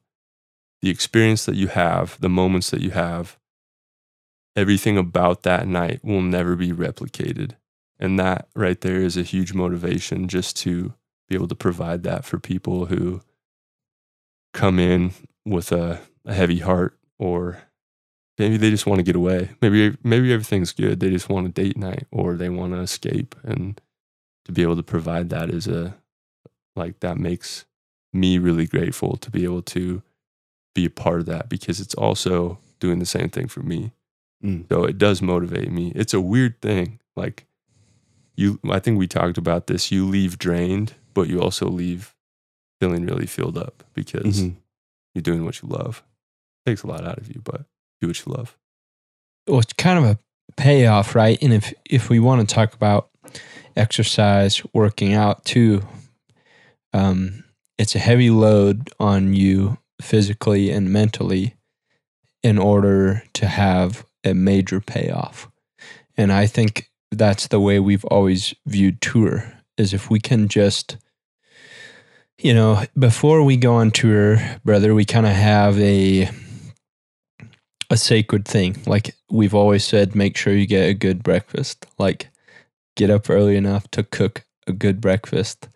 the 0.80 0.88
experience 0.88 1.44
that 1.44 1.54
you 1.54 1.68
have 1.68 2.18
the 2.20 2.30
moments 2.30 2.70
that 2.70 2.80
you 2.80 2.90
have 2.90 3.38
everything 4.56 4.98
about 4.98 5.42
that 5.42 5.66
night 5.66 6.00
will 6.02 6.22
never 6.22 6.56
be 6.56 6.72
replicated. 6.72 7.52
And 7.98 8.18
that 8.18 8.48
right 8.54 8.80
there 8.80 9.00
is 9.00 9.16
a 9.16 9.22
huge 9.22 9.52
motivation 9.52 10.28
just 10.28 10.56
to 10.58 10.94
be 11.28 11.34
able 11.34 11.48
to 11.48 11.54
provide 11.54 12.02
that 12.02 12.24
for 12.24 12.38
people 12.38 12.86
who 12.86 13.20
come 14.52 14.78
in 14.78 15.12
with 15.44 15.70
a, 15.72 16.00
a 16.24 16.34
heavy 16.34 16.58
heart 16.58 16.98
or 17.18 17.62
maybe 18.40 18.56
they 18.56 18.70
just 18.70 18.86
want 18.86 18.98
to 18.98 19.02
get 19.04 19.14
away. 19.16 19.50
Maybe 19.62 19.96
maybe 20.02 20.32
everything's 20.32 20.72
good. 20.72 20.98
They 21.00 21.10
just 21.10 21.28
want 21.28 21.46
a 21.46 21.50
date 21.50 21.76
night 21.76 22.06
or 22.10 22.34
they 22.36 22.48
want 22.48 22.72
to 22.72 22.80
escape 22.80 23.34
and 23.44 23.80
to 24.46 24.52
be 24.52 24.62
able 24.62 24.76
to 24.76 24.82
provide 24.82 25.28
that 25.30 25.50
is 25.50 25.68
a 25.68 25.94
like 26.74 27.00
that 27.00 27.18
makes 27.18 27.66
me 28.12 28.38
really 28.38 28.66
grateful 28.66 29.16
to 29.18 29.30
be 29.30 29.44
able 29.44 29.62
to 29.62 30.02
be 30.74 30.84
a 30.86 30.90
part 30.90 31.20
of 31.20 31.26
that 31.26 31.48
because 31.48 31.78
it's 31.80 31.94
also 31.94 32.58
doing 32.80 32.98
the 32.98 33.06
same 33.06 33.28
thing 33.28 33.46
for 33.48 33.60
me. 33.62 33.92
Mm. 34.42 34.64
so 34.70 34.84
it 34.84 34.96
does 34.96 35.20
motivate 35.20 35.70
me. 35.70 35.92
It's 35.94 36.14
a 36.14 36.20
weird 36.20 36.60
thing. 36.62 36.98
Like 37.14 37.44
you 38.36 38.58
i 38.70 38.78
think 38.78 38.98
we 38.98 39.06
talked 39.06 39.36
about 39.38 39.66
this. 39.66 39.92
You 39.92 40.06
leave 40.06 40.38
drained 40.38 40.94
but 41.12 41.28
you 41.28 41.40
also 41.42 41.68
leave 41.68 42.14
feeling 42.80 43.04
really 43.04 43.26
filled 43.26 43.58
up 43.58 43.84
because 43.92 44.40
Mhm. 44.42 44.54
you're 45.14 45.20
doing 45.30 45.44
what 45.44 45.60
you 45.60 45.68
love. 45.68 46.02
It 46.64 46.70
takes 46.70 46.82
a 46.82 46.86
lot 46.86 47.04
out 47.06 47.18
of 47.18 47.28
you 47.28 47.42
but 47.44 47.66
do 48.00 48.08
what 48.08 48.24
you 48.24 48.32
love 48.32 48.56
well, 49.50 49.60
it's 49.60 49.72
kind 49.72 49.98
of 49.98 50.04
a 50.04 50.18
payoff, 50.56 51.14
right? 51.14 51.38
And 51.42 51.52
if 51.52 51.72
if 51.84 52.08
we 52.08 52.20
want 52.20 52.46
to 52.46 52.54
talk 52.54 52.74
about 52.74 53.10
exercise, 53.76 54.62
working 54.72 55.12
out 55.12 55.44
too, 55.44 55.82
um, 56.92 57.44
it's 57.78 57.94
a 57.94 58.00
heavy 58.00 58.30
load 58.30 58.90
on 58.98 59.34
you 59.34 59.78
physically 60.00 60.70
and 60.70 60.92
mentally 60.92 61.56
in 62.42 62.58
order 62.58 63.22
to 63.34 63.46
have 63.46 64.04
a 64.24 64.34
major 64.34 64.80
payoff. 64.80 65.50
And 66.16 66.32
I 66.32 66.46
think 66.46 66.90
that's 67.10 67.48
the 67.48 67.60
way 67.60 67.80
we've 67.80 68.04
always 68.06 68.54
viewed 68.66 69.00
tour 69.00 69.52
is 69.76 69.92
if 69.92 70.10
we 70.10 70.20
can 70.20 70.48
just 70.48 70.96
you 72.38 72.54
know, 72.54 72.82
before 72.98 73.42
we 73.42 73.58
go 73.58 73.74
on 73.74 73.90
tour, 73.90 74.38
brother, 74.64 74.94
we 74.94 75.04
kind 75.04 75.26
of 75.26 75.32
have 75.32 75.78
a 75.78 76.30
a 77.90 77.96
sacred 77.96 78.46
thing. 78.46 78.76
Like 78.86 79.14
we've 79.30 79.54
always 79.54 79.84
said, 79.84 80.14
make 80.14 80.36
sure 80.36 80.54
you 80.54 80.66
get 80.66 80.88
a 80.88 80.94
good 80.94 81.22
breakfast. 81.22 81.86
Like 81.98 82.30
get 82.96 83.10
up 83.10 83.28
early 83.28 83.56
enough 83.56 83.90
to 83.90 84.04
cook 84.04 84.44
a 84.66 84.72
good 84.72 85.00
breakfast. 85.00 85.68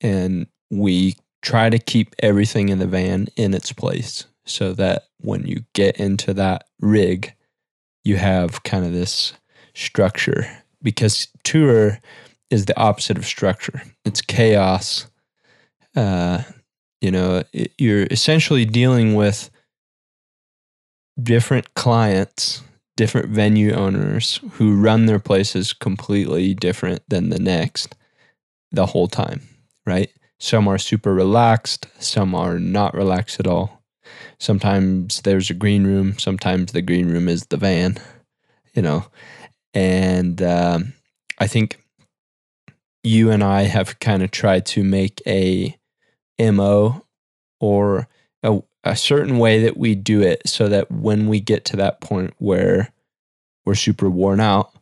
And 0.00 0.46
we 0.70 1.16
try 1.42 1.70
to 1.70 1.78
keep 1.78 2.14
everything 2.20 2.68
in 2.68 2.78
the 2.78 2.86
van 2.86 3.28
in 3.36 3.54
its 3.54 3.72
place 3.72 4.26
so 4.44 4.72
that 4.74 5.04
when 5.20 5.46
you 5.46 5.64
get 5.72 5.96
into 5.96 6.34
that 6.34 6.66
rig, 6.80 7.34
you 8.04 8.16
have 8.16 8.62
kind 8.62 8.84
of 8.84 8.92
this 8.92 9.32
structure 9.74 10.46
because 10.82 11.28
tour 11.42 11.98
is 12.50 12.66
the 12.66 12.78
opposite 12.78 13.16
of 13.16 13.24
structure. 13.24 13.82
It's 14.04 14.20
chaos. 14.20 15.06
Uh, 15.96 16.42
you 17.00 17.10
know, 17.10 17.42
it, 17.52 17.72
you're 17.78 18.06
essentially 18.10 18.64
dealing 18.64 19.14
with 19.14 19.50
different 21.22 21.74
clients, 21.74 22.62
different 22.96 23.28
venue 23.30 23.72
owners 23.72 24.40
who 24.52 24.80
run 24.80 25.06
their 25.06 25.18
places 25.20 25.72
completely 25.72 26.54
different 26.54 27.02
than 27.08 27.30
the 27.30 27.38
next. 27.38 27.94
the 28.72 28.86
whole 28.86 29.08
time, 29.08 29.40
right? 29.86 30.10
Some 30.38 30.68
are 30.68 30.78
super 30.78 31.14
relaxed, 31.14 31.86
some 31.98 32.34
are 32.34 32.58
not 32.58 32.94
relaxed 32.94 33.40
at 33.40 33.46
all. 33.46 33.82
Sometimes 34.38 35.22
there's 35.22 35.50
a 35.50 35.54
green 35.54 35.84
room, 35.86 36.18
sometimes 36.18 36.72
the 36.72 36.82
green 36.82 37.08
room 37.08 37.28
is 37.28 37.46
the 37.46 37.56
van, 37.56 37.98
you 38.74 38.82
know. 38.82 39.06
And 39.72 40.42
um, 40.42 40.94
I 41.38 41.46
think 41.46 41.78
you 43.02 43.30
and 43.30 43.42
I 43.44 43.62
have 43.62 43.98
kind 44.00 44.22
of 44.22 44.30
tried 44.30 44.66
to 44.66 44.84
make 44.84 45.22
a 45.26 45.76
MO 46.38 47.04
or 47.60 48.08
a, 48.42 48.60
a 48.84 48.96
certain 48.96 49.38
way 49.38 49.62
that 49.64 49.76
we 49.76 49.94
do 49.94 50.22
it 50.22 50.46
so 50.46 50.68
that 50.68 50.90
when 50.90 51.26
we 51.28 51.40
get 51.40 51.64
to 51.66 51.76
that 51.76 52.00
point 52.00 52.34
where 52.38 52.92
we're 53.64 53.74
super 53.74 54.10
worn 54.10 54.40
out, 54.40 54.72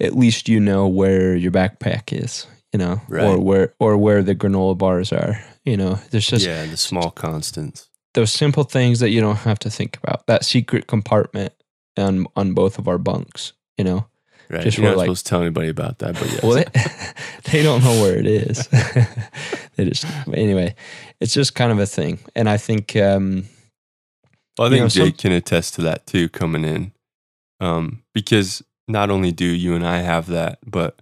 at 0.00 0.16
least 0.16 0.48
you 0.48 0.58
know 0.58 0.88
where 0.88 1.36
your 1.36 1.52
backpack 1.52 2.12
is, 2.12 2.46
you 2.72 2.78
know, 2.78 3.00
or 3.10 3.38
where 3.38 3.72
or 3.78 3.96
where 3.96 4.22
the 4.22 4.34
granola 4.34 4.76
bars 4.76 5.12
are. 5.12 5.40
You 5.64 5.76
know, 5.76 6.00
there's 6.10 6.26
just 6.26 6.44
yeah, 6.44 6.66
the 6.66 6.76
small 6.76 7.10
constants. 7.10 7.88
those 8.14 8.32
simple 8.32 8.64
things 8.64 8.98
that 8.98 9.10
you 9.10 9.20
don't 9.20 9.36
have 9.36 9.60
to 9.60 9.70
think 9.70 9.96
about. 10.02 10.26
That 10.26 10.44
secret 10.44 10.88
compartment 10.88 11.52
on 11.96 12.26
on 12.34 12.52
both 12.54 12.78
of 12.78 12.88
our 12.88 12.98
bunks, 12.98 13.52
you 13.78 13.84
know. 13.84 14.06
Right. 14.50 14.62
Just 14.62 14.76
You're 14.76 14.88
not 14.88 14.98
like- 14.98 15.06
supposed 15.06 15.26
to 15.26 15.30
tell 15.30 15.40
anybody 15.40 15.68
about 15.68 16.00
that, 16.00 16.14
but 16.14 16.30
yes. 16.30 16.42
Well, 16.42 16.52
they, 17.44 17.50
they 17.52 17.62
don't 17.62 17.82
know 17.82 18.02
where 18.02 18.18
it 18.18 18.26
is. 18.26 18.66
they 19.76 19.84
just 19.88 20.04
anyway, 20.34 20.74
it's 21.20 21.32
just 21.32 21.54
kind 21.54 21.70
of 21.70 21.78
a 21.78 21.86
thing, 21.86 22.18
and 22.34 22.50
I 22.50 22.56
think 22.58 22.96
um, 22.96 23.44
Well, 24.58 24.66
I 24.66 24.70
You 24.70 24.74
think 24.76 24.82
know, 24.84 24.88
some- 24.88 25.06
Jake 25.06 25.18
can 25.18 25.32
attest 25.32 25.74
to 25.74 25.82
that 25.82 26.06
too, 26.06 26.28
coming 26.28 26.64
in, 26.64 26.92
um, 27.60 28.02
because 28.14 28.62
not 28.88 29.10
only 29.10 29.32
do 29.32 29.44
you 29.46 29.74
and 29.74 29.86
I 29.86 29.98
have 29.98 30.26
that, 30.26 30.58
but 30.66 31.00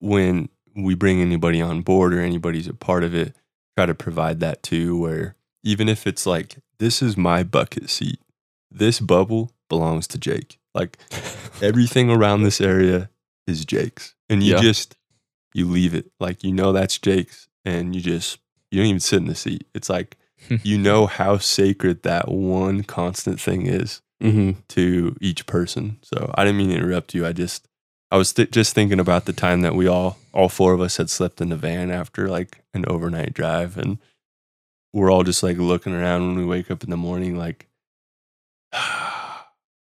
when 0.00 0.48
we 0.76 0.94
bring 0.94 1.20
anybody 1.20 1.60
on 1.62 1.82
board 1.82 2.12
or 2.12 2.20
anybody's 2.20 2.66
a 2.68 2.74
part 2.74 3.04
of 3.04 3.14
it, 3.14 3.34
try 3.76 3.86
to 3.86 3.94
provide 3.94 4.40
that 4.40 4.62
too. 4.62 4.96
Where 4.98 5.36
even 5.62 5.88
if 5.88 6.06
it's 6.06 6.26
like, 6.26 6.56
this 6.78 7.00
is 7.00 7.16
my 7.16 7.42
bucket 7.42 7.88
seat, 7.88 8.18
this 8.70 9.00
bubble 9.00 9.52
belongs 9.68 10.06
to 10.08 10.18
Jake. 10.18 10.58
Like 10.74 10.98
everything 11.62 12.10
around 12.10 12.42
this 12.42 12.60
area 12.60 13.08
is 13.46 13.64
Jake's, 13.64 14.14
and 14.28 14.42
you 14.42 14.54
Yeah. 14.54 14.60
just 14.60 14.96
you 15.54 15.66
leave 15.68 15.94
it 15.94 16.10
like 16.18 16.42
you 16.44 16.52
know 16.52 16.72
that's 16.72 16.98
Jake's, 16.98 17.48
and 17.64 17.94
you 17.94 18.02
just 18.02 18.38
you 18.70 18.80
don't 18.80 18.88
even 18.88 19.00
sit 19.00 19.18
in 19.20 19.26
the 19.26 19.34
seat. 19.36 19.66
It's 19.74 19.88
like 19.88 20.16
you 20.62 20.78
know 20.78 21.06
how 21.06 21.38
sacred 21.38 22.02
that 22.02 22.28
one 22.28 22.82
constant 22.84 23.40
thing 23.40 23.66
is 23.66 24.00
Mm-hmm. 24.22 24.60
to 24.68 25.16
each 25.20 25.44
person. 25.44 25.98
So 26.02 26.32
I 26.34 26.44
didn't 26.44 26.56
mean 26.58 26.70
to 26.70 26.76
interrupt 26.76 27.14
you. 27.14 27.26
I 27.26 27.32
just 27.32 27.68
I 28.10 28.16
was 28.16 28.32
th- 28.32 28.50
just 28.52 28.74
thinking 28.74 28.98
about 29.00 29.26
the 29.26 29.32
time 29.34 29.60
that 29.62 29.74
we 29.74 29.86
all 29.86 30.16
all 30.32 30.48
four 30.48 30.72
of 30.72 30.80
us 30.80 30.96
had 30.96 31.10
slept 31.10 31.40
in 31.42 31.50
the 31.50 31.56
van 31.56 31.90
after 31.90 32.28
like 32.28 32.62
an 32.72 32.84
overnight 32.86 33.34
drive, 33.34 33.76
and 33.76 33.98
we're 34.94 35.10
all 35.10 35.24
just 35.24 35.42
like 35.42 35.58
looking 35.58 35.92
around 35.92 36.26
when 36.26 36.36
we 36.38 36.46
wake 36.46 36.70
up 36.70 36.82
in 36.84 36.90
the 36.90 36.96
morning, 36.96 37.36
like. 37.36 37.66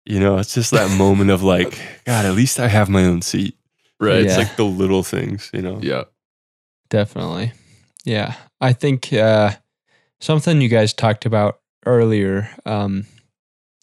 You 0.05 0.19
know, 0.19 0.39
it's 0.39 0.53
just 0.53 0.73
that 0.73 0.91
moment 0.99 1.31
of 1.31 1.45
like, 1.45 1.79
God, 2.07 2.25
at 2.27 2.35
least 2.35 2.59
I 2.59 2.67
have 2.67 2.89
my 2.89 3.05
own 3.05 3.23
seat. 3.23 3.57
Right. 4.01 4.25
It's 4.25 4.37
like 4.37 4.57
the 4.57 4.65
little 4.65 5.05
things, 5.05 5.49
you 5.55 5.63
know. 5.63 5.79
Yeah. 5.81 6.05
Definitely. 6.91 7.53
Yeah. 8.05 8.35
I 8.61 8.73
think 8.73 9.13
uh, 9.13 9.53
something 10.23 10.61
you 10.61 10.69
guys 10.69 10.93
talked 10.93 11.27
about 11.27 11.59
earlier 11.85 12.49
um, 12.65 13.05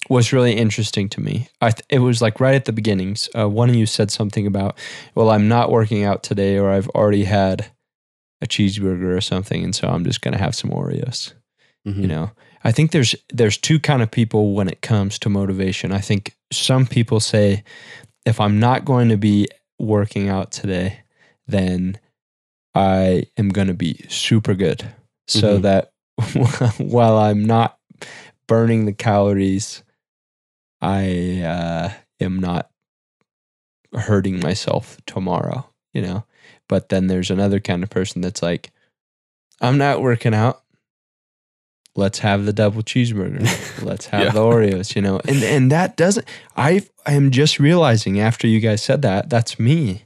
was 0.09 0.31
really 0.33 0.53
interesting 0.53 1.09
to 1.09 1.21
me. 1.21 1.47
I 1.61 1.71
th- 1.71 1.85
it 1.89 1.99
was 1.99 2.21
like 2.21 2.39
right 2.39 2.55
at 2.55 2.65
the 2.65 2.71
beginnings. 2.73 3.29
Uh, 3.37 3.49
one 3.49 3.69
of 3.69 3.75
you 3.75 3.85
said 3.85 4.09
something 4.09 4.47
about, 4.47 4.77
well, 5.15 5.29
I'm 5.29 5.47
not 5.47 5.71
working 5.71 6.03
out 6.03 6.23
today, 6.23 6.57
or 6.57 6.71
I've 6.71 6.87
already 6.89 7.25
had 7.25 7.67
a 8.41 8.47
cheeseburger 8.47 9.15
or 9.15 9.21
something, 9.21 9.63
and 9.63 9.75
so 9.75 9.89
I'm 9.89 10.05
just 10.05 10.21
going 10.21 10.31
to 10.31 10.39
have 10.39 10.55
some 10.55 10.71
Oreos. 10.71 11.33
Mhm. 11.87 12.01
You 12.01 12.07
know, 12.07 12.31
I 12.63 12.71
think 12.71 12.91
there's 12.91 13.15
there's 13.33 13.57
two 13.57 13.79
kind 13.79 14.01
of 14.01 14.09
people 14.11 14.53
when 14.53 14.69
it 14.69 14.81
comes 14.81 15.19
to 15.19 15.29
motivation. 15.29 15.91
I 15.91 15.99
think 15.99 16.35
some 16.51 16.85
people 16.85 17.19
say, 17.19 17.63
if 18.25 18.39
I'm 18.39 18.59
not 18.59 18.85
going 18.85 19.09
to 19.09 19.17
be 19.17 19.47
working 19.77 20.29
out 20.29 20.51
today, 20.51 20.99
then 21.47 21.97
I 22.75 23.25
am 23.37 23.49
going 23.49 23.67
to 23.67 23.73
be 23.73 24.05
super 24.09 24.53
good, 24.53 24.85
so 25.27 25.57
Mhm. 25.57 25.61
that 25.63 25.91
while 26.78 27.17
I'm 27.17 27.45
not 27.45 27.78
burning 28.47 28.86
the 28.86 28.93
calories, 28.93 29.84
I 30.82 31.41
uh, 31.41 31.91
am 32.20 32.39
not 32.39 32.70
hurting 33.93 34.39
myself 34.39 34.97
tomorrow. 35.05 35.65
You 35.93 36.01
know, 36.03 36.26
but 36.67 36.89
then 36.89 37.07
there's 37.07 37.32
another 37.32 37.59
kind 37.59 37.84
of 37.84 37.89
person 37.89 38.22
that's 38.22 38.43
like, 38.43 38.72
I'm 39.59 39.78
not 39.78 40.01
working 40.01 40.34
out 40.34 40.61
let's 41.95 42.20
have 42.20 42.45
the 42.45 42.53
double 42.53 42.82
cheeseburger. 42.82 43.41
Let's 43.84 44.05
have 44.07 44.22
Yeah. 44.22 44.32
the 44.32 44.39
Oreos, 44.39 44.95
you 44.95 45.01
know. 45.01 45.20
And 45.28 45.43
and 45.43 45.72
that 45.72 45.97
doesn't 45.97 46.26
I 46.55 46.88
I 47.05 47.13
am 47.13 47.30
just 47.32 47.59
realizing 47.59 48.20
after 48.20 48.47
you 48.47 48.59
guys 48.61 48.82
said 48.82 49.01
that, 49.01 49.30
that's 49.30 49.59
me. 49.59 50.03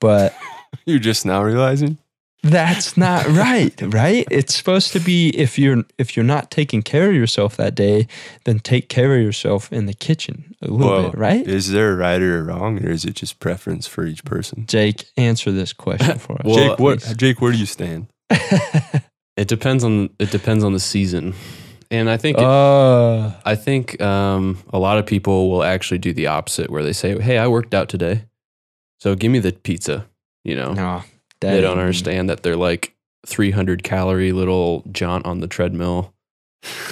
But 0.00 0.34
You're 0.86 0.98
just 0.98 1.24
now 1.24 1.42
realizing. 1.42 1.98
That's 2.42 2.96
not 2.96 3.26
right, 3.26 3.74
right? 3.82 4.26
It's 4.30 4.54
supposed 4.54 4.92
to 4.92 5.00
be 5.00 5.30
if 5.30 5.58
you're 5.58 5.84
if 5.98 6.16
you're 6.16 6.24
not 6.24 6.50
taking 6.50 6.82
care 6.82 7.08
of 7.10 7.14
yourself 7.14 7.56
that 7.56 7.74
day, 7.74 8.06
then 8.44 8.58
take 8.60 8.88
care 8.88 9.16
of 9.16 9.22
yourself 9.22 9.72
in 9.72 9.86
the 9.86 9.94
kitchen 9.94 10.54
a 10.62 10.68
little 10.68 10.88
Well, 10.92 11.10
bit, 11.10 11.18
right? 11.18 11.46
Is 11.46 11.70
there 11.72 11.92
a 11.92 11.96
right 11.96 12.20
or 12.22 12.38
a 12.38 12.42
wrong, 12.44 12.84
or 12.84 12.90
is 12.90 13.04
it 13.04 13.14
just 13.16 13.38
preference 13.40 13.86
for 13.86 14.04
each 14.06 14.24
person? 14.24 14.66
Jake, 14.66 15.04
answer 15.16 15.50
this 15.52 15.72
question 15.72 16.18
for 16.18 16.34
us. 16.34 16.40
Well, 16.44 16.54
Jake, 16.56 16.78
what? 16.78 17.00
please. 17.00 17.16
Jake, 17.16 17.40
where 17.40 17.52
do 17.52 17.58
you 17.58 17.66
stand? 17.66 18.06
It 19.36 19.46
depends 19.46 19.84
on 19.84 20.10
it 20.18 20.32
depends 20.32 20.64
on 20.64 20.72
the 20.72 20.80
season, 20.80 21.32
and 21.92 22.10
I 22.10 22.16
think 22.16 22.38
it- 22.38 22.44
uh, 22.44 23.30
I 23.44 23.54
think 23.54 24.00
um, 24.02 24.58
a 24.72 24.80
lot 24.80 24.98
of 24.98 25.06
people 25.06 25.48
will 25.48 25.62
actually 25.62 25.98
do 25.98 26.12
the 26.12 26.26
opposite, 26.26 26.70
where 26.70 26.82
they 26.82 26.92
say, 26.92 27.16
"Hey, 27.20 27.38
I 27.38 27.46
worked 27.46 27.72
out 27.72 27.88
today, 27.88 28.24
so 28.98 29.14
give 29.14 29.30
me 29.30 29.38
the 29.38 29.52
pizza." 29.52 30.06
You 30.42 30.56
know, 30.56 30.74
no, 31.42 31.50
they 31.54 31.60
don't 31.60 31.78
understand 31.78 32.28
that 32.30 32.42
they're 32.42 32.56
like 32.56 32.94
300 33.26 33.82
calorie 33.82 34.32
little 34.32 34.84
jaunt 34.90 35.26
on 35.26 35.40
the 35.40 35.46
treadmill 35.46 36.14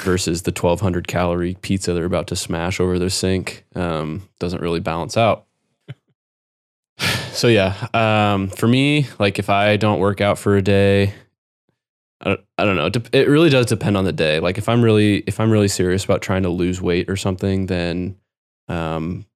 versus 0.02 0.42
the 0.42 0.50
1200 0.50 1.08
calorie 1.08 1.56
pizza 1.60 1.92
they're 1.92 2.04
about 2.04 2.28
to 2.28 2.36
smash 2.36 2.80
over 2.80 2.98
their 2.98 3.10
sink. 3.10 3.64
Um, 3.74 4.28
doesn't 4.38 4.62
really 4.62 4.80
balance 4.80 5.16
out. 5.16 5.46
So 7.32 7.48
yeah, 7.48 7.88
um, 7.92 8.48
for 8.48 8.66
me, 8.66 9.08
like 9.18 9.38
if 9.38 9.50
I 9.50 9.76
don't 9.76 9.98
work 9.98 10.22
out 10.22 10.38
for 10.38 10.56
a 10.56 10.62
day, 10.62 11.12
I 12.22 12.30
don't, 12.30 12.40
I 12.56 12.64
don't 12.64 12.76
know. 12.76 12.90
It 13.12 13.28
really 13.28 13.50
does 13.50 13.66
depend 13.66 13.98
on 13.98 14.04
the 14.06 14.12
day. 14.12 14.40
Like 14.40 14.56
if 14.56 14.70
I'm 14.70 14.80
really 14.80 15.18
if 15.26 15.38
I'm 15.38 15.50
really 15.50 15.68
serious 15.68 16.02
about 16.02 16.22
trying 16.22 16.44
to 16.44 16.48
lose 16.48 16.80
weight 16.80 17.10
or 17.10 17.16
something, 17.16 17.66
then 17.66 18.16
um, 18.68 19.26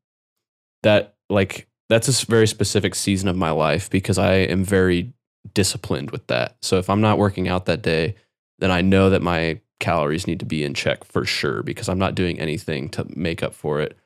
that 0.82 1.14
like 1.28 1.68
that's 1.90 2.22
a 2.22 2.26
very 2.26 2.46
specific 2.46 2.94
season 2.94 3.28
of 3.28 3.36
my 3.36 3.50
life 3.50 3.90
because 3.90 4.16
I 4.16 4.34
am 4.34 4.64
very 4.64 5.12
disciplined 5.54 6.12
with 6.12 6.26
that. 6.28 6.56
So 6.62 6.78
if 6.78 6.88
I'm 6.88 7.00
not 7.00 7.18
working 7.18 7.48
out 7.48 7.66
that 7.66 7.82
day, 7.82 8.14
then 8.60 8.70
I 8.70 8.80
know 8.80 9.10
that 9.10 9.22
my 9.22 9.60
calories 9.80 10.26
need 10.26 10.38
to 10.38 10.46
be 10.46 10.62
in 10.62 10.72
check 10.72 11.02
for 11.04 11.24
sure 11.24 11.62
because 11.64 11.88
I'm 11.88 11.98
not 11.98 12.14
doing 12.14 12.38
anything 12.38 12.90
to 12.90 13.06
make 13.16 13.42
up 13.42 13.54
for 13.54 13.80
it. 13.80 13.98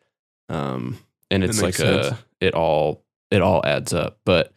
Um, 0.48 0.98
and 1.30 1.44
it's 1.44 1.60
like 1.60 1.74
sense. 1.74 2.06
a 2.06 2.18
it 2.40 2.54
all 2.54 3.04
it 3.30 3.42
all 3.42 3.64
adds 3.66 3.92
up. 3.92 4.18
But 4.24 4.54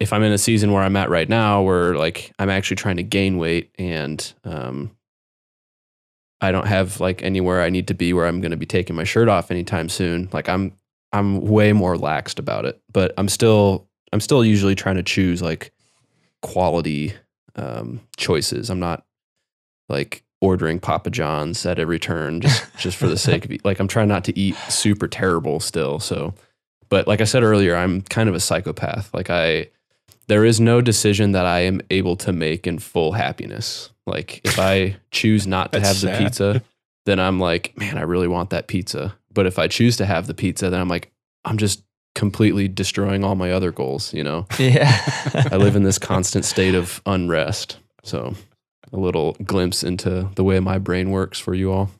if 0.00 0.12
I'm 0.12 0.22
in 0.22 0.32
a 0.32 0.38
season 0.38 0.72
where 0.72 0.82
I'm 0.82 0.96
at 0.96 1.10
right 1.10 1.28
now, 1.28 1.62
where 1.62 1.94
like 1.94 2.32
I'm 2.38 2.50
actually 2.50 2.76
trying 2.76 2.96
to 2.96 3.02
gain 3.02 3.36
weight 3.36 3.70
and 3.78 4.32
um, 4.44 4.92
I 6.40 6.52
don't 6.52 6.66
have 6.66 7.00
like 7.00 7.22
anywhere 7.22 7.60
I 7.60 7.68
need 7.68 7.88
to 7.88 7.94
be 7.94 8.14
where 8.14 8.26
I'm 8.26 8.40
going 8.40 8.50
to 8.52 8.56
be 8.56 8.66
taking 8.66 8.96
my 8.96 9.04
shirt 9.04 9.28
off 9.28 9.50
anytime 9.50 9.90
soon, 9.90 10.30
like 10.32 10.48
I'm 10.48 10.72
I'm 11.12 11.40
way 11.40 11.72
more 11.72 11.96
laxed 11.96 12.38
about 12.38 12.64
it. 12.64 12.80
But 12.92 13.12
I'm 13.18 13.28
still 13.28 13.88
I'm 14.12 14.20
still 14.20 14.44
usually 14.44 14.74
trying 14.74 14.96
to 14.96 15.02
choose 15.02 15.42
like 15.42 15.72
quality 16.42 17.14
um, 17.56 18.00
choices. 18.16 18.70
I'm 18.70 18.80
not 18.80 19.04
like 19.88 20.24
ordering 20.40 20.80
Papa 20.80 21.10
John's 21.10 21.64
at 21.64 21.78
every 21.78 21.98
turn 21.98 22.40
just 22.40 22.64
just 22.78 22.96
for 22.96 23.06
the 23.06 23.18
sake 23.18 23.44
of 23.44 23.64
like 23.64 23.78
I'm 23.80 23.88
trying 23.88 24.08
not 24.08 24.24
to 24.24 24.38
eat 24.38 24.56
super 24.68 25.08
terrible 25.08 25.60
still. 25.60 25.98
So, 26.00 26.34
but 26.88 27.06
like 27.06 27.20
I 27.20 27.24
said 27.24 27.42
earlier, 27.42 27.76
I'm 27.76 28.02
kind 28.02 28.28
of 28.28 28.34
a 28.34 28.40
psychopath. 28.40 29.12
Like 29.14 29.30
I 29.30 29.68
there 30.28 30.44
is 30.44 30.60
no 30.60 30.80
decision 30.80 31.32
that 31.32 31.46
I 31.46 31.60
am 31.60 31.80
able 31.90 32.16
to 32.16 32.32
make 32.32 32.66
in 32.66 32.78
full 32.78 33.12
happiness. 33.12 33.90
Like 34.06 34.40
if 34.44 34.58
I 34.58 34.96
choose 35.10 35.46
not 35.46 35.72
to 35.72 35.80
have 35.80 36.00
That's 36.00 36.18
the 36.18 36.24
pizza, 36.24 36.62
then 37.06 37.18
I'm 37.20 37.40
like, 37.40 37.76
man, 37.76 37.98
I 37.98 38.02
really 38.02 38.28
want 38.28 38.50
that 38.50 38.66
pizza. 38.66 39.14
But 39.32 39.46
if 39.46 39.58
I 39.58 39.68
choose 39.68 39.96
to 39.98 40.06
have 40.06 40.26
the 40.26 40.34
pizza, 40.34 40.70
then 40.70 40.80
I'm 40.80 40.88
like, 40.88 41.10
I'm 41.44 41.58
just 41.58 41.82
completely 42.14 42.68
destroying 42.68 43.24
all 43.24 43.34
my 43.34 43.52
other 43.52 43.72
goals, 43.72 44.12
you 44.12 44.22
know? 44.22 44.46
yeah. 44.58 45.00
I 45.50 45.56
live 45.56 45.76
in 45.76 45.82
this 45.82 45.98
constant 45.98 46.44
state 46.44 46.74
of 46.74 47.00
unrest. 47.06 47.78
So, 48.02 48.34
a 48.92 48.98
little 48.98 49.32
glimpse 49.44 49.82
into 49.82 50.28
the 50.34 50.44
way 50.44 50.60
my 50.60 50.78
brain 50.78 51.10
works 51.10 51.38
for 51.38 51.54
you 51.54 51.72
all. 51.72 51.90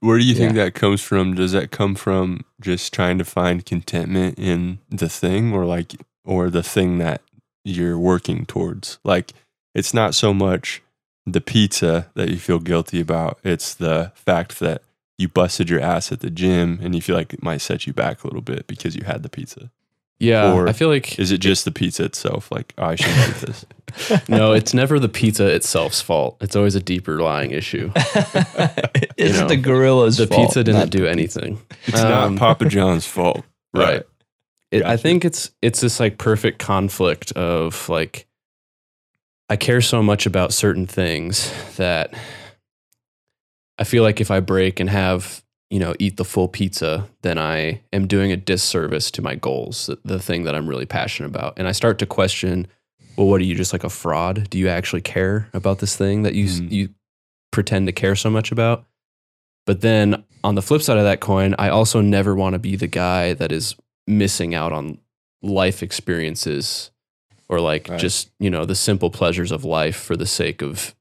Where 0.00 0.18
do 0.18 0.24
you 0.24 0.34
think 0.34 0.54
that 0.54 0.74
comes 0.74 1.02
from? 1.02 1.34
Does 1.34 1.52
that 1.52 1.70
come 1.70 1.94
from 1.94 2.44
just 2.60 2.92
trying 2.92 3.18
to 3.18 3.24
find 3.24 3.64
contentment 3.64 4.38
in 4.38 4.78
the 4.88 5.10
thing, 5.10 5.52
or 5.52 5.66
like, 5.66 5.94
or 6.24 6.48
the 6.48 6.62
thing 6.62 6.98
that 6.98 7.20
you're 7.64 7.98
working 7.98 8.46
towards. 8.46 8.98
Like 9.04 9.32
it's 9.74 9.94
not 9.94 10.14
so 10.14 10.32
much 10.32 10.82
the 11.26 11.40
pizza 11.40 12.10
that 12.14 12.30
you 12.30 12.38
feel 12.38 12.58
guilty 12.58 13.00
about, 13.00 13.38
it's 13.44 13.74
the 13.74 14.12
fact 14.14 14.58
that 14.60 14.82
you 15.20 15.28
busted 15.28 15.68
your 15.68 15.80
ass 15.80 16.10
at 16.12 16.20
the 16.20 16.30
gym 16.30 16.78
and 16.82 16.94
you 16.94 17.00
feel 17.02 17.14
like 17.16 17.34
it 17.34 17.42
might 17.42 17.60
set 17.60 17.86
you 17.86 17.92
back 17.92 18.24
a 18.24 18.26
little 18.26 18.40
bit 18.42 18.66
because 18.66 18.96
you 18.96 19.04
had 19.04 19.22
the 19.22 19.28
pizza. 19.28 19.70
Yeah, 20.18 20.52
Or 20.52 20.68
I 20.68 20.72
feel 20.72 20.88
like 20.88 21.18
Is 21.18 21.30
it 21.32 21.38
just 21.38 21.64
the 21.64 21.70
pizza 21.70 22.04
itself? 22.04 22.50
Like, 22.52 22.74
oh, 22.76 22.84
I 22.84 22.94
shouldn't 22.94 23.28
eat 23.28 23.34
this. 24.10 24.28
no, 24.28 24.52
it's 24.52 24.74
never 24.74 24.98
the 24.98 25.08
pizza 25.08 25.46
itself's 25.46 26.02
fault. 26.02 26.36
It's 26.42 26.54
always 26.56 26.74
a 26.74 26.80
deeper 26.80 27.20
lying 27.22 27.52
issue. 27.52 27.90
it's 29.16 29.40
know, 29.40 29.48
the 29.48 29.56
gorilla's 29.56 30.16
The 30.18 30.26
fault, 30.26 30.48
pizza 30.48 30.62
didn't 30.64 30.90
do 30.90 31.06
anything. 31.06 31.58
It's 31.86 31.98
Um, 32.00 32.34
not 32.34 32.38
Papa 32.38 32.66
John's 32.66 33.06
fault. 33.16 33.44
right. 33.72 34.02
It, 34.70 34.84
I 34.84 34.96
think 34.96 35.24
it's 35.24 35.50
it's 35.62 35.80
this 35.80 35.98
like 35.98 36.16
perfect 36.18 36.58
conflict 36.60 37.32
of 37.32 37.88
like 37.88 38.26
I 39.48 39.56
care 39.56 39.80
so 39.80 40.00
much 40.02 40.26
about 40.26 40.52
certain 40.52 40.86
things 40.86 41.52
that 41.76 42.14
I 43.80 43.84
feel 43.84 44.02
like 44.04 44.20
if 44.20 44.30
I 44.30 44.40
break 44.40 44.78
and 44.78 44.88
have 44.90 45.42
you 45.70 45.78
know 45.80 45.94
eat 45.98 46.16
the 46.16 46.24
full 46.24 46.48
pizza, 46.48 47.08
then 47.22 47.38
I 47.38 47.80
am 47.92 48.06
doing 48.06 48.30
a 48.32 48.36
disservice 48.36 49.10
to 49.12 49.22
my 49.22 49.34
goals, 49.34 49.86
the, 49.86 49.98
the 50.04 50.18
thing 50.18 50.44
that 50.44 50.54
I'm 50.54 50.68
really 50.68 50.86
passionate 50.86 51.28
about, 51.28 51.54
and 51.58 51.66
I 51.66 51.72
start 51.72 51.98
to 52.00 52.06
question, 52.06 52.66
well, 53.16 53.26
what 53.26 53.40
are 53.40 53.44
you 53.44 53.54
just 53.54 53.72
like 53.72 53.84
a 53.84 53.88
fraud? 53.90 54.48
Do 54.50 54.58
you 54.58 54.68
actually 54.68 55.00
care 55.02 55.48
about 55.54 55.78
this 55.78 55.96
thing 55.96 56.22
that 56.22 56.34
you 56.34 56.44
s 56.46 56.60
Mhm. 56.60 56.70
you 56.70 56.88
pretend 57.52 57.86
to 57.86 57.92
care 57.92 58.14
so 58.16 58.30
much 58.30 58.52
about? 58.52 58.84
But 59.66 59.80
then 59.80 60.24
on 60.42 60.54
the 60.56 60.62
flip 60.62 60.82
side 60.82 60.98
of 60.98 61.04
that 61.04 61.20
coin, 61.20 61.54
I 61.58 61.68
also 61.68 62.00
never 62.00 62.34
want 62.34 62.54
to 62.54 62.58
be 62.58 62.76
the 62.76 62.86
guy 62.86 63.34
that 63.34 63.52
is 63.52 63.76
missing 64.06 64.54
out 64.54 64.72
on 64.72 64.98
life 65.42 65.82
experiences 65.82 66.90
or 67.48 67.60
like 67.60 67.88
Right. 67.88 68.00
just, 68.00 68.30
you 68.38 68.50
know, 68.50 68.64
the 68.64 68.74
simple 68.74 69.10
pleasures 69.10 69.52
of 69.52 69.64
life 69.64 69.96
for 69.96 70.16
the 70.16 70.26
sake 70.26 70.62
of 70.62 70.94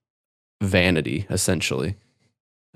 vanity, 0.62 1.26
essentially. 1.30 1.96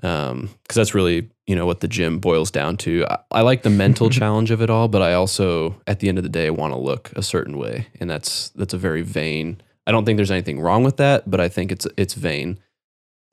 Um, 0.02 0.50
because 0.62 0.74
that's 0.76 0.94
really, 0.94 1.30
you 1.46 1.56
know, 1.56 1.64
what 1.66 1.80
the 1.80 1.88
gym 1.88 2.18
boils 2.18 2.50
down 2.50 2.76
to. 2.78 3.06
I, 3.08 3.18
I 3.30 3.40
like 3.42 3.62
the 3.62 3.70
mental 3.70 4.10
challenge 4.10 4.50
of 4.50 4.60
it 4.60 4.68
all, 4.68 4.88
but 4.88 5.00
I 5.02 5.14
also, 5.14 5.80
at 5.86 6.00
the 6.00 6.08
end 6.08 6.18
of 6.18 6.24
the 6.24 6.30
day, 6.30 6.50
want 6.50 6.72
to 6.74 6.78
look 6.78 7.10
a 7.16 7.22
certain 7.22 7.56
way, 7.56 7.86
and 8.00 8.10
that's 8.10 8.50
that's 8.50 8.74
a 8.74 8.78
very 8.78 9.02
vain. 9.02 9.62
I 9.86 9.92
don't 9.92 10.04
think 10.04 10.16
there's 10.16 10.30
anything 10.30 10.60
wrong 10.60 10.84
with 10.84 10.96
that, 10.98 11.30
but 11.30 11.40
I 11.40 11.48
think 11.48 11.72
it's 11.72 11.86
it's 11.96 12.14
vain. 12.14 12.58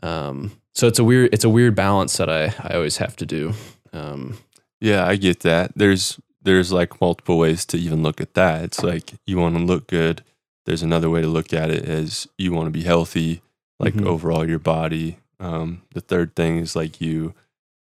Um, 0.04 0.52
so 0.74 0.88
it's 0.88 1.00
a 1.00 1.04
weird 1.04 1.34
it's 1.34 1.44
a 1.44 1.50
weird 1.50 1.76
balance 1.76 2.18
that 2.18 2.30
I 2.30 2.54
I 2.62 2.76
always 2.76 2.98
have 2.98 3.16
to 3.18 3.26
do. 3.26 3.54
Um, 3.94 4.38
Yeah, 4.80 5.06
I 5.06 5.16
get 5.18 5.42
that. 5.42 5.72
There's 5.76 6.20
there's 6.42 6.72
like 6.72 7.02
multiple 7.02 7.38
ways 7.38 7.66
to 7.68 7.78
even 7.78 8.02
look 8.02 8.22
at 8.22 8.34
that. 8.36 8.64
It's 8.64 8.82
like 8.84 9.14
you 9.26 9.38
want 9.38 9.58
to 9.58 9.64
look 9.64 9.88
good. 9.88 10.24
There's 10.66 10.84
another 10.84 11.10
way 11.10 11.22
to 11.22 11.28
look 11.28 11.54
at 11.54 11.70
it 11.70 11.86
as 11.86 12.28
you 12.38 12.52
want 12.54 12.68
to 12.68 12.72
be 12.72 12.84
healthy, 12.84 13.42
like 13.80 13.94
Mhm. 13.96 14.06
overall 14.08 14.48
your 14.48 14.60
body. 14.60 15.18
Um, 15.42 15.82
the 15.94 16.02
third 16.02 16.36
thing 16.36 16.58
is 16.58 16.76
like 16.76 17.02
you 17.02 17.34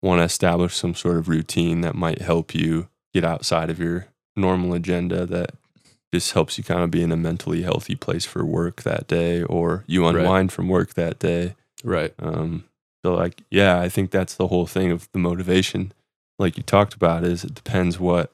want 0.01 0.19
to 0.19 0.23
establish 0.23 0.75
some 0.75 0.95
sort 0.95 1.17
of 1.17 1.27
routine 1.27 1.81
that 1.81 1.93
might 1.95 2.21
help 2.21 2.55
you 2.55 2.87
get 3.13 3.23
outside 3.25 3.69
of 3.69 3.79
your 3.79 4.07
normal 4.35 4.73
agenda 4.73 5.25
that 5.25 5.51
just 6.13 6.31
helps 6.31 6.57
you 6.57 6.63
kind 6.63 6.81
of 6.81 6.89
be 6.89 7.03
in 7.03 7.11
a 7.11 7.17
mentally 7.17 7.61
healthy 7.63 7.95
place 7.95 8.25
for 8.25 8.45
work 8.45 8.83
that 8.83 9.07
day 9.07 9.43
or 9.43 9.83
you 9.87 10.05
Right. 10.05 10.15
unwind 10.15 10.51
from 10.51 10.67
work 10.69 10.93
that 10.95 11.19
day. 11.19 11.55
right. 11.83 12.13
Um, 12.19 12.63
so 13.05 13.13
like, 13.13 13.41
yeah, 13.51 13.79
I 13.79 13.89
think 13.89 14.09
that's 14.11 14.35
the 14.35 14.47
whole 14.47 14.65
thing 14.65 14.91
of 14.91 15.09
the 15.11 15.19
motivation, 15.19 15.91
like 16.39 16.57
you 16.57 16.63
talked 16.63 16.93
about, 16.93 17.23
is 17.23 17.43
it 17.43 17.53
depends 17.53 17.99
what 17.99 18.31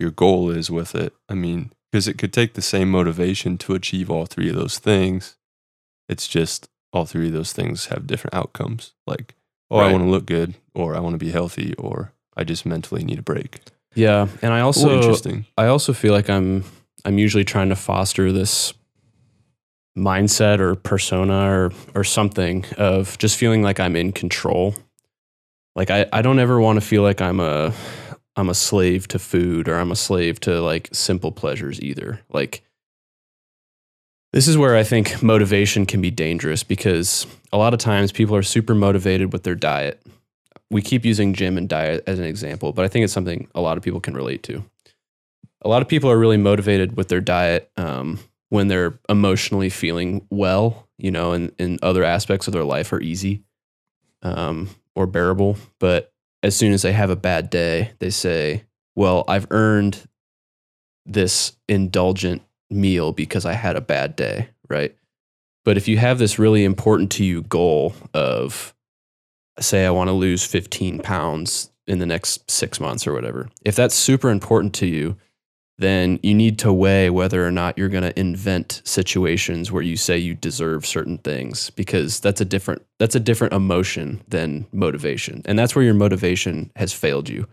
your 0.00 0.10
goal 0.10 0.50
is 0.50 0.70
with 0.70 0.94
it. 0.94 1.12
I 1.28 1.34
mean, 1.34 1.72
because 1.90 2.08
it 2.08 2.18
could 2.18 2.32
take 2.32 2.54
the 2.54 2.62
same 2.62 2.90
motivation 2.90 3.58
to 3.58 3.74
achieve 3.74 4.10
all 4.10 4.24
three 4.26 4.48
of 4.48 4.56
those 4.56 4.78
things. 4.78 5.36
It's 6.08 6.26
just 6.26 6.68
all 6.92 7.06
three 7.06 7.28
of 7.28 7.32
those 7.32 7.52
things 7.52 7.86
have 7.86 8.06
different 8.06 8.34
outcomes. 8.34 8.92
Like, 9.06 9.34
oh, 9.70 9.78
I 9.78 9.90
want 9.90 10.04
to 10.04 10.10
look 10.10 10.26
good, 10.26 10.54
or 10.74 10.94
I 10.94 11.00
want 11.00 11.14
to 11.14 11.18
be 11.18 11.30
healthy, 11.30 11.74
or 11.74 12.12
I 12.36 12.44
just 12.44 12.66
mentally 12.66 13.04
need 13.04 13.18
a 13.18 13.22
break. 13.22 13.60
Yeah, 13.94 14.28
and 14.40 14.52
I 14.52 14.60
also 14.60 14.96
interesting. 14.96 15.46
I 15.56 15.66
also 15.66 15.92
feel 15.92 16.12
like 16.12 16.30
I'm 16.30 16.64
I'm 17.04 17.18
usually 17.18 17.44
trying 17.44 17.68
to 17.70 17.76
foster 17.76 18.32
this 18.32 18.72
mindset 19.96 20.58
or 20.60 20.74
persona 20.74 21.50
or 21.50 21.72
or 21.94 22.04
something 22.04 22.64
of 22.78 23.18
just 23.18 23.36
feeling 23.36 23.62
like 23.62 23.80
I'm 23.80 23.96
in 23.96 24.12
control. 24.12 24.74
Like 25.74 25.90
I, 25.90 26.06
I 26.12 26.22
don't 26.22 26.38
ever 26.38 26.60
want 26.60 26.76
to 26.80 26.86
feel 26.86 27.02
like 27.02 27.20
I'm 27.20 27.40
a 27.40 27.72
I'm 28.36 28.48
a 28.48 28.54
slave 28.54 29.08
to 29.08 29.18
food 29.18 29.68
or 29.68 29.76
I'm 29.76 29.92
a 29.92 29.96
slave 29.96 30.40
to 30.40 30.60
like 30.60 30.88
simple 30.92 31.32
pleasures 31.32 31.80
either. 31.80 32.20
Like 32.30 32.62
this 34.32 34.48
is 34.48 34.56
where 34.56 34.76
I 34.76 34.82
think 34.82 35.22
motivation 35.22 35.86
can 35.86 36.00
be 36.00 36.10
dangerous 36.10 36.62
because 36.62 37.26
a 37.52 37.58
lot 37.58 37.74
of 37.74 37.80
times 37.80 38.12
people 38.12 38.34
are 38.34 38.42
super 38.42 38.74
motivated 38.74 39.32
with 39.32 39.42
their 39.42 39.54
diet. 39.54 40.02
We 40.70 40.80
keep 40.80 41.04
using 41.04 41.34
gym 41.34 41.58
and 41.58 41.68
diet 41.68 42.02
as 42.06 42.18
an 42.18 42.24
example, 42.24 42.72
but 42.72 42.84
I 42.84 42.88
think 42.88 43.04
it's 43.04 43.12
something 43.12 43.48
a 43.54 43.60
lot 43.60 43.76
of 43.76 43.82
people 43.82 44.00
can 44.00 44.14
relate 44.14 44.42
to. 44.44 44.64
A 45.60 45.68
lot 45.68 45.82
of 45.82 45.88
people 45.88 46.10
are 46.10 46.18
really 46.18 46.38
motivated 46.38 46.96
with 46.96 47.08
their 47.08 47.20
diet 47.20 47.70
um, 47.76 48.18
when 48.48 48.68
they're 48.68 48.98
emotionally 49.08 49.68
feeling 49.68 50.26
well, 50.30 50.88
you 50.98 51.10
know, 51.10 51.32
and, 51.32 51.52
and 51.58 51.78
other 51.82 52.02
aspects 52.02 52.46
of 52.46 52.52
their 52.52 52.64
life 52.64 52.92
are 52.92 53.00
easy 53.00 53.42
um, 54.22 54.70
or 54.94 55.06
bearable. 55.06 55.58
But 55.78 56.12
as 56.42 56.56
soon 56.56 56.72
as 56.72 56.82
they 56.82 56.92
have 56.92 57.10
a 57.10 57.16
bad 57.16 57.50
day, 57.50 57.92
they 57.98 58.10
say, 58.10 58.64
Well, 58.96 59.24
I've 59.28 59.46
earned 59.50 60.08
this 61.04 61.56
indulgent 61.68 62.42
meal 62.72 63.12
because 63.12 63.44
I 63.46 63.52
had 63.52 63.76
a 63.76 63.80
bad 63.80 64.16
day, 64.16 64.48
right? 64.68 64.96
But 65.64 65.76
if 65.76 65.88
you 65.88 65.98
have 65.98 66.18
this 66.18 66.38
really 66.38 66.64
important 66.64 67.12
to 67.12 67.24
you 67.24 67.42
goal 67.42 67.94
of, 68.14 68.74
say, 69.60 69.86
I 69.86 69.90
want 69.90 70.08
to 70.08 70.12
lose 70.12 70.44
15 70.44 71.00
pounds 71.00 71.70
in 71.86 71.98
the 71.98 72.06
next 72.06 72.50
six 72.50 72.80
months 72.80 73.06
or 73.06 73.12
whatever, 73.12 73.48
if 73.64 73.76
that's 73.76 73.94
super 73.94 74.30
important 74.30 74.74
to 74.74 74.86
you, 74.86 75.16
then 75.78 76.18
you 76.22 76.34
need 76.34 76.58
to 76.60 76.72
weigh 76.72 77.10
whether 77.10 77.46
or 77.46 77.50
not 77.50 77.76
you're 77.76 77.88
going 77.88 78.04
to 78.04 78.18
invent 78.18 78.82
situations 78.84 79.72
where 79.72 79.82
you 79.82 79.96
say 79.96 80.18
you 80.18 80.34
deserve 80.34 80.86
certain 80.86 81.18
things 81.18 81.70
because 81.70 82.20
that's 82.20 82.40
a 82.40 82.44
different 82.44 82.82
that's 82.98 83.14
a 83.14 83.20
different 83.20 83.52
emotion 83.52 84.22
than 84.28 84.66
motivation. 84.72 85.42
And 85.44 85.58
that's 85.58 85.74
where 85.74 85.84
your 85.84 85.94
motivation 85.94 86.70
has 86.76 86.92
failed 86.92 87.28
you. 87.28 87.48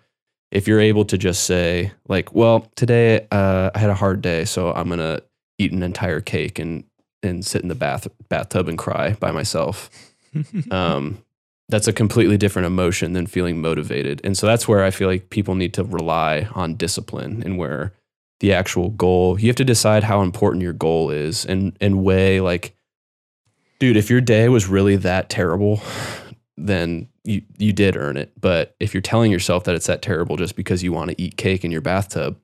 If 0.52 0.68
you're 0.68 0.80
able 0.80 1.06
to 1.06 1.18
just 1.18 1.44
say 1.44 1.92
like, 2.08 2.34
well, 2.34 2.68
today 2.76 3.28
uh, 3.32 3.70
I 3.74 3.80
had 3.80 3.90
a 3.90 3.96
hard 3.96 4.22
day, 4.22 4.46
so 4.46 4.74
I'm 4.74 4.88
going 4.88 5.00
to 5.00 5.24
eat 5.58 5.72
an 5.72 5.84
entire 5.84 6.22
cake 6.22 6.60
and 6.60 6.84
and 7.22 7.46
sit 7.46 7.62
in 7.62 7.68
the 7.68 7.76
bath 7.76 8.08
bathtub 8.30 8.68
and 8.68 8.78
cry 8.78 9.14
by 9.14 9.32
myself. 9.32 9.90
Um, 10.70 11.24
that's 11.70 11.88
a 11.88 11.94
completely 11.94 12.38
different 12.38 12.68
emotion 12.68 13.14
than 13.14 13.26
feeling 13.26 13.62
motivated. 13.62 14.22
And 14.24 14.38
so 14.38 14.46
that's 14.46 14.68
where 14.68 14.84
I 14.84 14.92
feel 14.92 15.08
like 15.08 15.32
people 15.32 15.56
need 15.56 15.74
to 15.74 15.84
rely 15.84 16.48
on 16.54 16.76
discipline 16.76 17.42
and 17.44 17.58
where 17.58 17.94
the 18.40 18.54
actual 18.54 18.90
goal, 18.90 19.40
you 19.40 19.48
have 19.48 19.56
to 19.58 19.66
decide 19.66 20.04
how 20.04 20.22
important 20.22 20.62
your 20.62 20.74
goal 20.74 21.10
is 21.10 21.46
and 21.46 21.76
and 21.82 22.04
weigh 22.04 22.42
like 22.42 22.76
dude, 23.80 23.98
if 23.98 24.10
your 24.10 24.22
day 24.22 24.50
was 24.50 24.68
really 24.68 24.98
that 24.98 25.30
terrible, 25.30 25.82
then 26.68 27.08
you 27.24 27.42
you 27.58 27.74
did 27.74 27.96
earn 27.96 28.18
it. 28.18 28.32
But 28.40 28.76
if 28.80 28.94
you're 28.94 29.02
telling 29.02 29.32
yourself 29.32 29.64
that 29.66 29.76
it's 29.76 29.88
that 29.88 30.02
terrible 30.02 30.36
just 30.38 30.56
because 30.56 30.84
you 30.84 30.92
want 30.92 31.12
to 31.12 31.22
eat 31.22 31.38
cake 31.38 31.64
in 31.64 31.72
your 31.72 31.82
bathtub, 31.82 32.38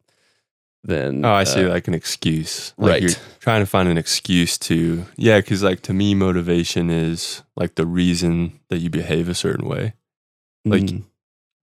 then 0.84 1.26
Oh, 1.26 1.34
I 1.34 1.44
see 1.44 1.66
uh, 1.66 1.70
like 1.70 1.88
an 1.88 1.94
excuse. 1.94 2.74
Like 2.78 2.90
right. 2.92 3.02
You're 3.02 3.12
trying 3.40 3.62
to 3.62 3.66
find 3.66 3.90
an 3.90 3.98
excuse 3.98 4.58
to, 4.60 5.06
yeah, 5.18 5.40
because 5.40 5.64
like 5.64 5.82
to 5.84 5.94
me, 5.94 6.14
motivation 6.16 6.90
is 6.90 7.42
like 7.56 7.76
the 7.76 7.86
reason 7.88 8.60
that 8.70 8.78
you 8.78 8.90
behave 8.90 9.28
a 9.30 9.36
certain 9.36 9.68
way. 9.68 9.94
like- 10.66 10.84
mm, 10.84 11.04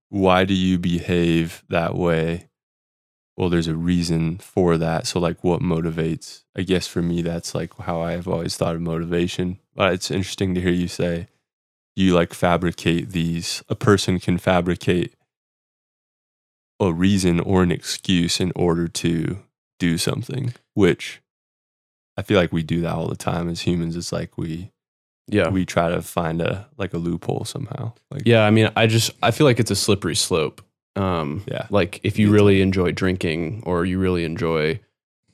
Why 0.09 0.43
do 0.45 0.53
you 0.53 0.77
behave 0.77 1.63
that 1.69 1.95
way? 1.95 2.49
Well, 3.35 3.49
there's 3.49 3.67
a 3.67 3.75
reason 3.75 4.37
for 4.37 4.77
that. 4.77 5.07
So, 5.07 5.19
like, 5.19 5.43
what 5.43 5.59
motivates? 5.59 6.43
I 6.55 6.61
guess 6.61 6.85
for 6.85 7.01
me, 7.01 7.23
that's 7.23 7.55
like 7.55 7.75
how 7.79 7.99
I've 8.01 8.27
always 8.27 8.55
thought 8.55 8.75
of 8.75 8.81
motivation. 8.81 9.57
But 9.73 9.93
it's 9.93 10.11
interesting 10.11 10.53
to 10.53 10.61
hear 10.61 10.71
you 10.71 10.87
say 10.87 11.27
you 11.95 12.13
like 12.13 12.33
fabricate 12.33 13.11
these, 13.11 13.63
a 13.69 13.75
person 13.75 14.19
can 14.19 14.37
fabricate 14.37 15.13
a 16.79 16.91
reason 16.91 17.39
or 17.39 17.63
an 17.63 17.71
excuse 17.71 18.39
in 18.39 18.51
order 18.55 18.87
to 18.87 19.39
do 19.79 19.97
something, 19.97 20.53
which 20.73 21.21
I 22.17 22.21
feel 22.21 22.39
like 22.39 22.51
we 22.51 22.63
do 22.63 22.81
that 22.81 22.93
all 22.93 23.07
the 23.07 23.15
time 23.15 23.49
as 23.49 23.61
humans. 23.61 23.95
It's 23.95 24.11
like 24.11 24.37
we 24.37 24.71
yeah. 25.27 25.49
we 25.49 25.65
try 25.65 25.89
to 25.89 26.01
find 26.01 26.41
a 26.41 26.67
like 26.77 26.93
a 26.93 26.97
loophole 26.97 27.45
somehow. 27.45 27.93
Like 28.11 28.23
Yeah, 28.25 28.45
I 28.45 28.51
mean, 28.51 28.69
I 28.75 28.87
just 28.87 29.11
I 29.21 29.31
feel 29.31 29.45
like 29.45 29.59
it's 29.59 29.71
a 29.71 29.75
slippery 29.75 30.15
slope. 30.15 30.61
Um, 30.95 31.43
Yeah. 31.47 31.65
like 31.71 31.99
if 32.03 32.19
you 32.19 32.29
really 32.29 32.61
enjoy 32.61 32.91
drinking 32.91 33.63
or 33.65 33.83
you 33.83 33.97
really 33.97 34.25
enjoy 34.25 34.79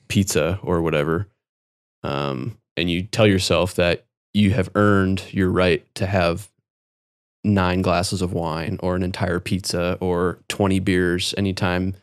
pizza 0.08 0.58
or 0.62 0.80
whatever, 0.80 1.28
um, 2.02 2.58
and 2.76 2.90
you 2.90 3.02
tell 3.02 3.26
yourself 3.26 3.74
that 3.74 4.06
you 4.34 4.52
have 4.52 4.70
earned 4.74 5.24
your 5.32 5.50
right 5.50 5.84
to 5.94 6.06
have 6.06 6.48
nine 7.42 7.82
glasses 7.82 8.22
of 8.22 8.32
wine 8.32 8.78
or 8.82 8.96
an 8.96 9.02
entire 9.02 9.40
pizza 9.40 9.96
or 10.00 10.38
twenty 10.48 10.78
beers 10.78 11.34
anytime 11.36 11.94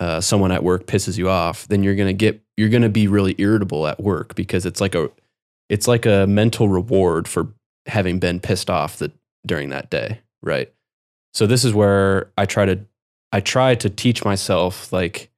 uh, 0.00 0.20
someone 0.20 0.50
at 0.50 0.64
work 0.64 0.86
pisses 0.86 1.16
you 1.16 1.28
off, 1.28 1.68
then 1.68 1.84
you're 1.84 1.94
gonna 1.94 2.12
get 2.12 2.40
you're 2.56 2.68
gonna 2.68 2.88
be 2.88 3.06
really 3.06 3.34
irritable 3.38 3.86
at 3.86 4.00
work 4.00 4.34
because 4.34 4.66
it's 4.66 4.80
like 4.80 4.94
a 4.94 5.08
it's 5.68 5.86
like 5.86 6.04
a 6.06 6.26
mental 6.26 6.68
reward 6.68 7.28
for 7.28 7.48
having 7.86 8.18
been 8.18 8.40
pissed 8.40 8.68
off 8.68 8.98
that 8.98 9.12
during 9.46 9.70
that 9.70 9.90
day, 9.90 10.20
right? 10.42 10.72
So 11.34 11.46
this 11.46 11.64
is 11.64 11.72
where 11.72 12.28
I 12.36 12.46
try 12.46 12.66
to 12.66 12.80
I 13.32 13.40
try 13.40 13.74
to 13.76 13.88
teach 13.88 14.24
myself 14.24 14.92
like 14.92 15.30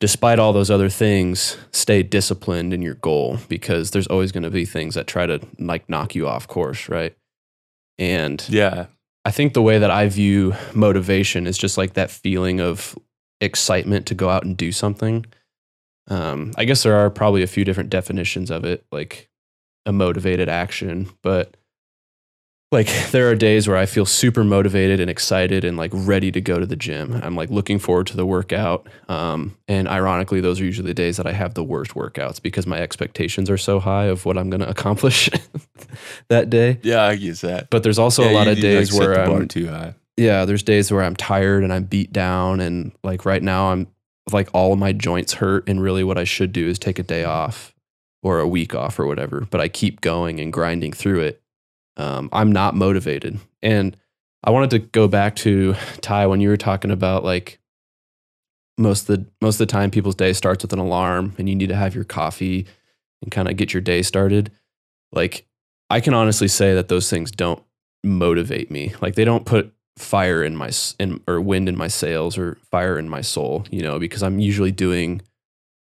despite 0.00 0.38
all 0.38 0.52
those 0.52 0.70
other 0.70 0.88
things, 0.88 1.56
stay 1.72 2.02
disciplined 2.02 2.74
in 2.74 2.82
your 2.82 2.94
goal 2.94 3.38
because 3.48 3.90
there's 3.90 4.06
always 4.06 4.32
going 4.32 4.42
to 4.42 4.50
be 4.50 4.64
things 4.64 4.94
that 4.94 5.06
try 5.06 5.26
to 5.26 5.40
like 5.58 5.88
knock 5.88 6.14
you 6.14 6.28
off 6.28 6.46
course, 6.46 6.88
right? 6.88 7.16
And 7.98 8.44
Yeah. 8.48 8.86
I 9.24 9.30
think 9.30 9.54
the 9.54 9.62
way 9.62 9.78
that 9.78 9.90
I 9.90 10.08
view 10.08 10.54
motivation 10.72 11.46
is 11.46 11.58
just 11.58 11.76
like 11.76 11.94
that 11.94 12.10
feeling 12.10 12.60
of 12.60 12.96
excitement 13.40 14.06
to 14.06 14.14
go 14.14 14.28
out 14.28 14.44
and 14.44 14.56
do 14.56 14.70
something. 14.70 15.26
Um, 16.08 16.52
I 16.56 16.64
guess 16.64 16.84
there 16.84 16.94
are 16.94 17.10
probably 17.10 17.42
a 17.42 17.48
few 17.48 17.64
different 17.64 17.90
definitions 17.90 18.50
of 18.52 18.64
it, 18.64 18.86
like 18.92 19.28
a 19.84 19.92
motivated 19.92 20.48
action, 20.48 21.10
but 21.22 21.56
like 22.72 22.88
there 23.12 23.30
are 23.30 23.34
days 23.36 23.68
where 23.68 23.76
I 23.76 23.86
feel 23.86 24.04
super 24.04 24.42
motivated 24.42 24.98
and 24.98 25.08
excited 25.08 25.64
and 25.64 25.76
like 25.76 25.92
ready 25.94 26.32
to 26.32 26.40
go 26.40 26.58
to 26.58 26.66
the 26.66 26.74
gym. 26.76 27.12
I'm 27.22 27.36
like 27.36 27.48
looking 27.48 27.78
forward 27.78 28.08
to 28.08 28.16
the 28.16 28.26
workout. 28.26 28.88
Um, 29.08 29.56
and 29.68 29.86
ironically, 29.86 30.40
those 30.40 30.60
are 30.60 30.64
usually 30.64 30.88
the 30.88 30.94
days 30.94 31.16
that 31.18 31.26
I 31.26 31.32
have 31.32 31.54
the 31.54 31.62
worst 31.62 31.92
workouts 31.92 32.42
because 32.42 32.66
my 32.66 32.78
expectations 32.80 33.48
are 33.50 33.56
so 33.58 33.78
high 33.78 34.06
of 34.06 34.24
what 34.26 34.36
I'm 34.36 34.50
going 34.50 34.60
to 34.62 34.68
accomplish 34.68 35.30
that 36.28 36.50
day. 36.50 36.78
Yeah, 36.82 37.04
I 37.04 37.16
guess 37.16 37.40
that. 37.42 37.70
But 37.70 37.82
there's 37.82 37.98
also 37.98 38.24
Yeah, 38.24 38.30
a 38.30 38.32
lot 38.32 38.46
you- 38.46 38.52
of 38.52 38.58
like, 38.58 38.62
days 38.62 38.92
where 38.92 39.14
I'm 39.20 39.46
too 39.48 39.68
high. 39.68 39.94
yeah, 40.16 40.44
there's 40.44 40.62
days 40.64 40.90
where 40.90 41.02
I'm 41.02 41.16
tired 41.16 41.62
and 41.62 41.72
I'm 41.72 41.84
beat 41.84 42.12
down 42.12 42.60
and 42.60 42.92
like 43.04 43.24
right 43.24 43.42
now 43.42 43.70
I'm 43.70 43.86
like 44.32 44.48
all 44.52 44.72
of 44.72 44.78
my 44.80 44.92
joints 44.92 45.34
hurt 45.34 45.68
and 45.68 45.80
really 45.80 46.02
what 46.02 46.18
I 46.18 46.24
should 46.24 46.52
do 46.52 46.66
is 46.66 46.80
take 46.80 46.98
a 46.98 47.04
day 47.04 47.22
off 47.22 47.72
or 48.24 48.40
a 48.40 48.48
week 48.48 48.74
off 48.74 48.98
or 48.98 49.06
whatever, 49.06 49.46
but 49.50 49.60
I 49.60 49.68
keep 49.68 50.00
going 50.00 50.40
and 50.40 50.52
grinding 50.52 50.92
through 50.92 51.20
it. 51.20 51.40
Um, 51.96 52.28
I'm 52.32 52.52
not 52.52 52.74
motivated. 52.74 53.38
And 53.62 53.96
I 54.44 54.50
wanted 54.50 54.70
to 54.70 54.78
go 54.78 55.08
back 55.08 55.36
to 55.36 55.74
Ty 56.00 56.26
when 56.26 56.40
you 56.40 56.48
were 56.48 56.56
talking 56.56 56.90
about 56.90 57.24
like 57.24 57.58
most 58.78 59.06
the 59.06 59.26
most 59.40 59.54
of 59.56 59.66
the 59.66 59.72
time 59.72 59.90
people's 59.90 60.14
day 60.14 60.32
starts 60.32 60.62
with 60.62 60.72
an 60.72 60.78
alarm 60.78 61.34
and 61.38 61.48
you 61.48 61.54
need 61.54 61.68
to 61.68 61.76
have 61.76 61.94
your 61.94 62.04
coffee 62.04 62.66
and 63.22 63.30
kind 63.30 63.48
of 63.48 63.56
get 63.56 63.72
your 63.72 63.80
day 63.80 64.02
started. 64.02 64.52
Like 65.12 65.46
I 65.90 66.00
can 66.00 66.14
honestly 66.14 66.48
say 66.48 66.74
that 66.74 66.88
those 66.88 67.08
things 67.08 67.30
don't 67.30 67.62
motivate 68.04 68.70
me. 68.70 68.94
Like 69.00 69.14
they 69.14 69.24
don't 69.24 69.46
put 69.46 69.72
fire 69.96 70.44
in 70.44 70.56
my 70.56 70.70
in 70.98 71.22
or 71.26 71.40
wind 71.40 71.68
in 71.68 71.76
my 71.76 71.88
sails 71.88 72.36
or 72.36 72.58
fire 72.70 72.98
in 72.98 73.08
my 73.08 73.22
soul, 73.22 73.64
you 73.70 73.82
know, 73.82 73.98
because 73.98 74.22
I'm 74.22 74.38
usually 74.38 74.72
doing 74.72 75.22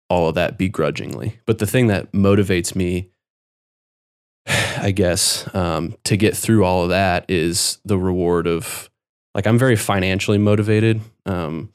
all 0.08 0.28
of 0.28 0.34
that 0.36 0.56
begrudgingly. 0.56 1.40
But 1.46 1.58
the 1.58 1.66
thing 1.66 1.88
that 1.88 2.12
motivates 2.12 2.76
me 2.76 3.10
I 4.46 4.90
guess 4.90 5.52
um, 5.54 5.96
to 6.04 6.16
get 6.16 6.36
through 6.36 6.64
all 6.64 6.82
of 6.84 6.90
that 6.90 7.24
is 7.28 7.78
the 7.84 7.98
reward 7.98 8.46
of 8.46 8.90
like 9.34 9.46
I'm 9.46 9.58
very 9.58 9.76
financially 9.76 10.38
motivated, 10.38 11.00
um, 11.26 11.72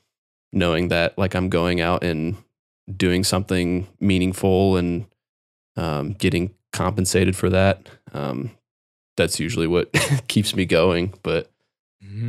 knowing 0.53 0.89
that 0.89 1.17
like 1.17 1.35
I'm 1.35 1.49
going 1.49 1.81
out 1.81 2.03
and 2.03 2.37
doing 2.95 3.23
something 3.23 3.87
meaningful 3.99 4.77
and 4.77 5.05
um, 5.75 6.13
getting 6.13 6.53
compensated 6.71 7.35
for 7.35 7.49
that. 7.49 7.87
Um, 8.13 8.51
that's 9.17 9.39
usually 9.39 9.67
what 9.67 9.91
keeps 10.27 10.55
me 10.55 10.65
going. 10.65 11.13
But 11.23 11.51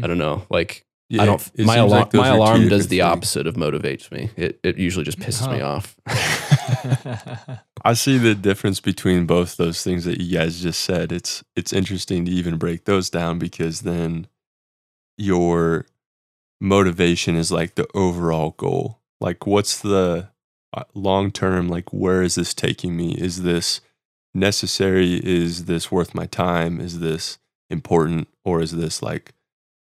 I 0.03 0.07
don't 0.07 0.18
know, 0.18 0.47
like 0.51 0.84
Yeah, 1.09 1.22
I 1.22 1.26
don't. 1.26 1.59
My 1.59 1.80
like 1.80 2.12
my 2.12 2.28
alarm 2.28 2.68
does 2.68 2.88
the 2.88 3.03
opposite 3.03 3.47
of 3.47 3.55
motivates 3.55 4.11
me. 4.11 4.30
It 4.36 4.59
it 4.62 4.78
usually 4.78 5.05
just 5.05 5.18
pisses 5.20 5.51
me 5.51 5.61
off. 5.61 5.97
I 7.84 7.94
see 7.94 8.18
the 8.18 8.34
difference 8.34 8.80
between 8.80 9.26
both 9.26 9.56
those 9.56 9.82
things 9.82 10.04
that 10.04 10.20
you 10.20 10.38
guys 10.38 10.60
just 10.60 10.80
said. 10.82 11.12
It's 11.12 11.42
it's 11.56 11.72
interesting 11.72 12.24
to 12.24 12.30
even 12.30 12.58
break 12.58 12.84
those 12.84 13.10
down 13.10 13.38
because 13.38 13.80
then 13.80 14.26
your 15.16 15.86
motivation 16.60 17.36
is 17.36 17.50
like 17.50 17.74
the 17.74 17.88
overall 17.94 18.50
goal. 18.56 19.00
Like 19.20 19.46
what's 19.46 19.78
the 19.80 20.30
long 20.94 21.30
term 21.30 21.68
like 21.68 21.92
where 21.92 22.22
is 22.22 22.34
this 22.36 22.54
taking 22.54 22.96
me? 22.96 23.12
Is 23.12 23.42
this 23.42 23.80
necessary? 24.34 25.14
Is 25.24 25.64
this 25.64 25.90
worth 25.90 26.14
my 26.14 26.26
time? 26.26 26.80
Is 26.80 27.00
this 27.00 27.38
important 27.68 28.28
or 28.44 28.60
is 28.60 28.72
this 28.72 29.02
like 29.02 29.32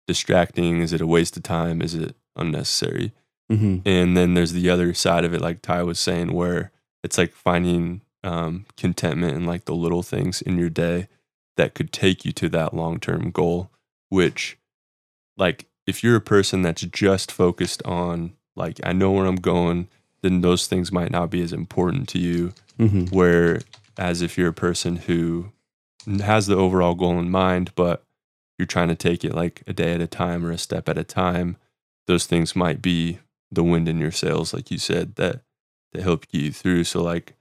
distracting? 0.06 0.80
Is 0.80 0.92
it 0.92 1.00
a 1.00 1.06
waste 1.06 1.36
of 1.36 1.42
time? 1.42 1.82
Is 1.82 1.94
it 1.94 2.16
unnecessary? 2.36 3.12
hmm 3.50 3.78
and 3.86 4.14
then 4.14 4.34
there's 4.34 4.52
the 4.52 4.68
other 4.68 4.92
side 4.92 5.24
of 5.24 5.32
it 5.32 5.40
like 5.40 5.62
ty 5.62 5.82
was 5.82 5.98
saying 5.98 6.32
where 6.34 6.70
it's 7.02 7.18
like 7.18 7.32
finding 7.32 8.02
um, 8.24 8.66
contentment 8.76 9.36
in 9.36 9.44
like 9.44 9.64
the 9.64 9.74
little 9.74 10.02
things 10.02 10.42
in 10.42 10.58
your 10.58 10.70
day 10.70 11.08
that 11.56 11.74
could 11.74 11.92
take 11.92 12.24
you 12.24 12.32
to 12.32 12.48
that 12.48 12.74
long-term 12.74 13.30
goal 13.30 13.70
which 14.08 14.58
like 15.36 15.66
if 15.86 16.02
you're 16.02 16.16
a 16.16 16.20
person 16.20 16.62
that's 16.62 16.82
just 16.82 17.30
focused 17.30 17.82
on 17.84 18.32
like 18.56 18.80
i 18.84 18.92
know 18.92 19.10
where 19.10 19.26
i'm 19.26 19.36
going 19.36 19.88
then 20.22 20.40
those 20.40 20.66
things 20.66 20.90
might 20.90 21.12
not 21.12 21.30
be 21.30 21.40
as 21.42 21.52
important 21.52 22.08
to 22.08 22.18
you. 22.18 22.52
Hmm 22.76 23.06
where 23.06 23.60
as 23.96 24.22
if 24.22 24.38
you're 24.38 24.50
a 24.50 24.52
person 24.52 24.96
who 24.96 25.50
has 26.20 26.46
the 26.46 26.56
overall 26.56 26.94
goal 26.94 27.18
in 27.18 27.30
mind 27.30 27.72
but 27.74 28.04
you're 28.56 28.66
trying 28.66 28.88
to 28.88 28.94
take 28.94 29.24
it 29.24 29.34
like 29.34 29.62
a 29.66 29.72
day 29.72 29.94
at 29.94 30.00
a 30.00 30.06
time 30.06 30.44
or 30.46 30.52
a 30.52 30.58
step 30.58 30.88
at 30.88 30.96
a 30.98 31.04
time 31.04 31.56
those 32.06 32.26
things 32.26 32.54
might 32.54 32.80
be 32.80 33.18
the 33.50 33.64
wind 33.64 33.88
in 33.88 33.98
your 33.98 34.12
sails 34.12 34.54
like 34.54 34.70
you 34.70 34.78
said 34.78 35.16
that 35.16 35.40
that 35.92 36.02
help 36.02 36.26
get 36.28 36.42
you 36.42 36.52
through. 36.52 36.84
So 36.84 37.02
like 37.02 37.34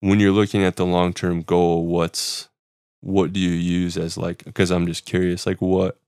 when 0.00 0.20
you're 0.20 0.32
looking 0.32 0.62
at 0.62 0.76
the 0.76 0.86
long-term 0.86 1.42
goal 1.42 1.86
what's 1.86 2.48
what 3.00 3.32
do 3.32 3.40
you 3.40 3.50
use 3.50 3.96
as 3.96 4.16
like 4.16 4.44
because 4.44 4.70
i'm 4.70 4.86
just 4.86 5.04
curious 5.04 5.46
like 5.46 5.60
what 5.60 5.98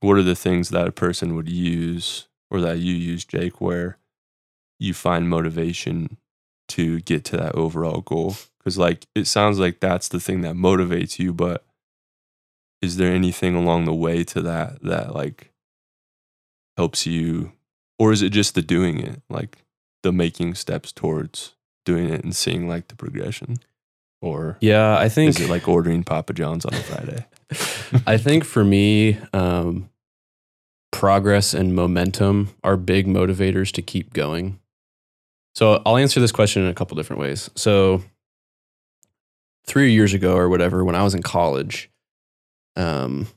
what 0.00 0.16
are 0.16 0.22
the 0.22 0.36
things 0.36 0.68
that 0.68 0.86
a 0.86 0.92
person 0.92 1.34
would 1.34 1.48
use 1.48 2.28
or 2.50 2.60
that 2.60 2.78
you 2.78 2.94
use 2.94 3.24
jake 3.24 3.60
where 3.60 3.98
you 4.78 4.92
find 4.92 5.28
motivation 5.28 6.16
to 6.68 7.00
get 7.00 7.24
to 7.24 7.36
that 7.36 7.54
overall 7.54 8.00
goal? 8.00 8.36
Because 8.58 8.76
like 8.78 9.06
it 9.14 9.26
sounds 9.26 9.58
like 9.58 9.80
that's 9.80 10.08
the 10.08 10.20
thing 10.20 10.40
that 10.42 10.54
motivates 10.54 11.18
you 11.18 11.32
but 11.32 11.64
is 12.82 12.96
there 12.96 13.12
anything 13.12 13.54
along 13.54 13.84
the 13.84 13.94
way 13.94 14.22
to 14.24 14.40
that 14.42 14.82
that 14.82 15.14
like 15.14 15.52
helps 16.76 17.06
you 17.06 17.52
or 17.98 18.12
is 18.12 18.22
it 18.22 18.30
just 18.30 18.54
the 18.54 18.62
doing 18.62 18.98
it? 19.00 19.22
Like 19.30 19.58
the 20.06 20.12
making 20.12 20.54
steps 20.54 20.92
towards 20.92 21.56
doing 21.84 22.08
it 22.08 22.22
and 22.22 22.36
seeing 22.36 22.68
like 22.68 22.86
the 22.86 22.94
progression 22.94 23.56
or 24.22 24.56
Yeah, 24.60 24.96
I 24.96 25.08
think 25.08 25.30
is 25.30 25.40
it 25.40 25.50
like 25.50 25.66
ordering 25.66 26.04
papa 26.04 26.32
john's 26.32 26.64
on 26.64 26.74
a 26.74 26.82
friday 26.82 27.26
I 28.06 28.16
think 28.16 28.44
for 28.44 28.64
me, 28.64 29.18
um, 29.32 29.88
progress 30.90 31.54
and 31.54 31.74
momentum 31.74 32.54
are 32.64 32.76
big 32.76 33.06
motivators 33.06 33.70
to 33.72 33.82
keep 33.82 34.12
going. 34.12 34.58
So 35.54 35.82
I'll 35.86 35.96
answer 35.96 36.20
this 36.20 36.32
question 36.32 36.62
in 36.62 36.68
a 36.68 36.74
couple 36.74 36.96
different 36.96 37.20
ways. 37.20 37.50
So 37.54 38.02
three 39.66 39.92
years 39.92 40.12
ago 40.12 40.36
or 40.36 40.48
whatever, 40.48 40.84
when 40.84 40.94
I 40.94 41.02
was 41.02 41.14
in 41.14 41.22
college, 41.22 41.90
um, 42.76 43.28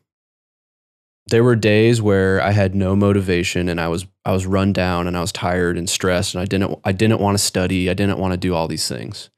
there 1.30 1.44
were 1.44 1.56
days 1.56 2.02
where 2.02 2.42
I 2.42 2.52
had 2.52 2.76
no 2.76 2.96
motivation 2.96 3.70
and 3.70 3.80
I 3.80 3.88
was 3.88 4.06
I 4.26 4.32
was 4.32 4.46
run 4.46 4.74
down 4.74 5.08
and 5.08 5.18
I 5.18 5.22
was 5.22 5.32
tired 5.32 5.78
and 5.78 5.90
stressed 5.90 6.36
and 6.36 6.42
I 6.42 6.46
didn't 6.46 6.80
I 6.84 6.92
didn't 6.92 7.20
want 7.20 7.38
to 7.38 7.44
study. 7.44 7.90
I 7.90 7.94
didn't 7.94 8.20
want 8.20 8.34
to 8.34 8.38
do 8.38 8.54
all 8.54 8.68
these 8.68 8.88
things. 8.88 9.30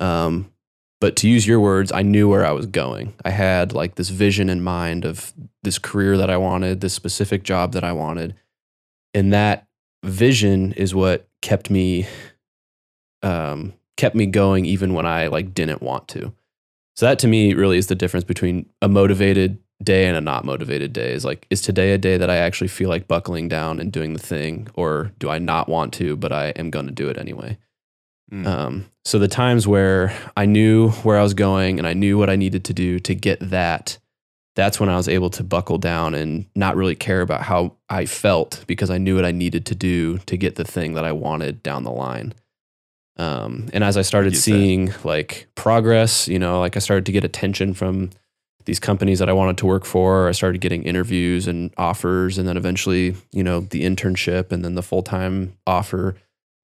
Um, 0.00 0.52
but 1.00 1.16
to 1.16 1.28
use 1.28 1.46
your 1.46 1.60
words, 1.60 1.92
I 1.92 2.02
knew 2.02 2.28
where 2.28 2.44
I 2.44 2.52
was 2.52 2.66
going. 2.66 3.14
I 3.24 3.30
had 3.30 3.72
like 3.72 3.94
this 3.94 4.08
vision 4.08 4.48
in 4.48 4.62
mind 4.62 5.04
of 5.04 5.32
this 5.62 5.78
career 5.78 6.16
that 6.16 6.30
I 6.30 6.36
wanted, 6.36 6.80
this 6.80 6.94
specific 6.94 7.44
job 7.44 7.72
that 7.72 7.84
I 7.84 7.92
wanted. 7.92 8.34
And 9.14 9.32
that 9.32 9.68
vision 10.04 10.72
is 10.72 10.94
what 10.94 11.28
kept 11.42 11.70
me 11.70 12.06
um 13.22 13.74
kept 13.96 14.14
me 14.14 14.26
going 14.26 14.64
even 14.64 14.94
when 14.94 15.06
I 15.06 15.26
like 15.26 15.54
didn't 15.54 15.82
want 15.82 16.08
to. 16.08 16.32
So 16.96 17.06
that 17.06 17.18
to 17.20 17.28
me 17.28 17.54
really 17.54 17.78
is 17.78 17.86
the 17.86 17.94
difference 17.94 18.24
between 18.24 18.68
a 18.82 18.88
motivated 18.88 19.58
day 19.82 20.06
and 20.06 20.16
a 20.16 20.20
not 20.20 20.44
motivated 20.44 20.92
day. 20.92 21.12
Is 21.12 21.24
like 21.24 21.46
is 21.50 21.62
today 21.62 21.92
a 21.92 21.98
day 21.98 22.16
that 22.16 22.30
I 22.30 22.36
actually 22.36 22.68
feel 22.68 22.88
like 22.88 23.08
buckling 23.08 23.48
down 23.48 23.80
and 23.80 23.92
doing 23.92 24.12
the 24.12 24.18
thing 24.18 24.68
or 24.74 25.12
do 25.18 25.30
I 25.30 25.38
not 25.38 25.68
want 25.68 25.92
to 25.94 26.16
but 26.16 26.32
I 26.32 26.48
am 26.50 26.70
going 26.70 26.86
to 26.86 26.92
do 26.92 27.08
it 27.08 27.18
anyway? 27.18 27.58
Mm. 28.32 28.46
Um, 28.46 28.90
so 29.04 29.18
the 29.18 29.28
times 29.28 29.66
where 29.66 30.14
I 30.36 30.44
knew 30.44 30.90
where 30.90 31.18
I 31.18 31.22
was 31.22 31.34
going 31.34 31.78
and 31.78 31.86
I 31.86 31.94
knew 31.94 32.18
what 32.18 32.28
I 32.28 32.36
needed 32.36 32.64
to 32.66 32.74
do 32.74 32.98
to 33.00 33.14
get 33.14 33.38
that, 33.40 33.98
that's 34.54 34.78
when 34.78 34.88
I 34.88 34.96
was 34.96 35.08
able 35.08 35.30
to 35.30 35.42
buckle 35.42 35.78
down 35.78 36.14
and 36.14 36.44
not 36.54 36.76
really 36.76 36.94
care 36.94 37.22
about 37.22 37.42
how 37.42 37.76
I 37.88 38.04
felt 38.04 38.64
because 38.66 38.90
I 38.90 38.98
knew 38.98 39.14
what 39.14 39.24
I 39.24 39.32
needed 39.32 39.64
to 39.66 39.74
do 39.74 40.18
to 40.18 40.36
get 40.36 40.56
the 40.56 40.64
thing 40.64 40.94
that 40.94 41.04
I 41.04 41.12
wanted 41.12 41.62
down 41.62 41.84
the 41.84 41.90
line. 41.90 42.34
Um, 43.16 43.68
and 43.72 43.82
as 43.82 43.96
I 43.96 44.02
started 44.02 44.30
get 44.30 44.36
that. 44.36 44.42
seeing 44.42 44.94
like 45.04 45.48
progress, 45.54 46.28
you 46.28 46.38
know, 46.38 46.60
like 46.60 46.76
I 46.76 46.80
started 46.80 47.06
to 47.06 47.12
get 47.12 47.24
attention 47.24 47.72
from 47.74 48.10
these 48.68 48.78
companies 48.78 49.18
that 49.18 49.30
I 49.30 49.32
wanted 49.32 49.56
to 49.58 49.66
work 49.66 49.86
for. 49.86 50.28
I 50.28 50.32
started 50.32 50.60
getting 50.60 50.82
interviews 50.82 51.48
and 51.48 51.72
offers, 51.78 52.36
and 52.36 52.46
then 52.46 52.58
eventually, 52.58 53.16
you 53.32 53.42
know, 53.42 53.60
the 53.60 53.82
internship 53.82 54.52
and 54.52 54.62
then 54.62 54.74
the 54.74 54.82
full 54.82 55.02
time 55.02 55.54
offer. 55.66 56.16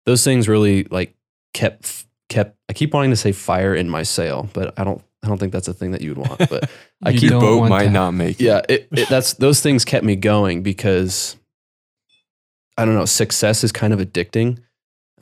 Those 0.04 0.22
things 0.22 0.46
really 0.46 0.84
like 0.84 1.14
kept 1.54 2.04
kept. 2.28 2.58
I 2.68 2.74
keep 2.74 2.92
wanting 2.92 3.10
to 3.10 3.16
say 3.16 3.32
fire 3.32 3.74
in 3.74 3.88
my 3.88 4.02
sail, 4.02 4.50
but 4.52 4.78
I 4.78 4.84
don't. 4.84 5.02
I 5.22 5.28
don't 5.28 5.38
think 5.38 5.54
that's 5.54 5.68
a 5.68 5.72
thing 5.72 5.92
that 5.92 6.02
you 6.02 6.14
would 6.14 6.28
want. 6.28 6.50
But 6.50 6.68
I 7.02 7.12
keep 7.12 7.30
don't 7.30 7.40
boat 7.40 7.58
want 7.60 7.70
might 7.70 7.84
to- 7.84 7.90
not 7.90 8.10
make 8.10 8.38
it. 8.38 8.44
yeah, 8.44 8.60
it, 8.68 8.86
it, 8.92 9.08
that's 9.08 9.32
those 9.32 9.62
things 9.62 9.86
kept 9.86 10.04
me 10.04 10.14
going 10.14 10.62
because 10.62 11.36
I 12.76 12.84
don't 12.84 12.94
know. 12.94 13.06
Success 13.06 13.64
is 13.64 13.72
kind 13.72 13.94
of 13.94 13.98
addicting, 13.98 14.58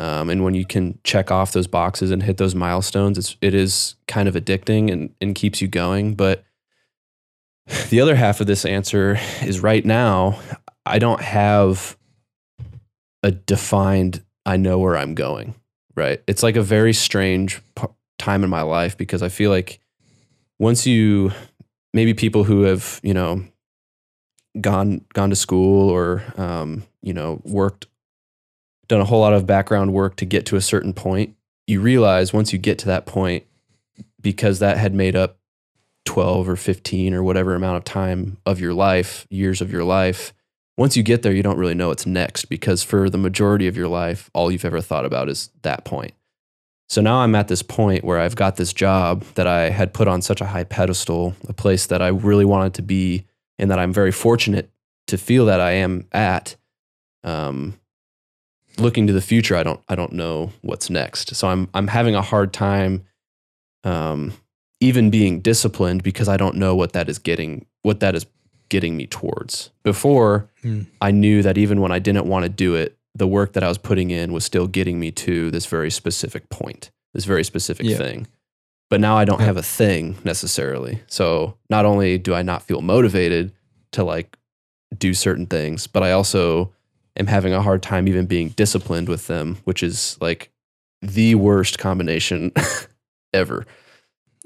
um, 0.01 0.31
and 0.31 0.43
when 0.43 0.55
you 0.55 0.67
can 0.67 0.99
check 1.05 1.31
off 1.31 1.53
those 1.53 1.69
boxes 1.69 2.11
and 2.11 2.25
hit 2.25 2.39
those 2.39 2.57
milestones, 2.57 3.19
it's 3.19 3.37
it 3.41 3.55
is 3.55 3.95
kind 4.09 4.29
of 4.29 4.35
addicting 4.35 4.91
and 4.91 5.15
and 5.21 5.37
keeps 5.37 5.63
you 5.63 5.69
going. 5.69 6.17
But 6.17 6.45
the 7.91 8.01
other 8.01 8.17
half 8.17 8.41
of 8.41 8.47
this 8.47 8.65
answer 8.65 9.19
is 9.43 9.61
right 9.61 9.85
now 9.85 10.41
I 10.85 10.99
don't 10.99 11.21
have 11.21 11.97
a 13.23 13.31
defined. 13.31 14.25
I 14.45 14.57
know 14.57 14.79
where 14.79 14.97
I'm 14.97 15.15
going. 15.15 15.55
Right. 15.95 16.23
It's 16.27 16.43
like 16.43 16.57
a 16.57 16.63
very 16.63 16.93
strange 16.93 17.61
time 18.19 18.45
in 18.45 18.51
my 18.51 18.63
life 18.63 18.97
because 18.97 19.23
I 19.23 19.29
feel 19.29 19.51
like 19.51 19.79
once 20.59 20.87
you 20.87 21.33
maybe 21.93 22.15
people 22.15 22.45
who 22.45 22.63
have 22.63 23.01
you 23.03 23.13
know 23.15 23.45
gone 24.61 25.05
gone 25.13 25.31
to 25.31 25.37
school 25.37 25.91
or 25.91 26.23
um, 26.37 26.85
you 27.03 27.13
know 27.13 27.41
worked 27.45 27.87
done 28.89 29.01
a 29.01 29.05
whole 29.05 29.21
lot 29.21 29.33
of 29.33 29.47
background 29.47 29.93
work 29.93 30.17
to 30.17 30.25
get 30.25 30.47
to 30.47 30.57
a 30.57 30.61
certain 30.61 30.93
point 30.93 31.35
you 31.67 31.81
realize 31.81 32.33
once 32.33 32.53
you 32.53 32.59
get 32.59 32.79
to 32.79 32.87
that 32.87 33.07
point 33.07 33.45
because 34.21 34.59
that 34.59 34.77
had 34.77 34.95
made 34.95 35.17
up 35.17 35.39
12 36.05 36.49
or 36.49 36.57
15 36.57 37.15
or 37.15 37.23
whatever 37.23 37.55
amount 37.55 37.77
of 37.77 37.85
time 37.85 38.39
of 38.45 38.61
your 38.61 38.75
life 38.75 39.27
years 39.31 39.61
of 39.61 39.71
your 39.71 39.85
life 39.85 40.33
once 40.77 40.97
you 40.97 41.03
get 41.03 41.23
there 41.23 41.33
you 41.33 41.43
don't 41.43 41.59
really 41.59 41.75
know 41.75 41.89
what's 41.89 42.07
next 42.07 42.47
because 42.47 42.83
for 42.83 43.09
the 43.09 43.19
majority 43.19 43.69
of 43.69 43.77
your 43.77 43.89
life 43.89 44.31
all 44.35 44.51
you've 44.51 44.65
ever 44.65 44.81
thought 44.81 45.05
about 45.05 45.29
is 45.29 45.51
that 45.63 45.85
point 45.85 46.13
so 46.93 47.01
now 47.01 47.21
I'm 47.21 47.35
at 47.35 47.49
this 47.49 47.63
point 47.63 48.05
where 48.05 48.19
I've 48.19 48.37
got 48.37 48.57
this 48.57 48.71
job 48.75 49.25
that 49.35 49.47
I 49.47 49.71
had 49.71 49.95
put 49.95 50.09
on 50.09 50.21
such 50.21 50.43
a 50.43 50.45
high 50.45 50.65
pedestal, 50.65 51.35
a 51.49 51.55
place 51.55 51.87
that 51.87 52.03
I 52.03 52.09
really 52.09 52.45
wanted 52.45 52.75
to 52.75 52.83
be, 52.83 53.25
and 53.59 53.71
that 53.71 53.79
I'm 53.79 53.95
very 53.95 54.13
fortunate 54.13 54.71
to 55.07 55.17
feel 55.17 55.47
that 55.47 55.59
I 55.59 55.71
am 55.71 56.07
at. 56.13 56.55
Um, 57.25 57.81
looking 58.77 59.07
to 59.07 59.15
the 59.15 59.23
future, 59.23 59.57
I 59.57 59.63
don't 59.63 59.81
I 59.89 59.95
don't 59.95 60.13
know 60.13 60.53
what's 60.61 60.91
next. 60.91 61.35
So 61.35 61.49
I'm 61.49 61.71
I'm 61.73 61.87
having 61.87 62.15
a 62.15 62.21
hard 62.21 62.53
time, 62.53 63.07
um, 63.85 64.35
even 64.83 65.11
being 65.11 65.41
disciplined 65.41 66.03
because 66.03 66.29
I 66.29 66.37
don't 66.37 66.57
know 66.57 66.75
what 66.75 66.93
that 66.93 67.09
is 67.09 67.19
getting 67.19 67.67
what 67.83 68.01
that 68.01 68.15
is 68.15 68.27
getting 68.69 68.97
me 68.97 69.07
towards. 69.07 69.71
Before 69.85 70.49
Hmm. 70.63 70.83
I 71.01 71.11
knew 71.11 71.43
that 71.43 71.59
even 71.59 71.81
when 71.81 71.93
I 71.93 71.99
didn't 71.99 72.27
want 72.27 72.45
to 72.45 72.49
do 72.49 72.75
it, 72.75 72.97
the 73.15 73.27
work 73.27 73.53
that 73.53 73.63
I 73.63 73.69
was 73.69 73.79
putting 73.79 74.11
in 74.11 74.33
was 74.33 74.45
still 74.45 74.67
getting 74.67 74.99
me 74.99 75.11
to 75.13 75.51
this 75.51 75.67
very 75.67 75.91
specific 75.91 76.49
point, 76.49 76.91
this 77.15 77.25
very 77.25 77.45
specific 77.45 77.87
Yeah. 77.87 77.97
thing. 77.97 78.27
But 78.91 79.01
now 79.01 79.17
I 79.17 79.25
don't 79.25 79.41
Yeah. 79.41 79.47
have 79.47 79.57
a 79.57 79.63
thing 79.63 80.17
necessarily. 80.25 81.01
So 81.07 81.57
not 81.71 81.85
only 81.85 82.19
do 82.19 82.35
I 82.35 82.43
not 82.43 82.63
feel 82.63 82.81
motivated 82.81 83.53
to 83.93 84.05
like 84.05 84.37
do 84.97 85.13
certain 85.15 85.47
things, 85.47 85.87
but 85.87 86.03
I 86.03 86.13
also 86.13 86.73
am 87.19 87.27
having 87.27 87.53
a 87.53 87.63
hard 87.63 87.83
time 87.83 88.09
even 88.09 88.27
being 88.27 88.49
disciplined 88.51 89.09
with 89.09 89.27
them, 89.27 89.59
which 89.65 89.83
is 89.83 90.17
like 90.21 90.51
the 91.03 91.35
worst 91.35 91.79
combination 91.79 92.53
ever. 93.35 93.67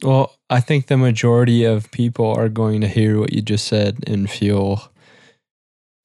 Well, 0.03 0.35
I 0.51 0.61
think 0.61 0.87
the 0.87 0.97
majority 0.97 1.65
of 1.65 1.91
people 1.91 2.27
are 2.27 2.49
going 2.49 2.81
to 2.83 2.89
hear 2.89 3.19
what 3.19 3.33
you 3.33 3.41
just 3.43 3.67
said 3.67 3.99
and 4.07 4.31
feel 4.31 4.91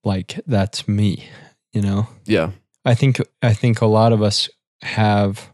like 0.03 0.39
that's 0.47 0.87
me, 0.87 1.27
you 1.73 1.81
know? 1.81 2.07
Yeah. 2.25 2.51
I 2.85 2.95
think 2.95 3.19
I 3.43 3.53
think 3.53 3.81
a 3.81 3.85
lot 3.85 4.13
of 4.13 4.21
us 4.21 4.49
have 4.81 5.51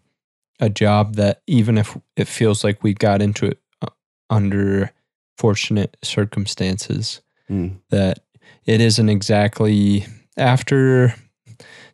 a 0.59 0.69
job 0.69 1.15
that 1.15 1.41
even 1.47 1.77
if 1.77 1.97
it 2.15 2.27
feels 2.27 2.63
like 2.63 2.81
we 2.83 2.93
got 2.93 3.21
into 3.21 3.47
it 3.47 3.59
uh, 3.81 3.88
under 4.29 4.91
fortunate 5.38 5.97
circumstances 6.03 7.21
Mm. 7.49 7.77
that 7.91 8.19
it 8.65 8.81
isn't 8.81 9.07
exactly 9.07 10.05
after 10.35 11.15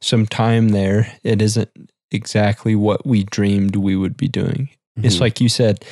some 0.02 0.26
time 0.26 0.70
there 0.70 1.12
it 1.24 1.44
isn't 1.44 1.70
exactly 2.10 2.74
what 2.76 3.06
we 3.06 3.24
dreamed 3.24 3.76
we 3.76 3.96
would 3.96 4.18
be 4.18 4.28
doing. 4.28 4.70
It's 4.98 5.18
Mhm. 5.18 5.22
like 5.22 5.40
you 5.40 5.50
said, 5.50 5.86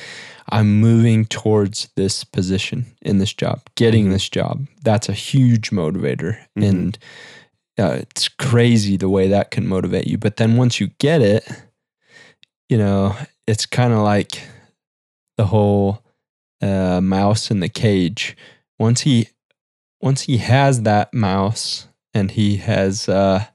I'm 0.48 0.80
moving 0.80 1.24
towards 1.24 1.88
this 1.96 2.24
position 2.24 2.86
in 3.02 3.18
this 3.18 3.32
job, 3.32 3.62
getting 3.76 4.08
Mhm. 4.08 4.12
this 4.12 4.28
job. 4.28 4.66
That's 4.82 5.08
a 5.08 5.12
huge 5.14 5.70
motivator. 5.70 6.38
Mhm. 6.58 6.68
And 6.68 6.98
uh, 7.78 7.96
it's 8.00 8.28
crazy 8.28 8.96
the 8.96 9.08
way 9.08 9.28
that 9.28 9.50
can 9.50 9.66
motivate 9.66 10.06
you. 10.06 10.18
But 10.18 10.36
then 10.36 10.56
once 10.56 10.78
you 10.80 10.88
get 10.98 11.22
it, 11.22 11.48
you 12.68 12.76
know, 12.76 13.16
it's 13.46 13.66
kind 13.66 13.92
of 13.92 14.00
like 14.00 14.42
the 15.36 15.46
whole 15.46 16.02
uh, 16.60 17.00
mouse 17.00 17.50
in 17.50 17.60
the 17.60 17.68
cage. 17.68 18.36
Once 18.78 19.00
he, 19.00 19.28
once 20.00 20.22
he 20.22 20.36
has 20.38 20.82
that 20.82 21.12
mouse 21.14 21.88
and 22.14 22.30
he 22.32 22.56
has, 22.58 23.08
uh, 23.08 23.46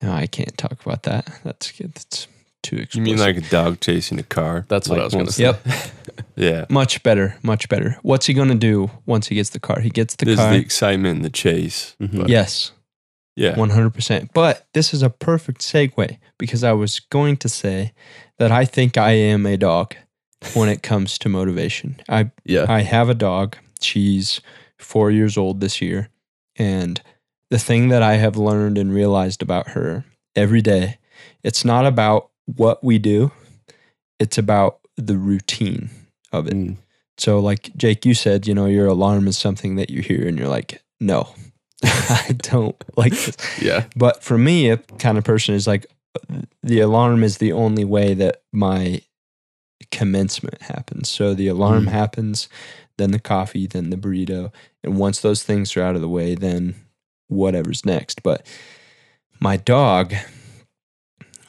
no, 0.00 0.12
I 0.12 0.26
can't 0.26 0.56
talk 0.56 0.84
about 0.84 1.02
that. 1.04 1.40
That's 1.44 1.70
good. 1.72 1.92
that's 1.94 2.26
too 2.64 2.84
You 2.92 3.02
mean 3.02 3.18
like 3.18 3.36
a 3.36 3.40
dog 3.42 3.78
chasing 3.80 4.18
a 4.18 4.22
car? 4.24 4.64
That's 4.68 4.88
what 4.88 4.96
Like 4.98 5.02
I 5.02 5.04
was 5.04 5.14
going 5.14 5.26
to 5.26 5.32
say. 5.32 5.44
Yep. 5.44 5.66
Yeah. 6.36 6.64
Much 6.68 7.02
better, 7.04 7.36
much 7.44 7.68
better. 7.68 7.96
What's 8.02 8.26
he 8.26 8.34
gonna 8.34 8.56
do 8.56 8.90
once 9.06 9.28
he 9.28 9.36
gets 9.36 9.50
the 9.50 9.60
car? 9.60 9.80
He 9.80 9.88
gets 9.90 10.16
the 10.16 10.24
There's 10.26 10.38
car. 10.38 10.50
the 10.52 10.58
excitement 10.58 11.16
and 11.16 11.24
the 11.24 11.30
chase. 11.30 11.94
Mhm. 12.02 12.28
yes, 12.28 12.72
Yeah. 13.36 13.56
one 13.56 13.70
hundred 13.70 13.94
percent. 13.94 14.30
But 14.34 14.66
this 14.74 14.92
is 14.92 15.02
a 15.02 15.10
perfect 15.10 15.60
segue 15.60 16.18
because 16.38 16.64
I 16.64 16.72
was 16.72 16.98
going 16.98 17.36
to 17.38 17.48
say 17.48 17.92
that 18.38 18.50
I 18.50 18.64
think 18.64 18.96
I 18.96 19.12
am 19.12 19.46
a 19.46 19.56
dog 19.56 19.94
when 20.54 20.68
it 20.68 20.82
comes 20.82 21.18
to 21.18 21.28
motivation. 21.28 22.00
I 22.08 22.30
Yeah. 22.44 22.66
I 22.68 22.80
have 22.82 23.08
a 23.08 23.14
dog. 23.14 23.56
She's 23.80 24.40
four 24.78 25.10
years 25.12 25.36
old 25.36 25.60
this 25.60 25.80
year, 25.80 26.10
and 26.56 27.00
the 27.50 27.58
thing 27.60 27.88
that 27.90 28.02
I 28.02 28.14
have 28.16 28.36
learned 28.36 28.76
and 28.78 28.92
realized 28.92 29.40
about 29.42 29.70
her 29.70 30.04
every 30.34 30.62
day, 30.62 30.98
it's 31.44 31.64
not 31.64 31.86
about 31.86 32.30
what 32.46 32.82
we 32.84 32.98
do, 32.98 33.32
it's 34.18 34.38
about 34.38 34.80
the 34.96 35.16
routine 35.16 35.90
of 36.32 36.46
it. 36.46 36.54
Mm. 36.54 36.76
So, 37.18 37.38
like 37.38 37.74
Jake, 37.76 38.04
you 38.04 38.14
said, 38.14 38.46
you 38.46 38.54
know, 38.54 38.66
your 38.66 38.86
alarm 38.86 39.28
is 39.28 39.38
something 39.38 39.76
that 39.76 39.90
you 39.90 40.02
hear 40.02 40.26
and 40.26 40.38
you're 40.38 40.48
like, 40.48 40.82
no, 41.00 41.28
I 41.84 42.36
don't 42.38 42.76
like 42.96 43.12
this. 43.12 43.36
Yeah. 43.62 43.84
But 43.96 44.22
for 44.22 44.36
me, 44.38 44.68
a 44.70 44.78
kind 44.78 45.16
of 45.18 45.24
person 45.24 45.54
is 45.54 45.66
like, 45.66 45.86
the 46.62 46.80
alarm 46.80 47.22
is 47.24 47.38
the 47.38 47.52
only 47.52 47.84
way 47.84 48.14
that 48.14 48.42
my 48.52 49.00
commencement 49.90 50.62
happens. 50.62 51.08
So 51.08 51.34
the 51.34 51.48
alarm 51.48 51.86
Mm. 51.86 51.90
happens, 51.90 52.48
then 52.98 53.10
the 53.10 53.18
coffee, 53.18 53.66
then 53.66 53.90
the 53.90 53.96
burrito. 53.96 54.52
And 54.82 54.96
once 54.96 55.20
those 55.20 55.42
things 55.42 55.76
are 55.76 55.82
out 55.82 55.96
of 55.96 56.00
the 56.00 56.08
way, 56.08 56.34
then 56.34 56.74
whatever's 57.28 57.84
next. 57.84 58.22
But 58.22 58.46
my 59.40 59.56
dog, 59.56 60.14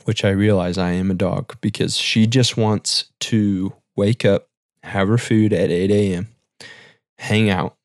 which 0.05 0.23
I 0.23 0.29
realize 0.29 0.77
I 0.77 0.91
am 0.91 1.11
a 1.11 1.15
dog 1.15 1.57
because 1.61 1.97
she 1.97 2.25
just 2.25 2.57
wants 2.57 3.05
to 3.21 3.73
wake 3.95 4.23
up, 4.25 4.47
have 4.83 5.07
her 5.07 5.17
food 5.17 5.51
at 5.53 5.69
8 5.69 5.91
a.m., 5.91 6.27
hang 7.17 7.49
out, 7.49 7.75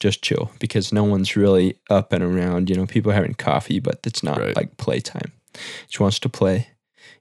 just 0.00 0.22
chill 0.22 0.50
because 0.58 0.92
no 0.92 1.04
one's 1.04 1.36
really 1.36 1.78
up 1.90 2.12
and 2.12 2.22
around. 2.22 2.68
You 2.70 2.76
know, 2.76 2.86
people 2.86 3.10
are 3.12 3.14
having 3.14 3.34
coffee, 3.34 3.80
but 3.80 4.00
it's 4.04 4.22
not 4.22 4.38
Right. 4.38 4.56
like 4.56 4.76
playtime. 4.76 5.32
She 5.88 6.02
wants 6.02 6.18
to 6.20 6.28
play 6.28 6.68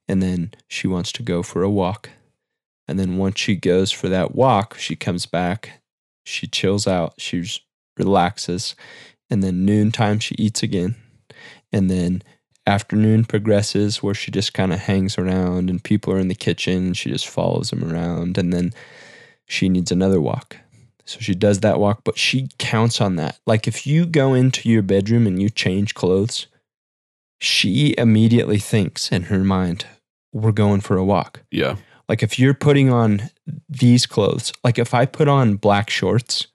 and 0.07 0.21
then 0.21 0.53
she 0.67 0.87
wants 0.87 1.11
to 1.13 1.23
go 1.23 1.43
for 1.43 1.63
a 1.63 1.69
walk. 1.69 2.09
And 2.87 2.99
then 2.99 3.17
once 3.17 3.39
she 3.39 3.55
goes 3.55 3.91
for 3.91 4.09
that 4.09 4.35
walk, 4.35 4.77
she 4.77 4.95
comes 4.95 5.25
back, 5.25 5.81
she 6.25 6.47
chills 6.47 6.85
out, 6.87 7.13
she 7.17 7.45
relaxes, 7.97 8.75
and 9.29 9.41
then 9.41 9.65
noontime 9.65 10.19
she 10.19 10.35
eats 10.37 10.61
again. 10.63 10.95
And 11.71 11.89
then 11.89 12.23
afternoon 12.65 13.25
progresses 13.25 14.01
where 14.01 14.13
she 14.13 14.31
just 14.31 14.53
kind 14.53 14.71
of 14.73 14.79
hangs 14.79 15.17
around 15.17 15.69
and 15.69 15.83
people 15.83 16.13
are 16.13 16.19
in 16.19 16.29
the 16.29 16.35
kitchen 16.35 16.77
and 16.77 16.97
she 16.97 17.09
just 17.09 17.27
follows 17.27 17.69
them 17.69 17.83
around. 17.83 18.37
And 18.37 18.53
then 18.53 18.73
she 19.45 19.69
needs 19.69 19.91
another 19.91 20.21
walk. 20.21 20.57
So 21.05 21.19
she 21.19 21.35
does 21.35 21.59
that 21.59 21.79
walk, 21.79 22.01
but 22.03 22.17
she 22.17 22.49
counts 22.57 23.01
on 23.01 23.17
that. 23.17 23.39
Like 23.45 23.67
if 23.67 23.85
you 23.85 24.05
go 24.05 24.33
into 24.33 24.69
your 24.69 24.81
bedroom 24.81 25.27
and 25.27 25.41
you 25.41 25.49
change 25.49 25.93
clothes, 25.93 26.47
she 27.39 27.93
immediately 27.97 28.59
thinks 28.59 29.11
in 29.11 29.23
her 29.23 29.43
mind, 29.43 29.85
we're 30.31 30.53
going 30.53 30.79
for 30.81 30.95
a 30.95 31.03
walk. 31.03 31.41
Yeah. 31.51 31.75
Like 32.07 32.23
if 32.23 32.39
you're 32.39 32.53
putting 32.53 32.89
on 32.89 33.29
these 33.67 34.05
clothes, 34.05 34.53
like 34.63 34.79
if 34.79 34.93
I 34.93 35.05
put 35.05 35.27
on 35.27 35.55
black 35.55 35.89
shorts, 35.89 36.47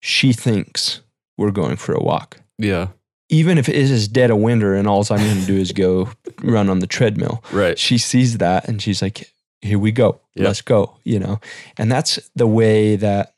she 0.00 0.32
thinks 0.32 1.02
we're 1.36 1.50
going 1.50 1.76
for 1.76 1.92
a 1.92 2.02
walk. 2.02 2.40
Yeah. 2.58 2.88
Even 3.32 3.58
if 3.58 3.68
it 3.68 3.76
is 3.76 4.08
dead 4.08 4.30
of 4.30 4.38
winter 4.38 4.74
and 4.74 4.86
all 4.86 5.00
I'm 5.10 5.18
going 5.18 5.40
to 5.40 5.46
do 5.46 5.56
is 5.56 5.72
go 5.72 6.10
run 6.42 6.68
on 6.68 6.80
the 6.80 6.86
treadmill, 6.86 7.42
Right. 7.52 7.78
she 7.78 7.96
sees 7.96 8.38
that 8.38 8.68
and 8.68 8.82
she's 8.82 9.00
like, 9.00 9.30
here 9.62 9.78
we 9.78 9.92
go. 9.92 10.20
Yep. 10.34 10.46
Let's 10.46 10.62
go, 10.62 10.96
you 11.04 11.18
know? 11.18 11.40
And 11.78 11.90
that's 11.92 12.18
the 12.34 12.46
way 12.46 12.96
that 12.96 13.34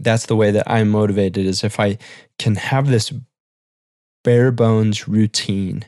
that's 0.00 0.26
the 0.26 0.36
way 0.36 0.50
that 0.52 0.70
I'm 0.70 0.88
motivated 0.90 1.44
is 1.44 1.64
if 1.64 1.80
I 1.80 1.98
can 2.38 2.54
have 2.54 2.86
this 2.88 3.12
bare 4.22 4.52
bones 4.52 5.08
routine, 5.08 5.84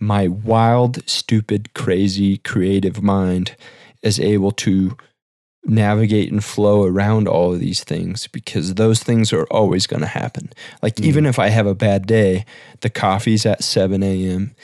my 0.00 0.28
wild, 0.28 1.06
stupid, 1.08 1.74
crazy, 1.74 2.38
creative 2.38 3.02
mind 3.02 3.54
is 4.02 4.18
able 4.18 4.50
to 4.52 4.96
navigate 5.66 6.30
and 6.30 6.44
flow 6.44 6.84
around 6.84 7.26
all 7.26 7.52
of 7.54 7.60
these 7.60 7.82
things 7.84 8.26
because 8.28 8.74
those 8.74 9.02
things 9.02 9.32
are 9.32 9.44
always 9.50 9.86
going 9.86 10.00
to 10.02 10.06
happen. 10.06 10.52
Like, 10.82 10.96
Mm. 10.96 11.04
even 11.06 11.26
if 11.26 11.38
I 11.38 11.48
have 11.48 11.66
a 11.66 11.74
bad 11.74 12.06
day, 12.06 12.44
the 12.80 12.90
coffee's 12.90 13.46
at 13.46 13.64
7 13.64 14.02
a.m. 14.02 14.54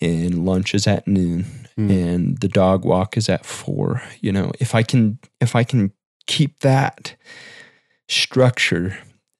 and 0.00 0.44
lunch 0.44 0.74
is 0.74 0.86
at 0.86 1.06
noon 1.08 1.46
Mm. 1.78 1.90
and 1.90 2.38
the 2.38 2.48
dog 2.48 2.84
walk 2.84 3.16
is 3.16 3.28
at 3.28 3.44
four. 3.44 4.00
You 4.20 4.30
know, 4.32 4.52
if 4.60 4.74
I 4.76 4.82
can, 4.84 5.18
if 5.40 5.56
I 5.56 5.64
can 5.64 5.90
keep 6.28 6.60
that 6.60 7.16
structure, 8.08 8.96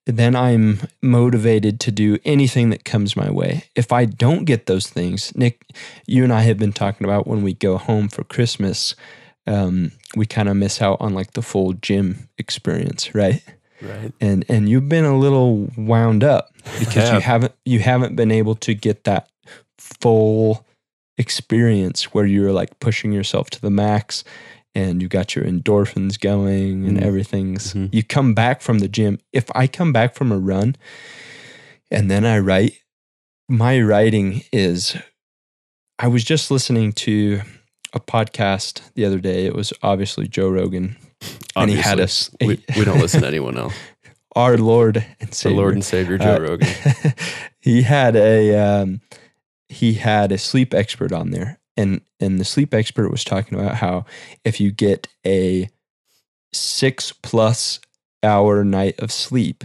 then 0.06 0.34
I'm 0.36 0.80
motivated 1.02 1.80
to 1.80 1.90
do 1.92 2.18
anything 2.24 2.70
that 2.70 2.84
comes 2.84 3.16
my 3.16 3.30
way. 3.30 3.64
If 3.74 3.92
I 3.92 4.04
don't 4.04 4.44
get 4.44 4.66
those 4.66 4.88
things, 4.88 5.34
Nick, 5.36 5.64
you 6.06 6.24
and 6.24 6.32
I 6.32 6.42
have 6.42 6.58
been 6.58 6.72
talking 6.72 7.04
about 7.06 7.26
when 7.26 7.42
we 7.42 7.54
go 7.54 7.78
home 7.78 8.08
for 8.08 8.24
Christmas, 8.24 8.94
um, 9.46 9.92
we 10.16 10.26
kind 10.26 10.48
of 10.48 10.56
miss 10.56 10.80
out 10.80 10.98
on 11.00 11.14
like 11.14 11.32
the 11.32 11.42
full 11.42 11.72
gym 11.74 12.28
experience, 12.38 13.14
right? 13.14 13.42
Right. 13.82 14.12
And 14.20 14.44
and 14.48 14.68
you've 14.68 14.88
been 14.88 15.04
a 15.04 15.16
little 15.18 15.68
wound 15.76 16.24
up 16.24 16.50
because 16.78 17.08
you 17.10 17.14
have. 17.14 17.22
haven't 17.22 17.52
you 17.64 17.80
haven't 17.80 18.16
been 18.16 18.30
able 18.30 18.54
to 18.56 18.74
get 18.74 19.04
that 19.04 19.28
full 19.78 20.64
experience 21.18 22.14
where 22.14 22.26
you're 22.26 22.52
like 22.52 22.78
pushing 22.80 23.12
yourself 23.12 23.50
to 23.50 23.60
the 23.60 23.70
max 23.70 24.24
and 24.74 25.00
you 25.02 25.08
got 25.08 25.36
your 25.36 25.44
endorphins 25.44 26.18
going 26.18 26.86
and 26.86 26.98
Mhm. 26.98 27.02
everything's 27.02 27.74
Mhm. 27.74 27.90
you 27.92 28.02
come 28.02 28.34
back 28.34 28.60
from 28.60 28.78
the 28.80 28.88
gym 28.88 29.20
if 29.32 29.44
i 29.54 29.66
come 29.68 29.92
back 29.92 30.14
from 30.14 30.32
a 30.32 30.38
run 30.38 30.74
and 31.90 32.10
then 32.10 32.24
i 32.24 32.36
write 32.38 32.80
my 33.48 33.80
writing 33.80 34.42
is 34.52 34.96
i 36.00 36.08
was 36.08 36.24
just 36.24 36.50
listening 36.50 36.92
to 36.92 37.40
a 37.94 38.00
podcast 38.00 38.82
the 38.94 39.04
other 39.04 39.18
day 39.18 39.46
it 39.46 39.54
was 39.54 39.72
obviously 39.82 40.26
joe 40.28 40.48
rogan 40.48 40.96
and 41.56 41.70
he 41.70 41.76
had 41.76 42.00
us 42.00 42.30
we, 42.40 42.62
we 42.76 42.84
don't 42.84 42.98
listen 42.98 43.22
to 43.22 43.26
anyone 43.26 43.56
else. 43.56 43.74
our 44.36 44.58
lord 44.58 44.96
and 45.20 45.30
The 45.30 45.34
savior 45.34 45.56
Lord 45.56 45.74
and 45.74 45.84
Savior 45.84 46.18
Joe 46.18 46.34
Uh, 46.34 46.40
Rogan. 46.40 46.68
he 47.60 47.82
had 47.82 48.16
a 48.16 48.54
um, 48.58 49.00
he 49.68 49.94
had 49.94 50.32
a 50.32 50.38
sleep 50.38 50.74
expert 50.74 51.12
on 51.12 51.30
there, 51.30 51.60
and 51.76 52.00
and 52.20 52.38
the 52.40 52.44
sleep 52.44 52.74
expert 52.74 53.10
was 53.10 53.22
talking 53.24 53.58
about 53.58 53.76
how 53.76 54.04
if 54.44 54.60
you 54.60 54.72
get 54.72 55.06
a 55.24 55.70
six 56.52 57.12
plus 57.12 57.80
hour 58.22 58.64
night 58.64 58.98
of 58.98 59.12
sleep, 59.12 59.64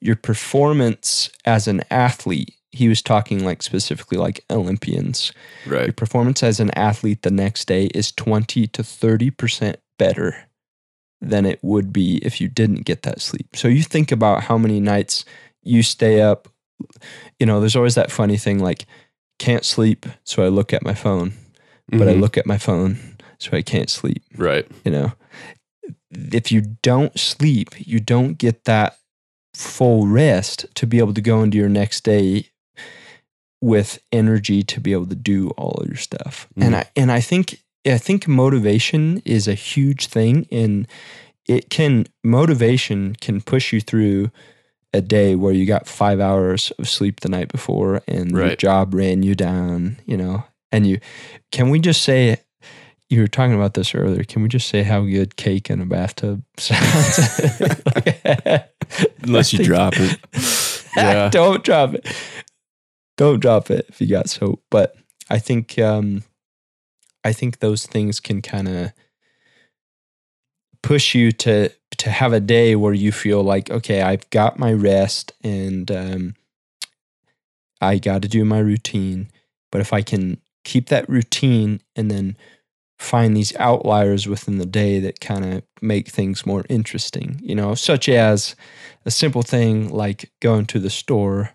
your 0.00 0.16
performance 0.16 1.30
as 1.44 1.68
an 1.68 1.82
athlete. 1.90 2.54
He 2.78 2.88
was 2.88 3.02
talking 3.02 3.44
like 3.44 3.62
specifically 3.62 4.18
like 4.18 4.44
Olympians. 4.50 5.32
Right. 5.66 5.86
Your 5.86 5.92
performance 5.92 6.42
as 6.44 6.60
an 6.60 6.70
athlete 6.76 7.22
the 7.22 7.30
next 7.30 7.66
day 7.66 7.86
is 7.94 8.12
twenty 8.12 8.66
to 8.68 8.82
thirty 8.84 9.30
percent 9.30 9.80
better 9.98 10.46
than 11.20 11.44
it 11.44 11.58
would 11.62 11.92
be 11.92 12.18
if 12.18 12.40
you 12.40 12.48
didn't 12.48 12.84
get 12.84 13.02
that 13.02 13.20
sleep. 13.20 13.56
So 13.56 13.66
you 13.66 13.82
think 13.82 14.12
about 14.12 14.44
how 14.44 14.56
many 14.56 14.78
nights 14.78 15.24
you 15.64 15.82
stay 15.82 16.20
up. 16.22 16.46
You 17.40 17.46
know, 17.46 17.58
there's 17.58 17.74
always 17.74 17.96
that 17.96 18.12
funny 18.12 18.36
thing 18.36 18.60
like, 18.60 18.86
can't 19.40 19.64
sleep, 19.64 20.06
so 20.22 20.44
I 20.44 20.48
look 20.48 20.72
at 20.72 20.84
my 20.84 20.94
phone, 20.94 21.32
but 21.88 22.06
I 22.08 22.14
Mhm. 22.14 22.20
look 22.20 22.38
at 22.38 22.46
my 22.46 22.58
phone, 22.58 23.16
so 23.38 23.56
I 23.56 23.62
can't 23.62 23.90
sleep. 23.90 24.22
Right. 24.36 24.66
You 24.84 24.92
know, 24.92 25.12
if 26.12 26.52
you 26.52 26.60
don't 26.82 27.18
sleep, 27.18 27.70
you 27.78 27.98
don't 27.98 28.38
get 28.38 28.64
that 28.64 28.96
full 29.54 30.06
rest 30.06 30.66
to 30.76 30.86
be 30.86 30.98
able 30.98 31.14
to 31.14 31.20
go 31.20 31.42
into 31.42 31.58
your 31.58 31.68
next 31.68 32.04
day 32.04 32.46
with 33.60 33.98
energy 34.12 34.62
to 34.62 34.80
be 34.80 34.92
able 34.92 35.06
to 35.06 35.14
do 35.16 35.50
all 35.56 35.72
of 35.80 35.86
your 35.88 35.96
stuff. 35.96 36.46
And 36.56 36.74
Mhm. 36.74 36.78
I 36.78 36.84
and 36.96 37.12
I 37.12 37.20
think 37.20 37.58
I 37.86 37.98
think 37.98 38.28
motivation 38.28 39.22
is 39.24 39.48
a 39.48 39.54
huge 39.54 40.06
thing 40.06 40.46
and 40.52 40.86
it 41.46 41.70
can 41.70 42.06
motivation 42.22 43.16
can 43.20 43.40
push 43.40 43.72
you 43.72 43.80
through 43.80 44.30
a 44.92 45.00
day 45.00 45.34
where 45.34 45.52
you 45.52 45.64
got 45.66 45.86
5 45.88 46.20
hours 46.20 46.70
of 46.78 46.88
sleep 46.88 47.20
the 47.20 47.28
night 47.28 47.48
before 47.48 48.02
and 48.08 48.30
your 48.30 48.56
job 48.56 48.94
ran 48.94 49.22
you 49.22 49.34
down, 49.34 49.98
you 50.06 50.16
know. 50.16 50.44
And 50.72 50.86
you 50.86 51.00
can 51.50 51.70
we 51.70 51.78
just 51.78 52.02
say 52.02 52.36
you 53.10 53.22
were 53.22 53.26
talking 53.28 53.54
about 53.54 53.72
this 53.72 53.94
earlier. 53.94 54.22
Can 54.22 54.42
we 54.42 54.48
just 54.48 54.68
say 54.68 54.82
how 54.82 55.00
good 55.00 55.36
cake 55.36 55.70
in 55.70 55.80
a 55.80 55.86
bathtub 55.86 56.42
sounds? 56.58 57.40
Unless 59.22 59.52
you 59.52 59.64
drop 59.64 59.94
it. 59.96 60.18
Yeah. 60.96 61.28
Don't 61.30 61.64
drop 61.64 61.94
it. 61.94 62.06
Don't 63.18 63.40
drop 63.40 63.70
it 63.70 63.84
if 63.88 64.00
you 64.00 64.06
got 64.06 64.30
soap. 64.30 64.62
But 64.70 64.96
I 65.28 65.38
think 65.38 65.78
um 65.78 66.22
I 67.24 67.34
think 67.34 67.58
those 67.58 67.84
things 67.84 68.20
can 68.20 68.40
kind 68.40 68.68
of 68.68 68.92
push 70.82 71.14
you 71.14 71.32
to 71.32 71.70
to 71.98 72.10
have 72.10 72.32
a 72.32 72.40
day 72.40 72.76
where 72.76 72.94
you 72.94 73.10
feel 73.10 73.42
like, 73.42 73.70
okay, 73.70 74.02
I've 74.02 74.30
got 74.30 74.58
my 74.58 74.72
rest 74.72 75.32
and 75.42 75.90
um 75.90 76.34
I 77.80 77.98
got 77.98 78.22
to 78.22 78.28
do 78.28 78.44
my 78.44 78.60
routine. 78.60 79.30
But 79.70 79.80
if 79.80 79.92
I 79.92 80.02
can 80.02 80.40
keep 80.64 80.88
that 80.88 81.08
routine 81.08 81.80
and 81.94 82.10
then 82.10 82.36
find 82.98 83.36
these 83.36 83.54
outliers 83.56 84.26
within 84.26 84.58
the 84.58 84.66
day 84.66 84.98
that 85.00 85.20
kind 85.20 85.44
of 85.44 85.62
make 85.80 86.08
things 86.08 86.46
more 86.46 86.64
interesting, 86.68 87.40
you 87.42 87.54
know, 87.54 87.74
such 87.74 88.08
as 88.08 88.56
a 89.04 89.10
simple 89.10 89.42
thing 89.42 89.88
like 89.88 90.32
going 90.40 90.66
to 90.66 90.78
the 90.78 90.90
store, 90.90 91.50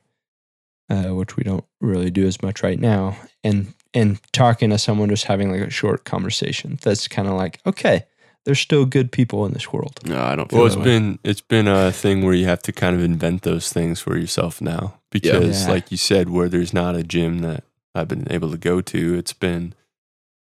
uh, 0.90 1.14
which 1.16 1.36
we 1.38 1.44
don't 1.44 1.66
really 1.82 2.10
do 2.12 2.26
as 2.28 2.42
much 2.42 2.64
right 2.64 2.80
now, 2.80 3.18
and 3.44 3.74
and 3.94 4.20
talking 4.32 4.70
to 4.72 4.78
someone, 4.78 5.10
just 5.10 5.26
having 5.26 5.52
like 5.52 5.62
a 5.62 5.70
short 5.70 6.04
conversation. 6.04 6.80
That's 6.82 7.08
kind 7.08 7.28
of 7.28 7.36
like, 7.36 7.60
okay, 7.66 8.06
there's 8.46 8.60
still 8.60 8.86
good 8.86 9.12
people 9.12 9.46
in 9.46 9.54
this 9.54 9.72
world. 9.72 10.00
No, 10.06 10.20
I 10.22 10.36
don't 10.36 10.50
feel 10.50 10.60
Well, 10.60 10.66
it's 10.68 10.76
that 10.76 10.80
way. 10.82 10.86
been 10.86 11.20
it's 11.24 11.42
been 11.42 11.68
a 11.68 11.92
thing 11.92 12.24
where 12.26 12.34
you 12.34 12.46
have 12.46 12.62
to 12.64 12.72
kind 12.72 12.96
of 12.96 13.04
invent 13.04 13.44
those 13.44 13.72
things 13.72 14.00
for 14.00 14.18
yourself 14.18 14.62
now 14.62 15.00
because, 15.12 15.66
Yeah. 15.66 15.72
like 15.72 15.92
you 15.92 15.98
said, 15.98 16.30
where 16.30 16.50
there's 16.50 16.74
not 16.74 16.96
a 16.96 17.04
gym 17.04 17.40
that 17.40 17.64
I've 17.96 18.08
been 18.08 18.28
able 18.32 18.50
to 18.52 18.58
go 18.58 18.82
to, 18.82 19.14
it's 19.16 19.34
been 19.34 19.74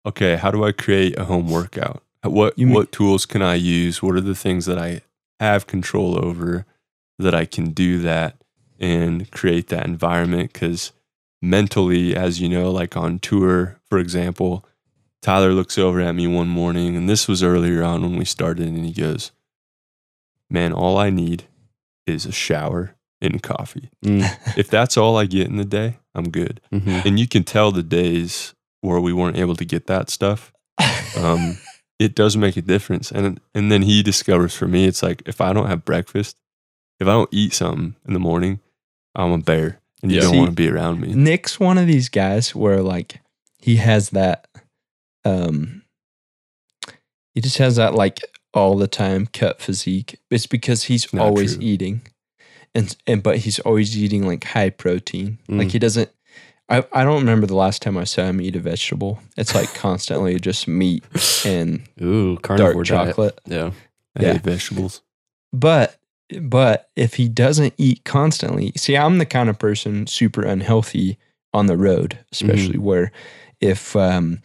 okay. 0.05 0.37
How 0.37 0.51
do 0.51 0.63
I 0.63 0.71
create 0.71 1.17
a 1.19 1.25
home 1.25 1.49
workout? 1.49 2.01
What 2.23 2.57
You 2.57 2.67
mean- 2.67 2.75
what 2.75 2.91
tools 2.91 3.25
can 3.25 3.41
I 3.41 3.55
use? 3.55 4.01
What 4.01 4.15
are 4.15 4.21
the 4.21 4.35
things 4.35 4.65
that 4.67 4.77
I 4.77 5.01
have 5.39 5.67
control 5.67 6.23
over 6.23 6.65
that 7.19 7.33
I 7.35 7.45
can 7.45 7.71
do 7.71 7.99
that 7.99 8.37
and 8.81 9.31
create 9.31 9.69
that 9.69 9.85
environment? 9.85 10.51
Because 10.51 10.91
mentally, 11.41 12.13
as 12.15 12.41
you 12.41 12.49
know, 12.49 12.69
like 12.71 12.97
on 12.97 13.19
tour, 13.19 13.79
for 13.89 13.97
example, 13.97 14.65
Tyler 15.21 15.53
looks 15.53 15.77
over 15.77 16.01
at 16.01 16.15
me 16.15 16.27
one 16.27 16.49
morning, 16.49 16.97
and 16.97 17.07
this 17.07 17.27
was 17.27 17.41
earlier 17.43 17.83
on 17.83 18.01
when 18.01 18.17
we 18.17 18.25
started, 18.25 18.67
and 18.67 18.83
he 18.85 18.91
goes, 18.91 19.31
Man, 20.49 20.73
all 20.73 20.97
I 20.97 21.09
need 21.09 21.45
is 22.05 22.25
a 22.25 22.31
shower 22.31 22.95
and 23.21 23.41
coffee. 23.41 23.89
Mm, 24.03 24.25
If 24.57 24.69
that's 24.69 24.97
all 24.97 25.15
I 25.17 25.25
get 25.25 25.47
in 25.47 25.57
the 25.57 25.63
day, 25.65 25.99
I'm 26.15 26.29
good. 26.29 26.59
mhm. 26.73 27.05
And 27.05 27.19
you 27.19 27.27
can 27.27 27.43
tell 27.43 27.71
the 27.71 27.83
days 27.83 28.53
where 28.81 28.99
we 28.99 29.13
weren't 29.13 29.37
able 29.37 29.55
to 29.55 29.63
get 29.65 29.87
that 29.87 30.09
stuff. 30.09 30.51
Um, 31.15 31.57
it 31.99 32.15
does 32.15 32.35
make 32.35 32.57
a 32.57 32.61
difference. 32.61 33.11
And 33.11 33.39
and 33.53 33.71
then 33.71 33.83
he 33.83 34.01
discovers 34.03 34.55
for 34.55 34.67
me, 34.67 34.85
it's 34.87 35.03
like 35.03 35.21
if 35.27 35.39
I 35.39 35.53
don't 35.53 35.67
have 35.67 35.85
breakfast, 35.85 36.37
if 36.99 37.07
I 37.07 37.11
don't 37.11 37.29
eat 37.31 37.53
something 37.53 37.95
in 38.07 38.13
the 38.13 38.19
morning, 38.19 38.59
I'm 39.15 39.31
a 39.31 39.37
bear, 39.37 39.79
and 40.01 40.11
you 40.11 40.17
Yeah. 40.17 40.23
don't 40.23 40.31
See, 40.33 40.37
want 40.39 40.49
to 40.51 40.55
be 40.55 40.69
around 40.69 41.01
me. 41.01 41.13
Nick's 41.13 41.59
one 41.59 41.77
of 41.77 41.87
these 41.87 42.09
guys 42.09 42.55
where 42.55 42.81
like 42.81 43.19
he 43.59 43.75
has 43.77 44.09
that 44.11 44.47
um 45.25 45.83
he 47.33 47.41
just 47.41 47.57
has 47.59 47.75
that 47.77 47.93
like 47.93 48.19
all 48.53 48.75
the 48.77 48.87
time 48.87 49.27
cut 49.27 49.61
physique. 49.61 50.19
It's 50.29 50.47
because 50.47 50.83
he's 50.85 51.11
Not 51.13 51.25
always 51.25 51.55
true. 51.55 51.63
eating. 51.63 52.01
And 52.75 52.95
and 53.07 53.21
but 53.23 53.37
he's 53.39 53.59
always 53.59 53.97
eating 53.97 54.25
like 54.25 54.43
high 54.43 54.69
protein. 54.69 55.37
Like 55.47 55.67
Mm. 55.67 55.71
he 55.71 55.79
doesn't 55.79 56.09
I, 56.69 56.85
I 56.93 57.03
don't 57.03 57.19
remember 57.19 57.47
the 57.47 57.55
last 57.55 57.81
time 57.81 57.97
I 57.97 58.05
saw 58.05 58.23
him 58.23 58.39
eat 58.39 58.55
a 58.55 58.59
vegetable. 58.59 59.19
It's 59.35 59.53
like 59.53 59.73
constantly 59.73 60.39
just 60.39 60.69
meat 60.69 61.03
and 61.45 61.81
Ooh, 62.01 62.37
carnivore 62.41 62.83
dark 62.85 62.87
diet. 62.87 63.07
chocolate. 63.09 63.41
Yeah. 63.45 63.71
I 64.17 64.23
yeah. 64.23 64.33
hate 64.33 64.43
vegetables. 64.43 65.01
But 65.51 65.97
but 66.39 66.89
if 66.95 67.15
he 67.15 67.27
doesn't 67.27 67.73
eat 67.77 68.03
constantly, 68.05 68.71
see, 68.77 68.95
I'm 68.95 69.17
the 69.17 69.25
kind 69.25 69.49
of 69.49 69.59
person 69.59 70.07
super 70.07 70.43
unhealthy 70.43 71.17
on 71.53 71.65
the 71.65 71.77
road, 71.77 72.19
especially 72.31 72.77
where 72.77 73.11
if 73.59 73.95
um, 73.95 74.41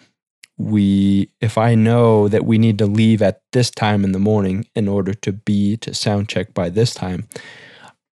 we 0.59 1.29
if 1.41 1.57
I 1.59 1.75
know 1.75 2.29
that 2.29 2.45
we 2.45 2.59
need 2.59 2.79
to 2.79 2.87
leave 2.87 3.23
at 3.23 3.43
this 3.53 3.71
time 3.71 4.05
in 4.05 4.13
the 4.13 4.19
morning 4.19 4.67
in 4.75 4.89
order 4.89 5.15
to 5.15 5.33
be 5.33 5.77
to 5.79 5.95
sound 5.95 6.29
check 6.29 6.53
by 6.55 6.69
this 6.71 6.95
time, 6.95 7.29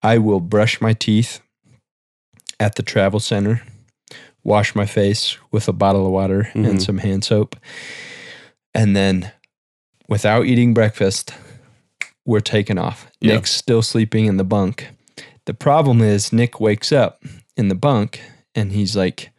I 0.02 0.18
will 0.18 0.40
brush 0.40 0.80
my 0.80 0.92
teeth 0.92 1.40
at 2.60 2.76
the 2.76 2.82
travel 2.82 3.18
center, 3.20 3.62
wash 4.44 4.74
my 4.74 4.86
face 4.86 5.36
with 5.50 5.66
a 5.68 5.72
bottle 5.72 6.06
of 6.06 6.12
water 6.12 6.50
Mhm. 6.54 6.68
and 6.68 6.82
some 6.82 6.98
hand 6.98 7.24
soap, 7.24 7.56
and 8.74 8.94
then 8.94 9.32
without 10.08 10.46
eating 10.46 10.74
breakfast, 10.74 11.32
we're 12.24 12.40
taking 12.40 12.78
off. 12.78 13.10
Yeah. 13.20 13.34
Nick's 13.34 13.52
still 13.52 13.82
sleeping 13.82 14.26
in 14.26 14.36
the 14.36 14.44
bunk. 14.44 14.88
The 15.46 15.54
problem 15.54 16.00
is 16.00 16.32
Nick 16.32 16.60
wakes 16.60 16.92
up 16.92 17.22
in 17.56 17.68
the 17.68 17.74
bunk 17.74 18.20
and 18.54 18.72
he's 18.72 18.96
like, 18.96 19.30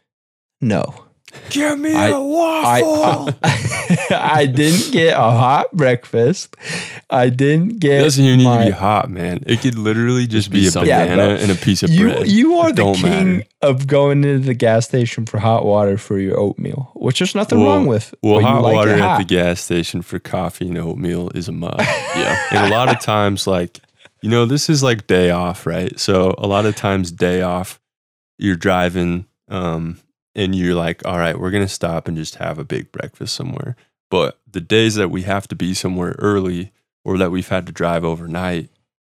"No, 0.60 1.05
Give 1.50 1.78
me 1.78 1.94
I- 1.94 2.08
a 2.08 2.20
waffle. 2.20 3.34
I 3.42 3.96
I 4.10 4.46
didn't 4.46 4.92
get 4.92 5.14
a 5.16 5.20
hot 5.20 5.72
breakfast. 5.72 6.56
I 7.10 7.28
didn't 7.28 7.70
it 7.72 7.78
get 7.80 7.98
doesn't 8.02 8.24
even 8.24 8.38
need 8.38 8.58
to 8.58 8.64
be 8.66 8.70
hot, 8.70 9.10
man. 9.10 9.42
It 9.46 9.60
could 9.60 9.76
literally 9.78 10.26
just 10.26 10.50
be 10.50 10.60
be 10.62 10.66
a 10.66 10.70
something. 10.70 10.88
Yeah, 10.88 11.04
banana 11.04 11.34
bro. 11.36 11.42
and 11.42 11.50
a 11.52 11.54
piece 11.54 11.82
of 11.82 11.90
you 11.90 12.08
bread. 12.08 12.26
you 12.28 12.58
are 12.58 12.70
the 12.70 12.76
Don't 12.82 12.94
king 12.96 13.36
matter. 13.38 13.48
of 13.62 13.86
going 13.86 14.24
into 14.24 14.46
the 14.46 14.54
gas 14.54 14.86
station 14.86 15.24
for 15.26 15.38
hot 15.38 15.64
water 15.64 15.96
for 15.98 16.18
your 16.18 16.38
oatmeal, 16.38 16.90
which 16.94 17.18
there's 17.20 17.34
nothing 17.34 17.60
Well- 17.60 17.68
wrong 17.76 17.86
with. 17.86 18.14
Well, 18.22 18.40
you 18.40 18.46
hot 18.46 18.62
like 18.62 18.74
water 18.74 18.92
it 18.94 19.00
at 19.00 19.18
the 19.18 19.24
gas 19.24 19.60
station 19.60 20.02
for 20.02 20.18
coffee 20.18 20.68
and 20.68 20.76
oatmeal 20.78 21.30
is 21.34 21.48
a 21.48 21.52
must. 21.52 21.78
Yeah. 21.78 22.36
and 22.52 22.66
a 22.72 22.76
lot 22.76 22.88
of 22.88 23.00
times, 23.00 23.46
like, 23.46 23.80
you 24.22 24.30
know, 24.30 24.46
this 24.46 24.68
is 24.68 24.82
like 24.82 25.06
day 25.06 25.30
off, 25.30 25.66
right? 25.66 25.98
So 26.00 26.34
a 26.38 26.46
lot 26.46 26.66
of 26.66 26.74
times, 26.76 27.10
day 27.12 27.42
off, 27.42 27.80
you're 28.38 28.56
driving 28.56 29.26
um, 29.48 29.98
and 30.36 30.54
you're 30.54 30.74
like, 30.74 31.04
all 31.06 31.18
right, 31.18 31.40
we're 31.40 31.50
going 31.50 31.64
to 31.64 31.68
stop 31.68 32.06
and 32.06 32.16
just 32.16 32.36
have 32.36 32.58
a 32.58 32.64
big 32.64 32.92
breakfast 32.92 33.34
somewhere. 33.34 33.74
But 34.10 34.38
the 34.48 34.60
days 34.60 34.94
that 34.96 35.10
we 35.10 35.22
have 35.22 35.48
to 35.48 35.56
be 35.56 35.72
somewhere 35.72 36.14
early 36.18 36.72
or 37.04 37.16
that 37.18 37.30
we've 37.30 37.48
had 37.48 37.66
to 37.66 37.72
drive 37.72 38.04
overnight, 38.04 38.68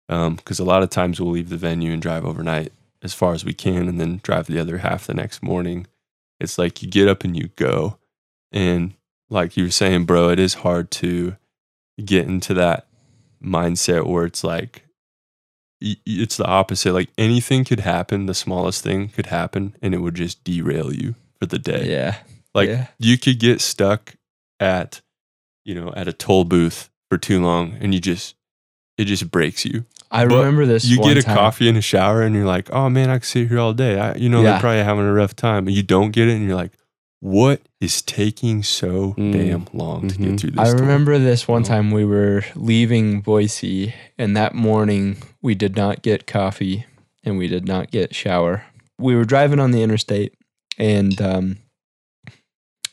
um, 0.09 0.37
because 0.37 0.61
a 0.61 0.65
lot 0.65 0.85
of 0.85 0.89
times 0.89 1.21
we'll 1.21 1.33
leave 1.33 1.49
the 1.49 1.57
venue 1.57 1.93
and 1.93 2.01
drive 2.01 2.25
overnight 2.25 2.73
as 3.03 3.13
far 3.13 3.35
as 3.35 3.45
we 3.45 3.53
can 3.53 3.89
and 3.89 4.01
then 4.01 4.21
drive 4.23 4.47
the 4.47 4.59
other 4.59 4.79
half 4.79 5.07
the 5.07 5.15
next 5.15 5.43
morning. 5.43 5.89
It's 6.39 6.59
like 6.59 6.81
you 6.81 6.89
get 6.89 7.09
up 7.09 7.25
and 7.25 7.37
you 7.37 7.49
go. 7.57 7.99
And 8.53 8.95
like 9.29 9.57
you 9.57 9.65
were 9.65 9.71
saying, 9.71 10.05
bro, 10.05 10.31
it 10.31 10.39
is 10.39 10.55
hard 10.55 10.93
to 10.93 11.37
get 12.03 12.27
into 12.27 12.55
that 12.55 12.87
mindset 13.43 14.07
where 14.07 14.25
it's 14.25 14.45
like 14.45 14.86
it's 15.81 16.37
the 16.37 16.45
opposite. 16.47 16.93
Like 16.93 17.11
anything 17.19 17.65
could 17.65 17.81
happen, 17.81 18.27
the 18.27 18.35
smallest 18.35 18.83
thing 18.83 19.09
could 19.09 19.27
happen, 19.27 19.77
and 19.83 19.95
it 19.95 19.99
would 19.99 20.15
just 20.15 20.43
derail 20.45 20.93
you 20.95 21.15
for 21.39 21.47
the 21.47 21.59
day. 21.59 21.91
Yeah, 21.91 22.17
Like 22.55 22.69
yeah. 22.69 22.87
you 22.99 23.19
could 23.19 23.39
get 23.39 23.61
stuck 23.61 24.15
at, 24.59 25.01
you 25.65 25.75
know, 25.75 25.93
at 25.97 26.09
a 26.09 26.13
toll 26.13 26.45
booth 26.45 26.89
for 27.11 27.19
too 27.19 27.43
long, 27.43 27.77
and 27.81 27.93
you 27.95 28.01
just 28.01 28.35
it 28.99 29.05
just 29.05 29.31
breaks 29.31 29.65
you. 29.67 29.85
I 30.11 30.25
But 30.25 30.37
remember 30.39 30.65
this. 30.65 30.85
You 30.87 30.99
get 31.03 31.19
a 31.19 31.23
time. 31.23 31.37
coffee 31.37 31.69
and 31.69 31.77
a 31.77 31.83
shower, 31.83 32.23
and 32.23 32.35
you're 32.35 32.47
like, 32.47 32.71
oh 32.73 32.89
man, 32.89 33.11
I 33.11 33.15
could 33.19 33.25
sit 33.27 33.49
here 33.49 33.59
all 33.59 33.75
day. 33.75 33.99
I, 34.01 34.15
you 34.15 34.29
know, 34.31 34.41
Yeah. 34.43 34.53
they're 34.53 34.61
probably 34.61 34.83
having 34.85 35.05
a 35.05 35.13
rough 35.13 35.37
time, 35.37 35.65
but 35.67 35.75
you 35.75 35.83
don't 35.83 36.13
get 36.13 36.29
it, 36.29 36.37
and 36.37 36.47
you're 36.47 36.57
like, 36.57 36.73
what 37.21 37.61
is 37.81 38.01
taking 38.03 38.63
so 38.63 39.15
Mm. 39.19 39.33
damn 39.33 39.67
long 39.75 40.09
to 40.09 40.15
Mhm. 40.17 40.31
get 40.31 40.41
through 40.41 40.51
this? 40.53 40.69
I 40.69 40.73
remember 40.73 41.19
this 41.19 41.47
one 41.49 41.63
Oh. 41.63 41.65
time 41.65 41.91
we 41.91 42.05
were 42.05 42.45
leaving 42.55 43.21
Boise, 43.21 43.93
and 44.17 44.35
that 44.37 44.55
morning 44.55 45.17
we 45.47 45.55
did 45.55 45.77
not 45.77 46.03
get 46.03 46.27
coffee 46.27 46.87
and 47.23 47.39
we 47.39 47.47
did 47.47 47.69
not 47.69 47.93
get 47.93 48.13
shower. 48.13 48.65
We 48.99 49.15
were 49.15 49.25
driving 49.25 49.61
on 49.61 49.71
the 49.71 49.81
interstate, 49.81 50.35
and 50.77 51.23
um, 51.23 51.59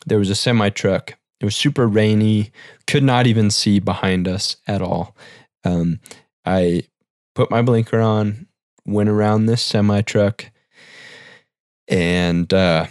there 0.06 0.20
was 0.20 0.30
a 0.30 0.36
semi 0.36 0.68
truck. 0.70 1.16
It 1.40 1.44
was 1.44 1.56
super 1.56 1.88
rainy, 1.88 2.52
could 2.86 3.02
not 3.02 3.26
even 3.26 3.50
see 3.50 3.80
behind 3.80 4.28
us 4.28 4.56
at 4.68 4.80
all. 4.80 5.16
Um, 5.64 5.98
I 6.44 6.84
put 7.34 7.50
my 7.50 7.60
blinker 7.60 8.00
on, 8.00 8.46
went 8.86 9.08
around 9.08 9.46
this 9.46 9.60
semi 9.60 10.02
truck, 10.02 10.48
and 11.88 12.54
uh, 12.54 12.86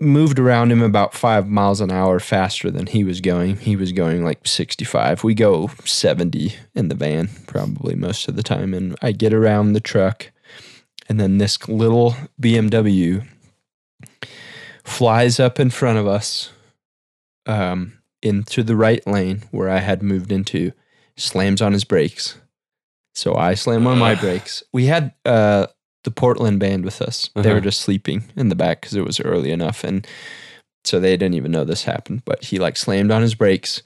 moved 0.00 0.38
around 0.38 0.72
him 0.72 0.82
about 0.82 1.14
five 1.14 1.48
miles 1.48 1.80
an 1.80 1.90
hour 1.90 2.18
faster 2.18 2.70
than 2.70 2.86
he 2.86 3.04
was 3.04 3.20
going. 3.20 3.56
He 3.56 3.76
was 3.76 3.92
going 3.92 4.24
like 4.24 4.46
65. 4.46 5.22
We 5.22 5.34
go 5.34 5.68
70 5.84 6.54
in 6.74 6.88
the 6.88 6.94
van, 6.94 7.28
probably 7.46 7.94
most 7.94 8.28
of 8.28 8.36
the 8.36 8.42
time. 8.42 8.74
And 8.74 8.96
I 9.00 9.12
get 9.12 9.32
around 9.32 9.72
the 9.72 9.80
truck, 9.80 10.32
and 11.08 11.20
then 11.20 11.38
this 11.38 11.68
little 11.68 12.14
BMW 12.40 13.26
flies 14.84 15.38
up 15.38 15.60
in 15.60 15.70
front 15.70 15.98
of 15.98 16.06
us 16.06 16.50
um, 17.46 17.98
into 18.22 18.62
the 18.62 18.76
right 18.76 19.06
lane 19.06 19.44
where 19.50 19.70
I 19.70 19.78
had 19.78 20.02
moved 20.02 20.32
into, 20.32 20.72
slams 21.16 21.62
on 21.62 21.72
his 21.72 21.84
brakes. 21.84 22.38
So 23.14 23.34
I 23.34 23.54
slam 23.54 23.86
on 23.86 23.98
my 23.98 24.14
brakes. 24.14 24.62
We 24.72 24.86
had 24.86 25.12
uh, 25.24 25.66
the 26.04 26.10
Portland 26.10 26.58
band 26.60 26.84
with 26.84 27.02
us. 27.02 27.28
They 27.34 27.50
were 27.50 27.56
Uh-huh. 27.56 27.60
just 27.64 27.80
sleeping 27.80 28.24
in 28.36 28.48
the 28.48 28.54
back 28.54 28.80
because 28.80 28.94
it 28.94 29.04
was 29.04 29.20
early 29.20 29.50
enough. 29.50 29.84
And 29.84 30.06
so 30.84 30.98
they 30.98 31.16
didn't 31.16 31.34
even 31.34 31.52
know 31.52 31.64
this 31.64 31.84
happened. 31.84 32.22
But 32.24 32.44
he 32.44 32.58
like 32.58 32.76
slammed 32.76 33.10
on 33.10 33.22
his 33.22 33.34
brakes 33.34 33.82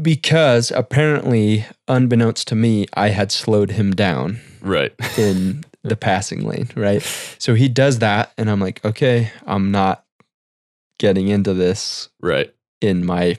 because 0.00 0.70
apparently, 0.70 1.66
unbeknownst 1.88 2.48
to 2.48 2.54
me, 2.54 2.86
I 2.94 3.08
had 3.08 3.30
slowed 3.30 3.72
him 3.72 3.92
down 3.92 4.40
Right. 4.60 4.92
in 5.18 5.64
the 5.82 5.96
passing 5.96 6.44
lane, 6.46 6.70
right? 6.76 7.02
So 7.38 7.54
he 7.54 7.68
does 7.68 7.98
that, 7.98 8.32
and 8.38 8.48
I'm 8.50 8.60
like, 8.60 8.82
okay, 8.84 9.30
I'm 9.46 9.70
not 9.70 10.04
getting 10.98 11.28
into 11.28 11.52
this 11.54 12.08
Right. 12.20 12.54
in 12.80 13.04
my 13.04 13.36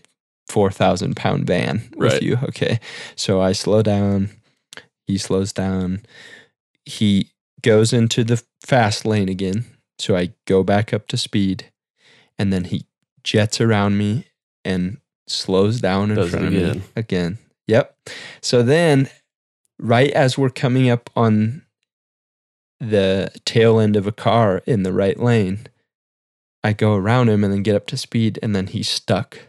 4,000 0.50 1.16
pound 1.16 1.48
van 1.48 1.82
with 1.96 2.22
you. 2.22 2.38
Okay. 2.44 2.80
So 3.16 3.42
I 3.42 3.54
slow 3.54 3.82
down. 3.82 4.30
He 5.08 5.18
slows 5.18 5.54
down. 5.54 6.02
He 6.86 7.30
goes 7.64 7.92
into 7.94 8.24
the 8.24 8.44
fast 8.66 9.06
lane 9.06 9.30
again. 9.30 9.66
So 10.00 10.16
I 10.16 10.34
go 10.46 10.64
back 10.64 10.94
up 10.94 11.08
to 11.08 11.18
speed. 11.18 11.72
And 12.40 12.52
then 12.52 12.66
he 12.66 12.86
jets 13.24 13.62
around 13.62 13.98
me 13.98 14.26
and 14.66 14.98
slows 15.28 15.80
down 15.82 16.10
in 16.12 16.16
Does 16.18 16.32
front 16.32 16.46
of 16.48 16.54
me 16.54 16.60
again. 16.64 16.84
again. 16.96 17.38
Yep. 17.68 17.96
So 18.42 18.64
then, 18.64 19.10
right 19.80 20.12
as 20.12 20.38
we're 20.38 20.50
coming 20.50 20.90
up 20.90 21.10
on 21.16 21.62
the 22.80 23.32
tail 23.46 23.80
end 23.80 23.96
of 23.96 24.08
a 24.08 24.12
car 24.12 24.62
in 24.66 24.84
the 24.84 24.92
right 24.92 25.18
lane, 25.20 25.68
I 26.64 26.74
go 26.74 26.96
around 26.96 27.30
him 27.30 27.44
and 27.44 27.54
then 27.54 27.64
get 27.64 27.76
up 27.76 27.86
to 27.88 27.98
speed, 27.98 28.40
and 28.42 28.56
then 28.56 28.68
he's 28.68 28.90
stuck 28.90 29.40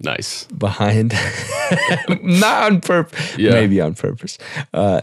Nice. 0.00 0.44
behind, 0.46 1.14
not 2.22 2.64
on 2.72 2.80
purpose, 2.80 3.38
Yeah. 3.38 3.52
maybe 3.52 3.80
on 3.80 3.94
purpose. 3.94 4.38
Uh, 4.72 5.00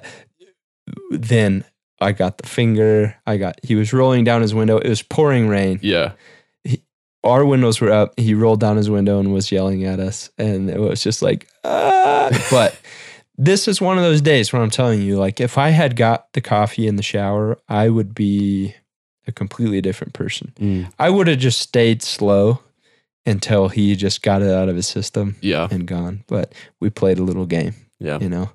then 1.09 1.65
I 2.02 2.12
got 2.12 2.39
the 2.39 2.47
finger. 2.47 3.16
I 3.26 3.38
got. 3.38 3.60
He 3.64 3.76
was 3.76 3.93
rolling 3.93 4.24
down 4.24 4.41
his 4.41 4.54
window. 4.54 4.78
It 4.80 4.89
was 4.89 5.02
pouring 5.04 5.47
rain. 5.47 5.80
Yeah. 5.82 6.14
Our 7.24 7.45
windows 7.45 7.80
were 7.80 7.91
up. 7.91 8.20
He 8.20 8.34
rolled 8.34 8.60
down 8.60 8.78
his 8.78 8.89
window 8.89 9.20
and 9.20 9.32
was 9.32 9.52
yelling 9.52 9.84
at 9.86 9.99
us, 9.99 10.32
and 10.39 10.72
it 10.72 10.80
was 10.80 11.04
just 11.04 11.22
like, 11.22 11.47
ah. 11.64 12.30
But 12.49 12.76
this 13.38 13.68
is 13.68 13.80
one 13.80 13.99
of 13.99 14.04
those 14.04 14.22
days 14.22 14.52
where 14.52 14.60
I'm 14.62 14.72
telling 14.72 15.04
you, 15.04 15.18
like, 15.20 15.39
if 15.39 15.56
I 15.60 15.70
had 15.70 15.95
got 15.95 16.34
the 16.34 16.41
coffee 16.41 16.88
in 16.88 16.95
the 16.95 17.04
shower, 17.04 17.60
I 17.70 17.89
would 17.89 18.16
be 18.16 18.74
a 19.28 19.32
completely 19.32 19.82
different 19.82 20.14
person. 20.14 20.52
Mm. 20.60 20.91
I 20.97 21.12
would 21.12 21.28
have 21.28 21.38
just 21.38 21.60
stayed 21.62 22.02
slow 22.02 22.60
until 23.28 23.70
he 23.70 23.95
just 23.95 24.24
got 24.24 24.41
it 24.41 24.49
out 24.49 24.68
of 24.68 24.76
his 24.76 24.88
system 24.88 25.36
Yeah. 25.41 25.68
and 25.70 25.86
gone. 25.86 26.24
But 26.26 26.54
we 26.80 26.89
played 26.89 27.20
a 27.20 27.24
little 27.24 27.45
game, 27.45 27.76
Yeah. 27.99 28.18
you 28.20 28.30
know. 28.30 28.49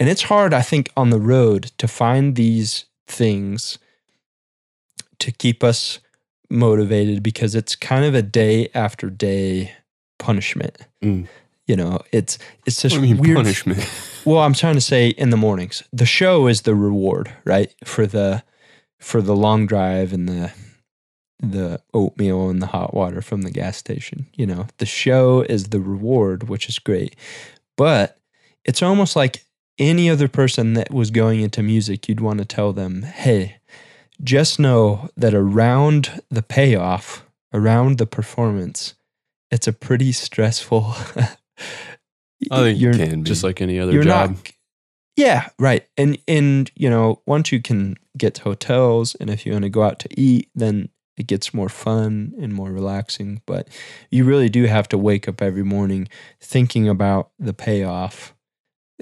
And 0.00 0.08
it's 0.08 0.22
hard, 0.22 0.52
I 0.52 0.62
think, 0.62 0.90
on 0.96 1.10
the 1.10 1.20
road 1.20 1.70
to 1.78 1.86
find 1.88 2.34
these 2.34 2.86
things 3.06 3.78
to 5.20 5.30
keep 5.30 5.62
us 5.62 6.00
motivated 6.50 7.22
because 7.22 7.54
it's 7.54 7.76
kind 7.76 8.04
of 8.04 8.14
a 8.14 8.22
day 8.22 8.68
after 8.74 9.08
day 9.10 9.72
punishment. 10.18 10.76
Mm. 11.02 11.28
You 11.66 11.76
know, 11.76 12.00
it's 12.12 12.38
it's 12.66 12.82
What 12.84 12.90
just 12.90 13.00
do 13.00 13.06
you 13.06 13.14
mean 13.14 13.22
weird. 13.22 13.36
punishment? 13.36 13.88
Well, 14.26 14.38
I'm 14.38 14.54
trying 14.54 14.74
to 14.76 14.80
say 14.80 15.08
in 15.08 15.28
the 15.28 15.36
mornings. 15.36 15.82
The 15.92 16.06
show 16.06 16.46
is 16.46 16.62
the 16.62 16.74
reward, 16.74 17.30
right? 17.44 17.74
For 17.84 18.06
the 18.06 18.42
for 18.98 19.20
the 19.20 19.36
long 19.36 19.66
drive 19.66 20.14
and 20.14 20.26
the 20.26 20.50
the 21.40 21.82
oatmeal 21.92 22.48
and 22.48 22.62
the 22.62 22.68
hot 22.68 22.94
water 22.94 23.20
from 23.20 23.42
the 23.42 23.50
gas 23.50 23.76
station. 23.76 24.26
You 24.34 24.46
know, 24.46 24.66
the 24.78 24.86
show 24.86 25.42
is 25.42 25.64
the 25.64 25.80
reward, 25.80 26.48
which 26.48 26.70
is 26.70 26.78
great. 26.78 27.16
But 27.76 28.18
it's 28.64 28.82
almost 28.82 29.14
like 29.14 29.43
any 29.78 30.08
other 30.08 30.28
person 30.28 30.74
that 30.74 30.92
was 30.92 31.10
going 31.10 31.40
into 31.40 31.62
music, 31.62 32.08
you'd 32.08 32.20
want 32.20 32.38
to 32.38 32.44
tell 32.44 32.72
them, 32.72 33.02
hey, 33.02 33.56
just 34.22 34.58
know 34.58 35.08
that 35.16 35.34
around 35.34 36.22
the 36.30 36.42
payoff, 36.42 37.24
around 37.52 37.98
the 37.98 38.06
performance, 38.06 38.94
it's 39.50 39.66
a 39.66 39.72
pretty 39.72 40.12
stressful. 40.12 40.94
I 42.50 42.62
think 42.62 42.80
you're, 42.80 42.92
it 42.92 43.08
can 43.08 43.22
be. 43.22 43.28
Just 43.28 43.44
like 43.44 43.60
any 43.60 43.78
other 43.78 44.02
job. 44.02 44.30
not 44.30 44.52
yeah 45.16 45.48
right 45.58 45.86
and 45.96 46.18
and 46.26 46.70
you 46.74 46.90
know 46.90 47.20
once 47.26 47.52
you 47.52 47.60
can 47.60 47.96
get 48.16 48.34
to 48.34 48.42
hotels 48.42 49.14
and 49.16 49.30
if 49.30 49.46
you 49.46 49.52
want 49.52 49.62
to 49.62 49.68
go 49.68 49.82
out 49.82 49.98
to 49.98 50.08
eat 50.20 50.50
then 50.54 50.88
it 51.16 51.26
gets 51.26 51.54
more 51.54 51.68
fun 51.68 52.34
and 52.40 52.52
more 52.52 52.72
relaxing 52.72 53.40
but 53.46 53.68
you 54.10 54.24
really 54.24 54.48
do 54.48 54.64
have 54.64 54.88
to 54.88 54.98
wake 54.98 55.28
up 55.28 55.40
every 55.40 55.62
morning 55.62 56.08
thinking 56.40 56.88
about 56.88 57.30
the 57.38 57.54
payoff 57.54 58.33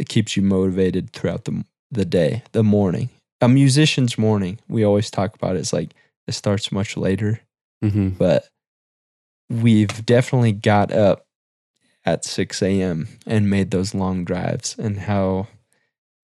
it 0.03 0.09
keeps 0.09 0.37
you 0.37 0.43
motivated 0.43 1.11
throughout 1.13 1.45
the 1.45 1.65
the 1.91 2.05
day 2.05 2.43
the 2.53 2.63
morning 2.65 3.09
a 3.41 3.49
musician's 3.49 4.19
morning 4.19 4.59
we 4.69 4.85
always 4.85 5.11
talk 5.11 5.35
about 5.35 5.57
it, 5.57 5.61
it's 5.61 5.73
like 5.73 5.91
it 6.27 6.33
starts 6.33 6.71
much 6.73 6.97
later 6.97 7.41
hmm 7.83 8.09
but 8.11 8.49
we've 9.49 10.05
definitely 10.07 10.53
got 10.53 10.93
up 10.93 11.27
at 12.05 12.25
6 12.25 12.63
a.m. 12.63 13.07
and 13.27 13.51
made 13.51 13.71
those 13.71 13.95
long 13.95 14.25
drives 14.25 14.77
and 14.79 14.99
how 15.01 15.47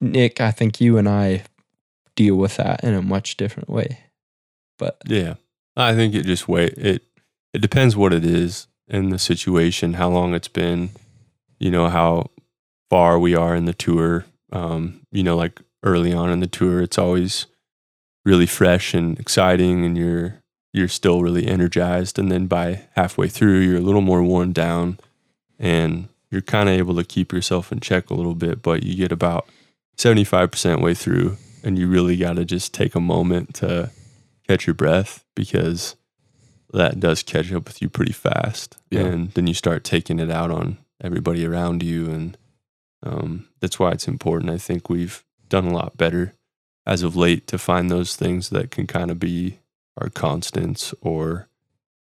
Nick, 0.01 0.41
I 0.41 0.51
think 0.51 0.81
you 0.81 0.97
and 0.99 1.09
I 1.09 1.45
deal 2.16 2.37
with 2.37 2.57
that 2.57 2.83
in 2.83 2.95
a 2.95 3.03
much 3.03 3.37
different 3.37 3.68
way. 3.68 3.99
But 4.79 4.99
Yeah. 5.07 5.35
I 5.76 5.95
think 5.95 6.14
it 6.14 6.24
just 6.24 6.49
wait 6.49 6.74
it 6.76 7.03
it 7.53 7.61
depends 7.61 7.97
what 7.97 8.12
it 8.12 8.24
is 8.24 8.66
and 8.89 9.12
the 9.12 9.18
situation, 9.18 9.95
how 9.95 10.09
long 10.09 10.35
it's 10.35 10.49
been, 10.49 10.91
you 11.61 11.70
know, 11.70 11.89
how 11.89 12.31
far 12.91 13.18
we 13.18 13.34
are 13.34 13.55
in 13.55 13.64
the 13.64 13.74
tour. 13.74 14.26
Um, 14.53 15.01
you 15.11 15.22
know, 15.22 15.36
like 15.36 15.61
early 15.82 16.12
on 16.12 16.30
in 16.30 16.41
the 16.41 16.47
tour, 16.47 16.80
it's 16.80 16.99
always 16.99 17.47
really 18.24 18.47
fresh 18.47 18.95
and 18.95 19.18
exciting 19.18 19.84
and 19.84 19.97
you're 19.97 20.43
you're 20.74 20.89
still 20.89 21.22
really 21.22 21.47
energized 21.47 22.18
and 22.18 22.30
then 22.30 22.47
by 22.47 22.82
halfway 22.95 23.26
through 23.26 23.61
you're 23.61 23.78
a 23.78 23.80
little 23.80 24.03
more 24.03 24.22
worn 24.22 24.53
down 24.53 24.99
and 25.59 26.09
you're 26.30 26.43
kind 26.43 26.68
of 26.68 26.74
able 26.74 26.95
to 26.95 27.05
keep 27.05 27.32
yourself 27.32 27.72
in 27.72 27.80
check 27.80 28.11
a 28.11 28.14
little 28.14 28.34
bit, 28.34 28.62
but 28.62 28.82
you 28.82 28.95
get 28.95 29.12
about 29.12 29.49
75% 29.97 30.82
way 30.82 30.95
through 30.95 31.36
and 31.64 31.78
you 31.78 31.89
really 31.89 32.16
got 32.16 32.36
to 32.36 32.45
just 32.45 32.74
take 32.74 32.95
a 32.95 33.01
moment 33.01 33.55
to 33.55 33.91
catch 34.47 34.66
your 34.66 34.74
breath 34.74 35.24
because 35.34 35.97
that 36.72 37.01
does 37.01 37.22
catch 37.22 37.53
up 37.53 37.66
with 37.66 37.80
you 37.80 37.89
pretty 37.89 38.12
fast. 38.12 38.76
Yeah. 38.91 39.01
And 39.01 39.30
then 39.32 39.47
you 39.47 39.55
start 39.55 39.84
taking 39.84 40.18
it 40.18 40.30
out 40.30 40.51
on 40.51 40.78
everybody 41.03 41.47
around 41.47 41.82
you. 41.82 42.11
And 42.11 42.36
um, 43.03 43.49
that's 43.61 43.79
why 43.79 43.93
it's 43.93 44.09
important. 44.09 44.51
I 44.51 44.59
think 44.59 44.89
we've 44.91 45.25
done 45.49 45.67
a 45.67 45.73
lot 45.75 45.97
better 45.97 46.35
as 46.87 47.03
of 47.03 47.17
late 47.17 47.47
to 47.49 47.59
find 47.59 47.91
those 47.91 48.17
things 48.17 48.49
that 48.51 48.71
can 48.71 48.87
kind 48.87 49.11
of 49.11 49.19
be 49.19 49.59
our 50.01 50.09
constants 50.09 50.95
or 51.01 51.49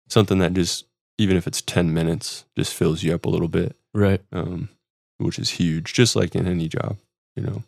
something 0.10 0.40
that 0.40 0.54
just, 0.54 0.86
even 1.18 1.36
if 1.38 1.48
it's 1.48 1.62
10 1.62 1.94
minutes, 1.94 2.46
just 2.58 2.74
fills 2.74 3.04
you 3.04 3.14
up 3.14 3.26
a 3.26 3.30
little 3.30 3.48
bit, 3.48 3.76
Right. 3.94 4.22
um, 4.32 4.70
which 5.18 5.38
is 5.40 5.52
huge, 5.52 5.94
just 5.94 6.16
like 6.16 6.36
in 6.36 6.48
any 6.48 6.68
job, 6.70 6.98
you 7.36 7.44
know. 7.44 7.64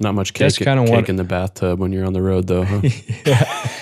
Not 0.00 0.14
much 0.14 0.34
cake, 0.34 0.40
That's 0.40 0.58
kinda 0.58 0.84
cake 0.84 0.92
what- 0.94 1.08
in 1.08 1.16
the 1.16 1.24
bathtub 1.24 1.78
when 1.78 1.90
you're 1.92 2.04
on 2.04 2.12
the 2.12 2.20
road, 2.22 2.46
though. 2.48 2.64
Huh? 2.64 2.80
yeah, 3.26 3.78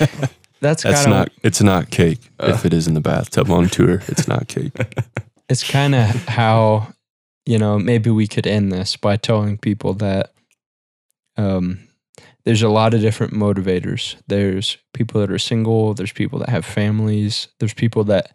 that's 0.61 0.85
That's 0.85 1.01
kind 1.05 1.11
not. 1.11 1.29
of 1.29 1.33
It's 1.43 1.61
not 1.62 1.91
cake. 1.91 2.21
Uh. 2.39 2.53
if 2.55 2.65
it 2.65 2.73
is 2.73 2.87
in 2.87 2.95
the 2.95 3.01
bathtub 3.01 3.51
on 3.51 3.69
tour, 3.69 4.01
it's 4.07 4.29
not 4.29 4.47
cake. 4.47 4.73
it's 5.49 5.69
kind 5.69 5.95
of 5.95 6.07
how 6.29 6.89
you 7.47 7.59
know 7.59 7.78
maybe 7.78 8.11
we 8.11 8.26
could 8.26 8.47
end 8.47 8.72
this 8.72 8.97
by 8.97 9.16
telling 9.16 9.59
people 9.59 9.95
that 9.95 10.32
um, 11.36 11.80
there's 12.45 12.62
a 12.62 12.68
lot 12.68 12.95
of 12.95 13.01
different 13.01 13.32
motivators. 13.32 14.16
There's 14.28 14.76
people 14.92 15.20
that 15.20 15.30
are 15.30 15.38
single. 15.38 15.95
There's 15.95 16.12
people 16.12 16.38
that 16.40 16.49
have 16.51 16.64
families. 16.64 17.49
There's 17.59 17.74
people 17.74 18.05
that 18.05 18.32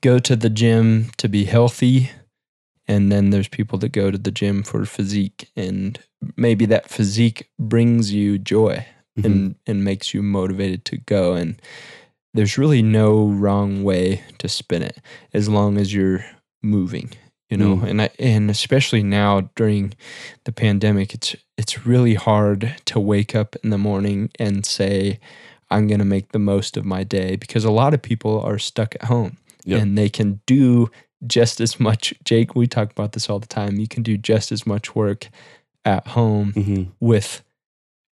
go 0.00 0.18
to 0.18 0.34
the 0.34 0.50
gym 0.50 1.10
to 1.18 1.28
be 1.28 1.44
healthy. 1.44 2.10
And 2.88 3.12
then 3.12 3.30
there's 3.30 3.48
people 3.48 3.78
that 3.78 3.92
go 3.92 4.10
to 4.10 4.18
the 4.18 4.30
gym 4.32 4.62
for 4.62 4.84
physique. 4.86 5.50
And 5.54 5.98
maybe 6.36 6.66
that 6.66 6.88
physique 6.88 7.48
brings 7.58 8.12
you 8.12 8.38
joy 8.38 8.86
Mhm. 9.18 9.24
and, 9.26 9.54
and 9.66 9.84
makes 9.84 10.14
you 10.14 10.22
motivated 10.22 10.86
to 10.86 10.96
go. 10.96 11.34
And 11.34 11.60
there's 12.32 12.56
really 12.56 12.82
no 12.82 13.26
wrong 13.28 13.84
way 13.84 14.22
to 14.38 14.48
spin 14.48 14.82
it 14.82 14.98
as 15.34 15.50
long 15.50 15.76
as 15.76 15.92
you're 15.92 16.24
moving, 16.62 17.10
you 17.52 17.58
know. 17.58 17.76
Mm. 17.76 17.88
And 17.90 18.02
I, 18.02 18.10
and 18.18 18.50
especially 18.50 19.02
now 19.02 19.50
during 19.56 19.92
the 20.44 20.52
pandemic, 20.52 21.12
it's 21.14 21.36
it's 21.58 21.86
really 21.86 22.14
hard 22.14 22.74
to 22.86 22.98
wake 22.98 23.34
up 23.40 23.56
in 23.62 23.70
the 23.70 23.78
morning 23.78 24.30
and 24.38 24.64
say, 24.66 25.18
I'm 25.70 25.86
gonna 25.86 26.04
make 26.16 26.32
the 26.32 26.38
most 26.38 26.76
of 26.78 26.84
my 26.84 27.04
day 27.04 27.36
because 27.36 27.64
a 27.66 27.70
lot 27.82 27.94
of 27.94 28.00
people 28.02 28.40
are 28.40 28.58
stuck 28.58 28.94
at 28.96 29.04
home 29.04 29.36
Yep. 29.64 29.80
and 29.82 29.98
they 29.98 30.08
can 30.08 30.40
do 30.46 30.90
just 31.26 31.60
as 31.60 31.78
much. 31.78 32.14
Jake, 32.24 32.56
we 32.56 32.66
talk 32.66 32.90
about 32.90 33.12
this 33.12 33.28
all 33.30 33.38
the 33.38 33.46
time. 33.60 33.78
You 33.78 33.86
can 33.86 34.02
do 34.02 34.16
just 34.16 34.50
as 34.52 34.66
much 34.66 34.94
work 34.96 35.28
at 35.84 36.06
home 36.08 36.52
Mhm. 36.54 36.86
with 37.00 37.42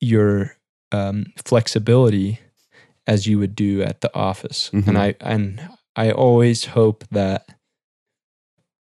your 0.01 0.57
um, 0.93 1.24
flexibility 1.45 2.39
as 3.07 3.26
you 3.26 3.39
would 3.39 3.57
do 3.57 3.83
at 3.83 4.01
the 4.03 4.11
office. 4.14 4.70
Mhm. 4.72 4.89
And 4.89 4.99
I 4.99 5.14
and 5.20 5.61
I 5.97 6.11
always 6.12 6.66
hope 6.66 7.05
that 7.11 7.47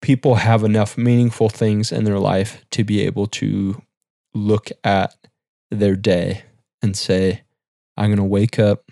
people 0.01 0.35
have 0.35 0.63
enough 0.63 0.97
meaningful 0.97 1.49
things 1.49 1.91
in 1.91 2.03
their 2.03 2.19
life 2.19 2.63
to 2.71 2.83
be 2.83 3.01
able 3.01 3.27
to 3.27 3.81
look 4.33 4.69
at 4.83 5.15
their 5.71 5.95
day 5.95 6.43
and 6.81 6.95
say, 6.95 7.41
I'm 7.95 8.07
going 8.07 8.17
to 8.17 8.23
wake 8.23 8.59
up 8.59 8.91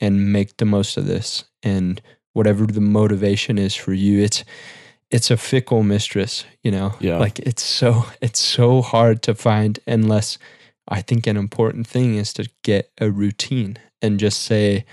and 0.00 0.32
make 0.32 0.56
the 0.56 0.64
most 0.64 0.96
of 0.96 1.06
this. 1.06 1.44
And 1.62 2.00
whatever 2.32 2.66
the 2.66 2.80
motivation 2.80 3.58
is 3.58 3.74
for 3.74 3.92
you, 3.92 4.22
it's 4.22 4.44
it's 5.10 5.30
a 5.30 5.38
fickle 5.38 5.82
mistress, 5.82 6.44
you 6.62 6.70
know. 6.70 6.94
Yeah. 7.00 7.18
Like 7.18 7.38
it's 7.40 7.62
so 7.62 8.06
it's 8.20 8.40
so 8.40 8.82
hard 8.82 9.22
to 9.22 9.34
find 9.34 9.78
unless 9.86 10.38
I 10.88 11.02
think 11.02 11.26
an 11.26 11.36
important 11.36 11.86
thing 11.86 12.14
is 12.14 12.32
to 12.34 12.48
get 12.62 12.90
a 13.00 13.10
routine 13.10 13.78
and 14.00 14.18
just 14.18 14.42
say, 14.42 14.84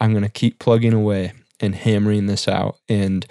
I'm 0.00 0.12
going 0.12 0.24
to 0.24 0.28
keep 0.28 0.58
plugging 0.58 0.92
away 0.92 1.32
and 1.60 1.74
hammering 1.74 2.26
this 2.26 2.48
out. 2.48 2.78
And 2.88 3.26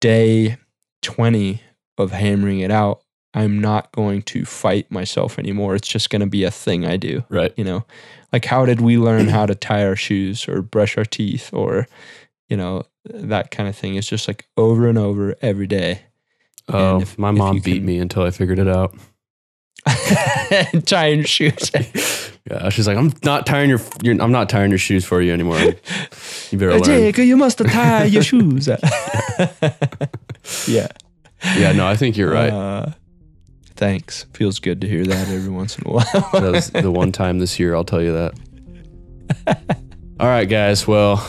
day 0.00 0.56
20 1.04 1.60
of 1.98 2.10
hammering 2.10 2.60
it 2.60 2.70
out, 2.72 3.02
I'm 3.34 3.60
not 3.60 3.92
going 3.92 4.22
to 4.22 4.44
fight 4.44 4.90
myself 4.90 5.38
anymore. 5.38 5.74
It's 5.74 5.88
just 5.88 6.10
going 6.10 6.20
to 6.20 6.26
be 6.26 6.44
a 6.44 6.50
thing 6.50 6.84
I 6.86 6.96
do. 6.96 7.24
Right. 7.28 7.52
You 7.56 7.64
know, 7.64 7.84
like 8.32 8.44
how 8.44 8.64
did 8.66 8.80
we 8.80 8.96
learn 8.98 9.28
how 9.28 9.46
to 9.46 9.54
tie 9.54 9.84
our 9.86 9.96
shoes 9.96 10.48
or 10.48 10.62
brush 10.62 10.96
our 10.98 11.04
teeth 11.04 11.50
or, 11.52 11.86
you 12.48 12.56
know, 12.56 12.84
that 13.04 13.50
kind 13.50 13.68
of 13.68 13.76
thing? 13.76 13.94
It's 13.96 14.08
just 14.08 14.26
like 14.28 14.46
over 14.56 14.88
and 14.88 14.98
over 14.98 15.34
every 15.42 15.66
day. 15.66 16.02
Oh, 16.68 17.00
if- 17.00 17.18
my 17.18 17.30
mom 17.30 17.58
beat 17.60 17.76
can- 17.76 17.86
me 17.86 17.98
until 17.98 18.22
I 18.22 18.30
figured 18.30 18.58
it 18.58 18.68
out. 18.68 18.94
Tying 20.86 21.18
your 21.18 21.26
shoes. 21.26 21.70
Yeah, 22.50 22.68
she's 22.68 22.86
like, 22.86 22.98
I'm 22.98 23.12
not 23.22 23.46
tying 23.46 23.70
your, 23.70 23.80
your 24.02 24.20
I'm 24.20 24.32
not 24.32 24.48
tying 24.50 24.70
your 24.70 24.78
shoes 24.78 25.04
for 25.04 25.22
you 25.22 25.32
anymore. 25.32 25.58
You 25.58 26.58
better 26.58 26.72
learn. 26.72 26.82
Jake, 26.82 27.18
you 27.18 27.36
must 27.36 27.58
tie 27.58 28.04
your 28.04 28.22
shoes. 28.22 28.68
yeah. 30.68 30.88
Yeah, 31.56 31.72
no, 31.72 31.86
I 31.86 31.96
think 31.96 32.16
you're 32.16 32.30
right. 32.30 32.52
Uh, 32.52 32.92
thanks. 33.76 34.26
Feels 34.34 34.58
good 34.58 34.80
to 34.82 34.88
hear 34.88 35.04
that 35.04 35.28
every 35.28 35.50
once 35.50 35.78
in 35.78 35.86
a 35.86 35.90
while. 35.90 36.04
that 36.32 36.52
was 36.52 36.70
the 36.70 36.90
one 36.90 37.12
time 37.12 37.38
this 37.38 37.58
year, 37.58 37.74
I'll 37.74 37.84
tell 37.84 38.02
you 38.02 38.12
that. 38.12 38.34
All 40.20 40.28
right, 40.28 40.48
guys. 40.48 40.86
Well, 40.86 41.26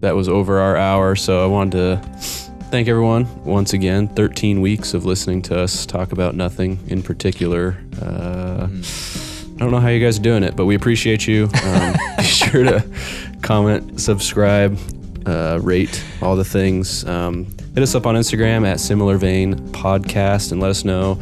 that 0.00 0.14
was 0.14 0.28
over 0.28 0.60
our 0.60 0.76
hour. 0.76 1.16
So 1.16 1.42
I 1.42 1.46
wanted 1.46 1.72
to 2.02 2.47
thank 2.70 2.86
everyone 2.86 3.44
once 3.46 3.72
again. 3.72 4.08
13 4.08 4.60
weeks 4.60 4.92
of 4.92 5.06
listening 5.06 5.40
to 5.40 5.58
us 5.58 5.86
talk 5.86 6.12
about 6.12 6.34
nothing 6.34 6.78
in 6.88 7.02
particular. 7.02 7.78
Uh, 8.02 8.68
I 8.68 9.58
don't 9.58 9.70
know 9.70 9.80
how 9.80 9.88
you 9.88 10.04
guys 10.04 10.18
are 10.18 10.22
doing 10.22 10.42
it, 10.42 10.54
but 10.54 10.66
we 10.66 10.74
appreciate 10.74 11.26
you. 11.26 11.48
Um, 11.64 11.94
be 12.18 12.22
sure 12.24 12.64
to 12.64 12.84
comment, 13.40 13.98
subscribe, 13.98 14.78
uh, 15.24 15.60
rate, 15.62 16.04
all 16.20 16.36
the 16.36 16.44
things. 16.44 17.06
Um, 17.06 17.46
hit 17.72 17.82
us 17.82 17.94
up 17.94 18.04
on 18.04 18.16
Instagram 18.16 18.66
at 18.66 18.80
Similar 18.80 19.16
Vein 19.16 19.54
Podcast 19.70 20.52
and 20.52 20.60
let 20.60 20.70
us 20.70 20.84
know 20.84 21.18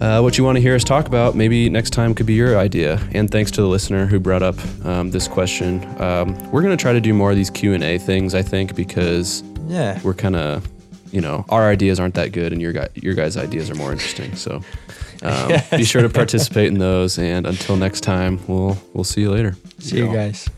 uh, 0.00 0.20
what 0.20 0.38
you 0.38 0.44
want 0.44 0.56
to 0.56 0.62
hear 0.62 0.74
us 0.74 0.84
talk 0.84 1.06
about. 1.06 1.36
Maybe 1.36 1.68
next 1.68 1.90
time 1.90 2.14
could 2.14 2.26
be 2.26 2.34
your 2.34 2.56
idea. 2.56 2.98
And 3.12 3.30
thanks 3.30 3.50
to 3.52 3.60
the 3.60 3.68
listener 3.68 4.06
who 4.06 4.18
brought 4.18 4.42
up 4.42 4.56
um, 4.86 5.10
this 5.10 5.28
question. 5.28 5.84
Um, 6.00 6.34
we're 6.50 6.62
gonna 6.62 6.78
try 6.78 6.94
to 6.94 7.00
do 7.00 7.12
more 7.12 7.30
of 7.30 7.36
these 7.36 7.50
Q 7.50 7.74
and 7.74 7.84
A 7.84 7.98
things, 7.98 8.34
I 8.34 8.40
think, 8.40 8.74
because 8.74 9.42
yeah. 9.66 10.00
we're 10.02 10.14
kind 10.14 10.36
of, 10.36 10.68
you 11.10 11.20
know, 11.20 11.44
our 11.48 11.68
ideas 11.68 12.00
aren't 12.00 12.14
that 12.14 12.32
good, 12.32 12.52
and 12.52 12.60
your 12.60 12.72
guy, 12.72 12.88
your 12.94 13.14
guys' 13.14 13.36
ideas 13.36 13.70
are 13.70 13.74
more 13.74 13.92
interesting. 13.92 14.34
So 14.36 14.62
um, 15.22 15.52
be 15.70 15.84
sure 15.84 16.02
to 16.02 16.08
participate 16.08 16.68
in 16.68 16.78
those. 16.78 17.18
And 17.18 17.46
until 17.46 17.76
next 17.76 18.00
time, 18.00 18.40
we'll 18.46 18.78
we'll 18.92 19.04
see 19.04 19.22
you 19.22 19.30
later. 19.30 19.56
See 19.78 19.98
you 19.98 20.12
guys. 20.12 20.48